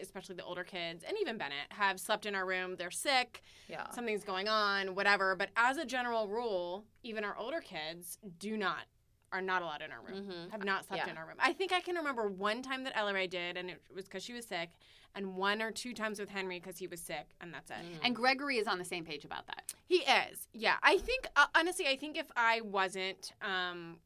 especially 0.01 0.35
the 0.35 0.43
older 0.43 0.63
kids, 0.63 1.03
and 1.07 1.15
even 1.21 1.37
Bennett, 1.37 1.67
have 1.69 1.99
slept 1.99 2.25
in 2.25 2.33
our 2.35 2.45
room. 2.45 2.75
They're 2.77 2.91
sick, 2.91 3.41
yeah. 3.69 3.89
something's 3.91 4.23
going 4.23 4.47
on, 4.47 4.95
whatever. 4.95 5.35
But 5.35 5.49
as 5.57 5.77
a 5.77 5.85
general 5.85 6.27
rule, 6.27 6.85
even 7.03 7.23
our 7.23 7.37
older 7.37 7.59
kids 7.61 8.17
do 8.39 8.55
not 8.57 8.85
are 9.31 9.41
not 9.41 9.61
allowed 9.61 9.81
in 9.81 9.91
our 9.91 10.01
room. 10.01 10.27
Mhm. 10.29 10.51
Have 10.51 10.63
not 10.63 10.85
slept 10.85 11.03
Yeah. 11.05 11.11
in 11.11 11.17
our 11.17 11.25
room. 11.25 11.37
I 11.39 11.53
think 11.53 11.71
I 11.73 11.81
can 11.81 11.95
remember 11.95 12.27
one 12.27 12.61
time 12.61 12.83
that 12.83 12.95
Ella 12.95 13.13
Ray 13.13 13.27
did, 13.27 13.57
and 13.57 13.69
it 13.69 13.81
was 13.93 14.05
because 14.05 14.23
she 14.23 14.33
was 14.33 14.45
sick, 14.45 14.69
and 15.13 15.35
one 15.35 15.61
or 15.61 15.71
two 15.71 15.93
times 15.93 16.19
with 16.19 16.29
Henry 16.29 16.59
because 16.59 16.77
he 16.77 16.87
was 16.87 17.01
sick, 17.01 17.29
and 17.41 17.53
that's 17.53 17.69
it. 17.71 17.77
And 18.03 18.15
Gregory 18.15 18.57
is 18.57 18.67
on 18.67 18.77
the 18.79 18.85
same 18.85 19.05
page 19.05 19.25
about 19.25 19.47
that. 19.47 19.73
He 19.85 19.97
is. 20.03 20.47
Yeah. 20.53 20.77
I 20.83 20.97
think, 20.97 21.27
uh, 21.35 21.47
honestly, 21.55 21.87
I 21.87 21.95
think 21.95 22.17
if 22.17 22.31
I 22.35 22.61
wasn't, 22.61 23.31
um, 23.41 23.99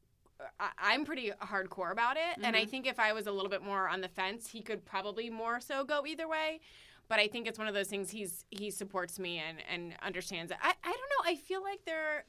I- 0.59 0.71
I'm 0.77 1.03
pretty 1.05 1.31
hardcore 1.31 1.91
about 1.91 2.15
it. 2.15 2.37
And 2.41 2.55
I 2.55 2.63
think 2.65 2.87
if 2.87 2.97
I 2.97 3.11
was 3.11 3.27
a 3.27 3.31
little 3.31 3.49
bit 3.49 3.61
more 3.61 3.89
on 3.89 3.99
the 4.01 4.07
fence, 4.07 4.51
he 4.51 4.61
could 4.61 4.85
probably 4.85 5.29
more 5.29 5.59
so 5.59 5.83
go 5.83 6.05
either 6.07 6.27
way. 6.29 6.61
But 7.09 7.19
I 7.19 7.27
think 7.27 7.45
it's 7.47 7.57
one 7.59 7.67
of 7.67 7.73
those 7.73 7.89
things 7.89 8.11
he's 8.11 8.45
he 8.49 8.69
supports 8.71 9.19
me 9.19 9.39
and, 9.39 9.59
and 9.67 9.95
understands 10.01 10.51
it. 10.51 10.57
I, 10.61 10.69
I 10.83 10.91
don't 10.91 11.09
know. 11.09 11.23
I 11.31 11.35
feel 11.35 11.61
like 11.61 11.83
there. 11.83 12.23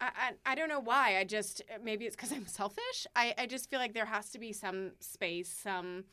I, 0.00 0.10
I, 0.46 0.52
I 0.52 0.54
don't 0.54 0.68
know 0.68 0.80
why. 0.80 1.18
I 1.18 1.24
just 1.24 1.62
maybe 1.82 2.04
it's 2.04 2.16
because 2.16 2.32
I'm 2.32 2.46
selfish. 2.60 3.06
I, 3.14 3.34
I 3.38 3.46
just 3.46 3.70
feel 3.70 3.78
like 3.78 3.94
there 3.94 4.06
has 4.06 4.30
to 4.30 4.38
be 4.38 4.52
some 4.52 4.92
space, 5.00 5.48
some 5.48 6.04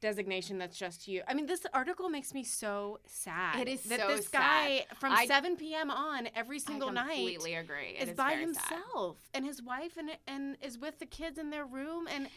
designation 0.00 0.58
that's 0.58 0.76
just 0.76 1.06
you. 1.08 1.22
I 1.28 1.34
mean, 1.34 1.46
this 1.46 1.64
article 1.72 2.08
makes 2.08 2.34
me 2.34 2.42
so 2.42 2.98
sad. 3.06 3.60
It 3.60 3.68
is 3.68 3.82
that 3.84 4.00
so 4.00 4.08
this 4.08 4.26
sad. 4.28 4.40
guy 4.40 4.86
from 4.98 5.12
I- 5.12 5.26
7 5.26 5.56
p.m. 5.56 5.90
on 5.90 6.28
every 6.34 6.58
single 6.58 6.90
I 6.90 6.92
night 6.92 7.14
completely 7.14 7.54
agree. 7.54 7.96
It 7.98 8.02
is, 8.02 8.08
is 8.10 8.16
by 8.16 8.30
very 8.34 8.52
sad. 8.52 8.62
himself 8.72 9.16
and 9.32 9.46
his 9.46 9.62
wife 9.62 9.96
and 9.96 10.10
and 10.26 10.56
is 10.60 10.78
with 10.78 10.98
the 10.98 11.06
kids 11.06 11.38
in 11.38 11.50
their 11.50 11.64
room 11.64 12.06
and 12.12 12.28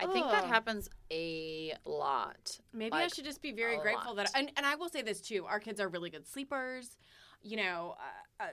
I 0.00 0.06
think 0.06 0.28
that 0.28 0.44
happens 0.44 0.90
a 1.12 1.72
lot. 1.84 2.58
maybe 2.72 2.92
I 2.94 3.06
should 3.06 3.24
just 3.24 3.40
be 3.40 3.52
very 3.52 3.78
grateful 3.78 4.16
lot. 4.16 4.26
that 4.26 4.32
and, 4.34 4.50
and 4.56 4.66
I 4.66 4.74
will 4.74 4.88
say 4.88 5.02
this 5.02 5.20
too 5.20 5.46
our 5.46 5.60
kids 5.60 5.80
are 5.80 5.88
really 5.88 6.10
good 6.10 6.26
sleepers 6.26 6.96
you 7.42 7.56
know 7.56 7.94
uh, 8.40 8.44
uh, 8.44 8.46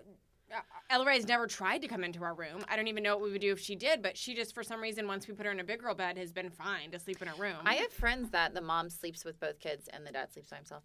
uh, 0.53 0.61
Ella 0.89 1.05
Ray's 1.05 1.27
never 1.27 1.47
tried 1.47 1.79
to 1.79 1.87
come 1.87 2.03
into 2.03 2.23
our 2.23 2.33
room. 2.33 2.63
I 2.69 2.75
don't 2.75 2.87
even 2.87 3.03
know 3.03 3.15
what 3.15 3.23
we 3.23 3.31
would 3.31 3.41
do 3.41 3.51
if 3.51 3.59
she 3.59 3.75
did, 3.75 4.01
but 4.01 4.17
she 4.17 4.35
just, 4.35 4.53
for 4.53 4.63
some 4.63 4.81
reason, 4.81 5.07
once 5.07 5.27
we 5.27 5.33
put 5.33 5.45
her 5.45 5.51
in 5.51 5.59
a 5.59 5.63
big 5.63 5.79
girl 5.79 5.95
bed, 5.95 6.17
has 6.17 6.31
been 6.31 6.49
fine 6.49 6.91
to 6.91 6.99
sleep 6.99 7.21
in 7.21 7.27
her 7.27 7.41
room. 7.41 7.57
I 7.65 7.75
have 7.75 7.91
friends 7.91 8.29
that 8.31 8.53
the 8.53 8.61
mom 8.61 8.89
sleeps 8.89 9.23
with 9.23 9.39
both 9.39 9.59
kids 9.59 9.87
and 9.91 10.05
the 10.05 10.11
dad 10.11 10.31
sleeps 10.31 10.49
by 10.49 10.57
himself. 10.57 10.83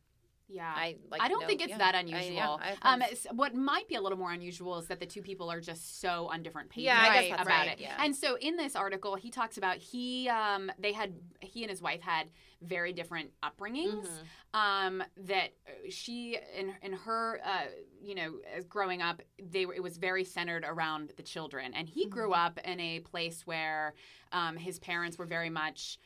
Yeah. 0.48 0.72
I 0.74 0.96
like. 1.10 1.20
I 1.20 1.28
don't 1.28 1.40
know- 1.40 1.46
think 1.46 1.60
it's 1.60 1.70
yeah. 1.70 1.78
that 1.78 1.94
unusual. 1.94 2.34
yeah, 2.34 2.56
I 2.60 2.76
have 3.00 3.02
um, 3.02 3.36
what 3.36 3.54
might 3.54 3.88
be 3.88 3.96
a 3.96 4.00
little 4.00 4.18
more 4.18 4.32
unusual 4.32 4.78
is 4.78 4.86
that 4.86 5.00
the 5.00 5.06
two 5.06 5.22
people 5.22 5.50
are 5.50 5.60
just 5.60 6.00
so 6.00 6.28
on 6.32 6.42
different 6.42 6.70
pages 6.70 6.84
Yeah, 6.86 7.20
about 7.34 7.46
right, 7.46 7.68
it. 7.72 7.80
yeah. 7.80 7.96
And 7.98 8.14
so 8.14 8.36
in 8.38 8.56
this 8.56 8.76
article, 8.76 9.16
he 9.16 9.30
talks 9.30 9.58
about 9.58 9.76
he 9.78 10.28
um, 10.28 10.70
they 10.78 10.92
had 10.92 11.14
he 11.40 11.62
and 11.64 11.70
his 11.70 11.82
wife 11.82 12.00
had 12.00 12.30
very 12.62 12.92
different 12.92 13.30
upbringings. 13.42 14.06
Mm-hmm. 14.06 14.22
Um, 14.54 15.02
that 15.24 15.50
uh, 15.66 15.70
she 15.90 16.38
in 16.56 16.72
in 16.80 16.92
her 16.92 17.40
uh, 17.44 17.64
you 18.00 18.14
know 18.14 18.34
growing 18.68 19.02
up, 19.02 19.20
they 19.42 19.66
were, 19.66 19.74
it 19.74 19.82
was 19.82 19.96
very 19.98 20.24
centered 20.24 20.64
around 20.66 21.12
the 21.16 21.22
children, 21.22 21.74
and 21.74 21.88
he 21.88 22.06
grew 22.06 22.26
Mm-hmm. 22.30 22.46
up 22.46 22.58
in 22.64 22.80
a 22.80 23.00
place 23.00 23.46
where 23.46 23.94
um, 24.32 24.56
his 24.56 24.78
parents 24.78 25.16
were 25.18 25.26
very 25.26 25.50
much 25.50 25.98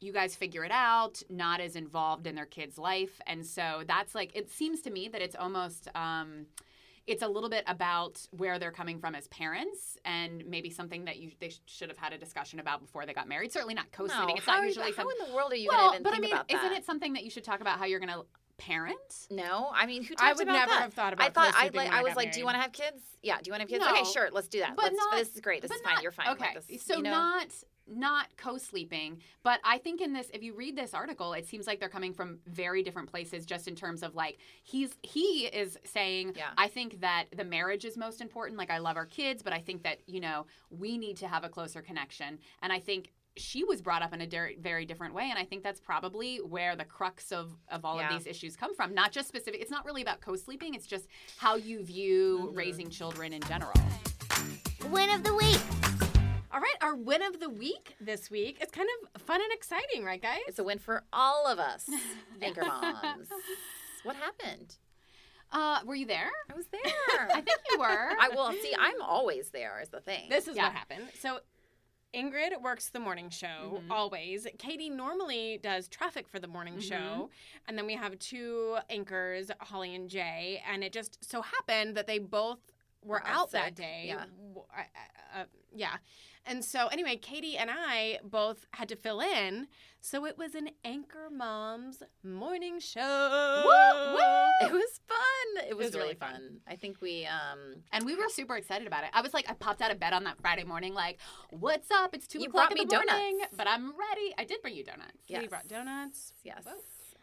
you 0.00 0.12
guys 0.12 0.36
figure 0.36 0.64
it 0.64 0.70
out, 0.72 1.22
not 1.28 1.60
as 1.60 1.74
involved 1.76 2.26
in 2.26 2.34
their 2.34 2.46
kid's 2.46 2.78
life. 2.78 3.20
And 3.26 3.44
so 3.44 3.82
that's 3.86 4.14
like, 4.14 4.30
it 4.36 4.50
seems 4.50 4.80
to 4.82 4.90
me 4.90 5.08
that 5.08 5.20
it's 5.22 5.34
almost, 5.34 5.88
um, 5.94 6.46
it's 7.06 7.22
a 7.22 7.26
little 7.28 7.48
bit 7.48 7.64
about 7.66 8.24
where 8.32 8.58
they're 8.58 8.70
coming 8.70 8.98
from 9.00 9.14
as 9.14 9.26
parents 9.28 9.96
and 10.04 10.44
maybe 10.46 10.68
something 10.70 11.06
that 11.06 11.18
you 11.18 11.30
they 11.40 11.48
sh- 11.48 11.60
should 11.66 11.88
have 11.88 11.96
had 11.98 12.12
a 12.12 12.18
discussion 12.18 12.60
about 12.60 12.80
before 12.80 13.06
they 13.06 13.14
got 13.14 13.26
married. 13.26 13.50
Certainly 13.50 13.74
not 13.74 13.90
co-sleeping. 13.92 14.26
No, 14.28 14.34
it's 14.36 14.46
not 14.46 14.58
are 14.58 14.62
you- 14.62 14.68
usually 14.68 14.90
how 14.92 15.04
something. 15.04 15.16
in 15.24 15.30
the 15.30 15.34
world 15.34 15.52
are 15.52 15.56
you 15.56 15.68
well, 15.72 15.96
but 16.02 16.06
I 16.08 16.10
think 16.12 16.22
mean, 16.24 16.32
about 16.32 16.48
that? 16.48 16.56
isn't 16.58 16.72
it 16.76 16.84
something 16.84 17.14
that 17.14 17.24
you 17.24 17.30
should 17.30 17.44
talk 17.44 17.60
about 17.62 17.78
how 17.78 17.86
you're 17.86 17.98
going 18.00 18.12
to 18.12 18.24
parent? 18.58 19.26
No, 19.30 19.68
I 19.72 19.86
mean, 19.86 20.02
who 20.02 20.14
talks 20.14 20.22
I 20.22 20.32
would 20.34 20.46
never 20.46 20.70
that? 20.70 20.82
have 20.82 20.92
thought 20.92 21.12
about. 21.14 21.26
I 21.28 21.30
thought 21.30 21.54
I 21.56 21.70
like. 21.72 21.90
I 21.90 22.00
I 22.00 22.02
was 22.02 22.10
got 22.10 22.16
like, 22.18 22.32
do 22.32 22.40
you 22.40 22.44
want 22.44 22.56
to 22.56 22.60
have 22.60 22.72
kids? 22.72 23.00
Yeah. 23.22 23.36
Do 23.38 23.48
you 23.48 23.52
want 23.52 23.60
to 23.60 23.62
have 23.62 23.68
kids? 23.70 23.84
No, 23.84 23.90
okay, 24.02 24.10
sure. 24.12 24.28
Let's 24.30 24.48
do 24.48 24.60
that. 24.60 24.76
but 24.76 24.82
let's, 24.84 24.96
not- 24.96 25.16
this 25.16 25.34
is 25.34 25.40
great. 25.40 25.62
This 25.62 25.70
is 25.70 25.80
fine. 25.80 25.94
not- 25.94 26.02
You're 26.02 26.12
fine. 26.12 26.28
Okay, 26.28 26.44
Like 26.54 26.66
this, 26.66 26.82
so 26.82 26.96
you 26.98 27.02
know? 27.04 27.10
not 27.10 27.46
not 27.90 28.26
co-sleeping, 28.36 29.18
but 29.42 29.60
I 29.64 29.78
think 29.78 30.00
in 30.00 30.12
this, 30.12 30.28
if 30.34 30.42
you 30.42 30.54
read 30.54 30.76
this 30.76 30.94
article, 30.94 31.32
it 31.32 31.46
seems 31.46 31.66
like 31.66 31.80
they're 31.80 31.88
coming 31.88 32.12
from 32.12 32.38
very 32.46 32.82
different 32.82 33.08
places, 33.10 33.46
just 33.46 33.68
in 33.68 33.74
terms 33.74 34.02
of 34.02 34.14
like 34.14 34.38
he's 34.62 34.90
he 35.02 35.46
is 35.46 35.78
saying, 35.84 36.34
Yeah. 36.36 36.50
I 36.56 36.68
think 36.68 37.00
that 37.00 37.26
the 37.36 37.44
marriage 37.44 37.84
is 37.84 37.96
most 37.96 38.20
important. 38.20 38.58
Like 38.58 38.70
I 38.70 38.78
love 38.78 38.96
our 38.96 39.06
kids, 39.06 39.42
but 39.42 39.52
I 39.52 39.60
think 39.60 39.82
that 39.84 39.98
you 40.06 40.20
know 40.20 40.46
we 40.70 40.98
need 40.98 41.16
to 41.18 41.28
have 41.28 41.44
a 41.44 41.48
closer 41.48 41.82
connection, 41.82 42.38
and 42.62 42.72
I 42.72 42.80
think 42.80 43.10
she 43.36 43.62
was 43.62 43.80
brought 43.80 44.02
up 44.02 44.12
in 44.12 44.20
a 44.20 44.26
der- 44.26 44.54
very 44.58 44.84
different 44.84 45.14
way 45.14 45.28
and 45.30 45.38
i 45.38 45.44
think 45.44 45.62
that's 45.62 45.78
probably 45.78 46.38
where 46.38 46.74
the 46.74 46.84
crux 46.84 47.30
of, 47.30 47.52
of 47.70 47.84
all 47.84 47.98
Yeah. 47.98 48.08
of 48.08 48.18
these 48.18 48.26
issues 48.26 48.56
come 48.56 48.74
from 48.74 48.94
not 48.94 49.12
just 49.12 49.28
specific 49.28 49.60
it's 49.60 49.70
not 49.70 49.84
really 49.84 50.02
about 50.02 50.20
co-sleeping 50.20 50.74
it's 50.74 50.88
just 50.88 51.06
how 51.36 51.54
you 51.54 51.84
view 51.84 52.46
Mm-hmm. 52.48 52.56
raising 52.58 52.90
children 52.90 53.32
in 53.32 53.42
general 53.42 53.74
Win 54.90 55.10
of 55.10 55.22
the 55.22 55.34
week. 55.34 55.87
All 56.58 56.62
right, 56.62 56.74
our 56.82 56.96
win 56.96 57.22
of 57.22 57.38
the 57.38 57.48
week 57.48 57.94
this 58.00 58.32
week. 58.32 58.58
It's 58.60 58.72
kind 58.72 58.88
of 59.14 59.22
fun 59.22 59.40
and 59.40 59.52
exciting, 59.52 60.02
right, 60.02 60.20
guys? 60.20 60.40
It's 60.48 60.58
a 60.58 60.64
win 60.64 60.80
for 60.80 61.04
all 61.12 61.46
of 61.46 61.60
us, 61.60 61.88
anchor 62.42 62.64
moms. 62.64 63.28
what 64.02 64.16
happened? 64.16 64.74
uh, 65.52 65.78
were 65.86 65.94
you 65.94 66.04
there 66.04 66.30
I 66.50 66.56
was 66.56 66.66
there. 66.66 67.28
i 67.32 67.40
think 67.40 67.60
you 67.70 67.78
were 67.78 67.86
I 67.86 68.30
will 68.34 68.50
see. 68.60 68.74
I'm 68.76 69.00
always 69.00 69.50
there. 69.50 69.78
Is 69.80 69.90
the 69.90 70.00
thing. 70.00 70.28
This 70.28 70.48
is 70.48 70.56
Yeah. 70.56 70.64
what 70.64 70.72
happened. 70.72 71.04
So 71.20 71.38
Ingrid 72.12 72.60
works 72.60 72.90
the 72.90 72.98
morning 72.98 73.30
show 73.30 73.80
always. 73.88 74.44
Katie 74.58 74.90
normally 74.90 75.60
does 75.62 75.86
traffic 75.86 76.26
for 76.26 76.40
the 76.40 76.48
morning 76.48 76.80
show. 76.80 77.30
And 77.68 77.78
then 77.78 77.86
we 77.86 77.94
have 77.94 78.18
two 78.18 78.78
anchors, 78.90 79.52
Holly 79.60 79.94
and 79.94 80.10
Jay. 80.10 80.60
And 80.68 80.82
it 80.82 80.92
just 80.92 81.24
so 81.24 81.40
happened 81.40 81.96
that 81.96 82.08
they 82.08 82.18
both 82.18 82.58
were 83.04 83.22
out 83.26 83.36
out 83.38 83.50
that 83.52 83.74
day. 83.74 84.04
yeah. 84.08 84.24
W- 84.48 84.66
I- 84.74 84.80
I- 84.80 85.40
uh, 85.40 85.44
yeah. 85.74 85.96
And 86.46 86.64
so, 86.64 86.86
anyway, 86.88 87.16
Katie 87.16 87.58
and 87.58 87.68
I 87.70 88.20
both 88.24 88.64
had 88.72 88.88
to 88.88 88.96
fill 88.96 89.20
in. 89.20 89.68
So 90.00 90.24
it 90.24 90.38
was 90.38 90.54
an 90.54 90.70
Anchor 90.82 91.28
Mom's 91.30 92.02
morning 92.24 92.80
show. 92.80 93.64
It 94.62 94.72
was 94.72 95.00
fun. 95.06 95.66
It 95.68 95.76
was, 95.76 95.86
was 95.86 95.94
really 95.94 96.04
really 96.06 96.14
fun. 96.14 96.32
fun. 96.32 96.60
I 96.66 96.76
think 96.76 97.00
we 97.02 97.26
um 97.26 97.82
and 97.92 98.04
we 98.06 98.14
were 98.16 98.28
super 98.28 98.56
excited 98.56 98.86
about 98.86 99.04
it. 99.04 99.10
I 99.12 99.20
was 99.20 99.34
like, 99.34 99.48
I 99.50 99.54
popped 99.54 99.82
out 99.82 99.90
of 99.90 100.00
bed 100.00 100.12
on 100.14 100.24
that 100.24 100.40
Friday 100.40 100.64
morning, 100.64 100.94
like, 100.94 101.18
"What's 101.50 101.90
up? 101.90 102.14
It's 102.14 102.26
two 102.26 102.40
You 102.40 102.46
o'clock 102.46 102.70
in 102.72 102.78
the 102.78 102.94
morning, 102.94 103.38
donuts. 103.38 103.54
but 103.56 103.68
I'm 103.68 103.88
ready." 103.90 104.34
I 104.38 104.44
did 104.44 104.62
bring 104.62 104.74
you 104.74 104.84
donuts. 104.84 105.12
yes. 105.26 105.38
Katie 105.40 105.48
brought 105.48 105.68
donuts. 105.68 106.32
Yes. 106.44 106.62
Whoa. 106.64 106.72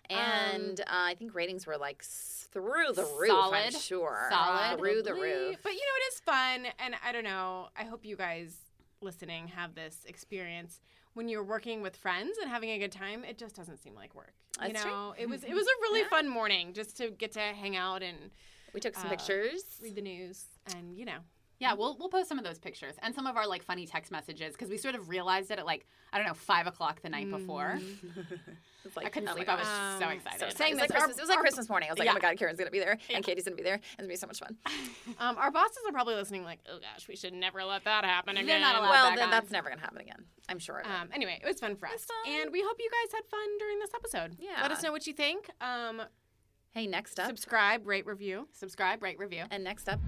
And 0.10 0.80
uh, 0.82 0.84
I 0.88 1.16
think 1.16 1.34
ratings 1.36 1.66
were 1.68 1.78
like 1.78 2.04
through 2.04 2.94
the 2.94 3.06
roof. 3.20 3.32
I'm 3.32 3.72
sure. 3.72 4.28
Solid. 4.30 4.80
Through 4.80 5.04
the 5.04 5.14
roof. 5.14 5.58
But 5.64 5.74
you 5.74 5.80
know, 5.80 5.96
it 6.02 6.14
is 6.14 6.20
fun, 6.22 6.66
and 6.80 6.96
I 7.06 7.12
don't 7.12 7.24
know. 7.24 7.70
I 7.78 7.84
hope 7.84 8.06
you 8.06 8.16
guys 8.16 8.56
listening 9.02 9.48
have 9.50 9.76
this 9.76 9.98
experience 10.08 10.80
when 11.14 11.28
you're 11.30 11.44
working 11.44 11.82
with 11.82 11.96
friends 11.96 12.38
and 12.42 12.50
having 12.50 12.70
a 12.72 12.78
good 12.80 12.92
time. 12.92 13.24
It 13.24 13.38
just 13.38 13.56
doesn't 13.56 13.78
seem 13.78 13.94
like 13.96 14.16
work. 14.16 14.34
you 14.62 14.70
That's 14.70 14.82
true. 14.84 14.92
know, 14.92 15.14
it 15.18 15.30
was 15.30 15.44
it 15.44 15.54
was 15.62 15.66
a 15.66 15.82
really 15.82 16.04
fun 16.06 16.28
morning 16.30 16.74
just 16.74 16.98
to 16.98 17.10
get 17.10 17.32
to 17.34 17.40
hang 17.40 17.76
out 17.76 18.02
and 18.04 18.18
We 18.74 18.80
took 18.82 18.96
some 18.96 19.08
Uh, 19.08 19.12
pictures. 19.12 19.64
read 19.82 19.96
the 19.96 20.02
news, 20.02 20.46
and 20.76 20.98
you 20.98 21.06
know, 21.06 21.20
Yeah, 21.60 21.74
we'll 21.74 21.98
we'll 21.98 22.10
post 22.10 22.28
some 22.28 22.38
of 22.38 22.44
those 22.44 22.60
pictures 22.60 22.96
and 23.02 23.16
some 23.16 23.28
of 23.28 23.38
our 23.38 23.48
like 23.48 23.64
funny 23.64 23.86
text 23.88 24.12
messages 24.12 24.54
because 24.54 24.70
we 24.70 24.78
sort 24.78 24.94
of 24.96 25.08
realized 25.10 25.52
it 25.52 25.60
at 25.60 25.66
like 25.66 25.86
I 26.12 26.18
don't 26.18 26.28
know 26.28 26.34
five 26.34 26.68
o'clock 26.68 27.02
the 27.02 27.10
night 27.10 27.30
before. 27.30 27.80
Like, 28.96 29.08
I 29.08 29.10
couldn't 29.10 29.28
oh 29.30 29.32
my 29.32 29.38
sleep. 29.38 29.50
I 29.50 29.56
was 29.56 29.64
gosh. 29.68 30.00
so 30.00 30.06
Um, 30.06 30.12
excited. 30.12 30.40
so 30.42 30.46
It 30.46 30.58
saying 30.58 30.74
was 30.74 30.80
like 30.82 30.90
this, 30.90 30.96
our- 30.96 31.02
Christmas. 31.08 31.18
It 31.18 31.22
was 31.22 31.30
like 31.30 31.38
our- 31.38 31.42
Christmas 31.42 31.70
morning. 31.70 31.90
I 31.90 31.92
was 31.92 31.98
like, 31.98 32.06
yeah. 32.06 32.12
oh 32.12 32.14
my 32.14 32.20
god, 32.20 32.38
Karen's 32.38 32.60
gonna 32.60 32.70
be 32.70 32.78
there 32.78 33.00
and 33.12 33.24
Katie's 33.26 33.44
gonna 33.46 33.56
be 33.56 33.64
there. 33.64 33.74
and 33.74 33.82
It's 33.82 33.96
gonna 33.98 34.08
be 34.10 34.16
so 34.16 34.28
much 34.28 34.38
fun. 34.40 34.56
um, 35.20 35.38
our 35.40 35.50
bosses 35.50 35.80
are 35.88 35.92
probably 35.92 36.14
listening. 36.14 36.44
Like, 36.44 36.60
oh 36.70 36.78
gosh, 36.78 37.08
we 37.08 37.16
should 37.16 37.34
never 37.34 37.64
let 37.64 37.84
that 37.86 38.06
happen 38.06 38.38
again. 38.38 38.46
They're 38.46 38.58
again. 38.58 38.62
not 38.74 38.76
allowed 38.84 38.90
well, 38.92 39.10
back 39.10 39.16
then 39.18 39.26
on. 39.26 39.32
that's 39.32 39.50
never 39.50 39.70
gonna 39.70 39.82
happen 39.82 40.02
again. 40.02 40.24
I'm 40.50 40.60
sure. 40.60 40.82
of 40.82 40.86
it. 40.86 40.92
Um, 40.92 41.10
anyway, 41.16 41.40
it 41.44 41.48
was 41.48 41.60
fun 41.60 41.76
for 41.76 41.88
us, 41.88 42.06
fun. 42.06 42.32
and 42.32 42.52
we 42.52 42.62
hope 42.62 42.76
you 42.80 42.92
guys 42.92 43.12
had 43.12 43.26
fun 43.26 43.58
during 43.58 43.80
this 43.80 43.90
episode. 43.96 44.36
Yeah. 44.40 44.62
let 44.62 44.70
us 44.70 44.84
know 44.84 44.92
what 44.92 45.08
you 45.08 45.14
think. 45.14 45.50
Um, 45.62 46.04
hey, 46.76 46.86
next 46.86 47.20
up. 47.20 47.26
subscribe, 47.26 47.88
rate, 47.88 48.06
review. 48.06 48.48
Subscribe, 48.52 49.02
rate, 49.02 49.18
review. 49.18 49.46
and 49.50 49.64
next 49.64 49.90
up 49.90 50.00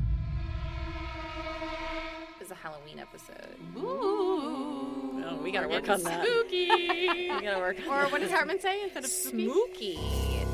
is 2.48 2.52
a 2.52 2.56
Halloween 2.56 2.98
episode. 3.00 3.58
Ooh. 3.76 5.22
Oh, 5.26 5.40
we 5.44 5.52
gotta 5.52 5.68
We're 5.68 5.76
work 5.82 5.90
on 5.90 6.02
that. 6.04 6.26
Spooky. 6.26 6.68
We 6.70 7.42
gotta 7.42 7.60
work. 7.60 7.78
on 7.90 8.06
or 8.06 8.10
what 8.10 8.22
does 8.22 8.32
Hartman 8.32 8.62
say 8.62 8.84
instead 8.84 9.04
of 9.04 9.10
spooky? 9.10 9.96
Smooky. 9.98 10.46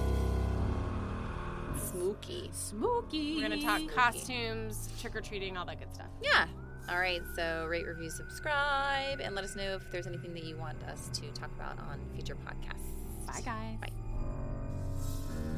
Smooky. 1.77 2.49
Spooky. 2.51 3.35
We're 3.35 3.41
gonna 3.49 3.61
talk 3.61 3.81
costumes, 3.93 4.89
trick 4.99 5.15
or 5.15 5.21
treating, 5.21 5.55
all 5.55 5.65
that 5.65 5.77
good 5.79 5.93
stuff. 5.93 6.07
Yeah. 6.23 6.47
All 6.89 6.97
right. 6.99 7.21
So 7.35 7.67
rate, 7.69 7.85
review, 7.85 8.09
subscribe, 8.09 9.19
and 9.21 9.35
let 9.35 9.43
us 9.43 9.55
know 9.55 9.75
if 9.75 9.91
there's 9.91 10.07
anything 10.07 10.33
that 10.33 10.43
you 10.45 10.57
want 10.57 10.81
us 10.85 11.09
to 11.13 11.27
talk 11.39 11.51
about 11.55 11.77
on 11.77 11.99
future 12.15 12.35
podcasts. 12.35 13.27
Bye, 13.27 13.41
guys. 13.45 13.77
Bye. 13.81 13.91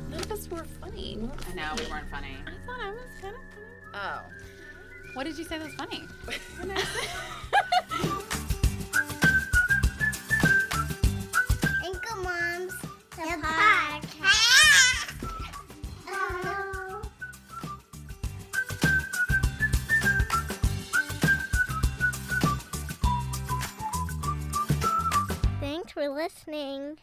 None 0.09 0.19
of 0.19 0.31
us 0.31 0.49
were 0.49 0.65
funny. 0.81 1.17
I 1.49 1.53
know 1.53 1.71
we 1.81 1.89
weren't 1.89 2.09
funny. 2.09 2.35
I 2.45 2.65
thought 2.65 2.81
I 2.81 2.91
was 2.91 3.21
kind 3.21 3.35
of 3.35 3.41
funny. 3.53 3.93
Oh. 3.93 4.21
What 5.15 5.23
did 5.23 5.38
you 5.38 5.45
say 5.45 5.58
that 5.58 5.65
was 5.65 5.73
funny? 5.75 6.04
Anchor 11.86 12.15
Moms, 12.17 12.73
the, 13.12 13.23
podcast. 13.41 14.25
Oh. 16.10 17.01
Thanks 25.62 25.93
for 25.93 26.10
listening. 26.10 26.97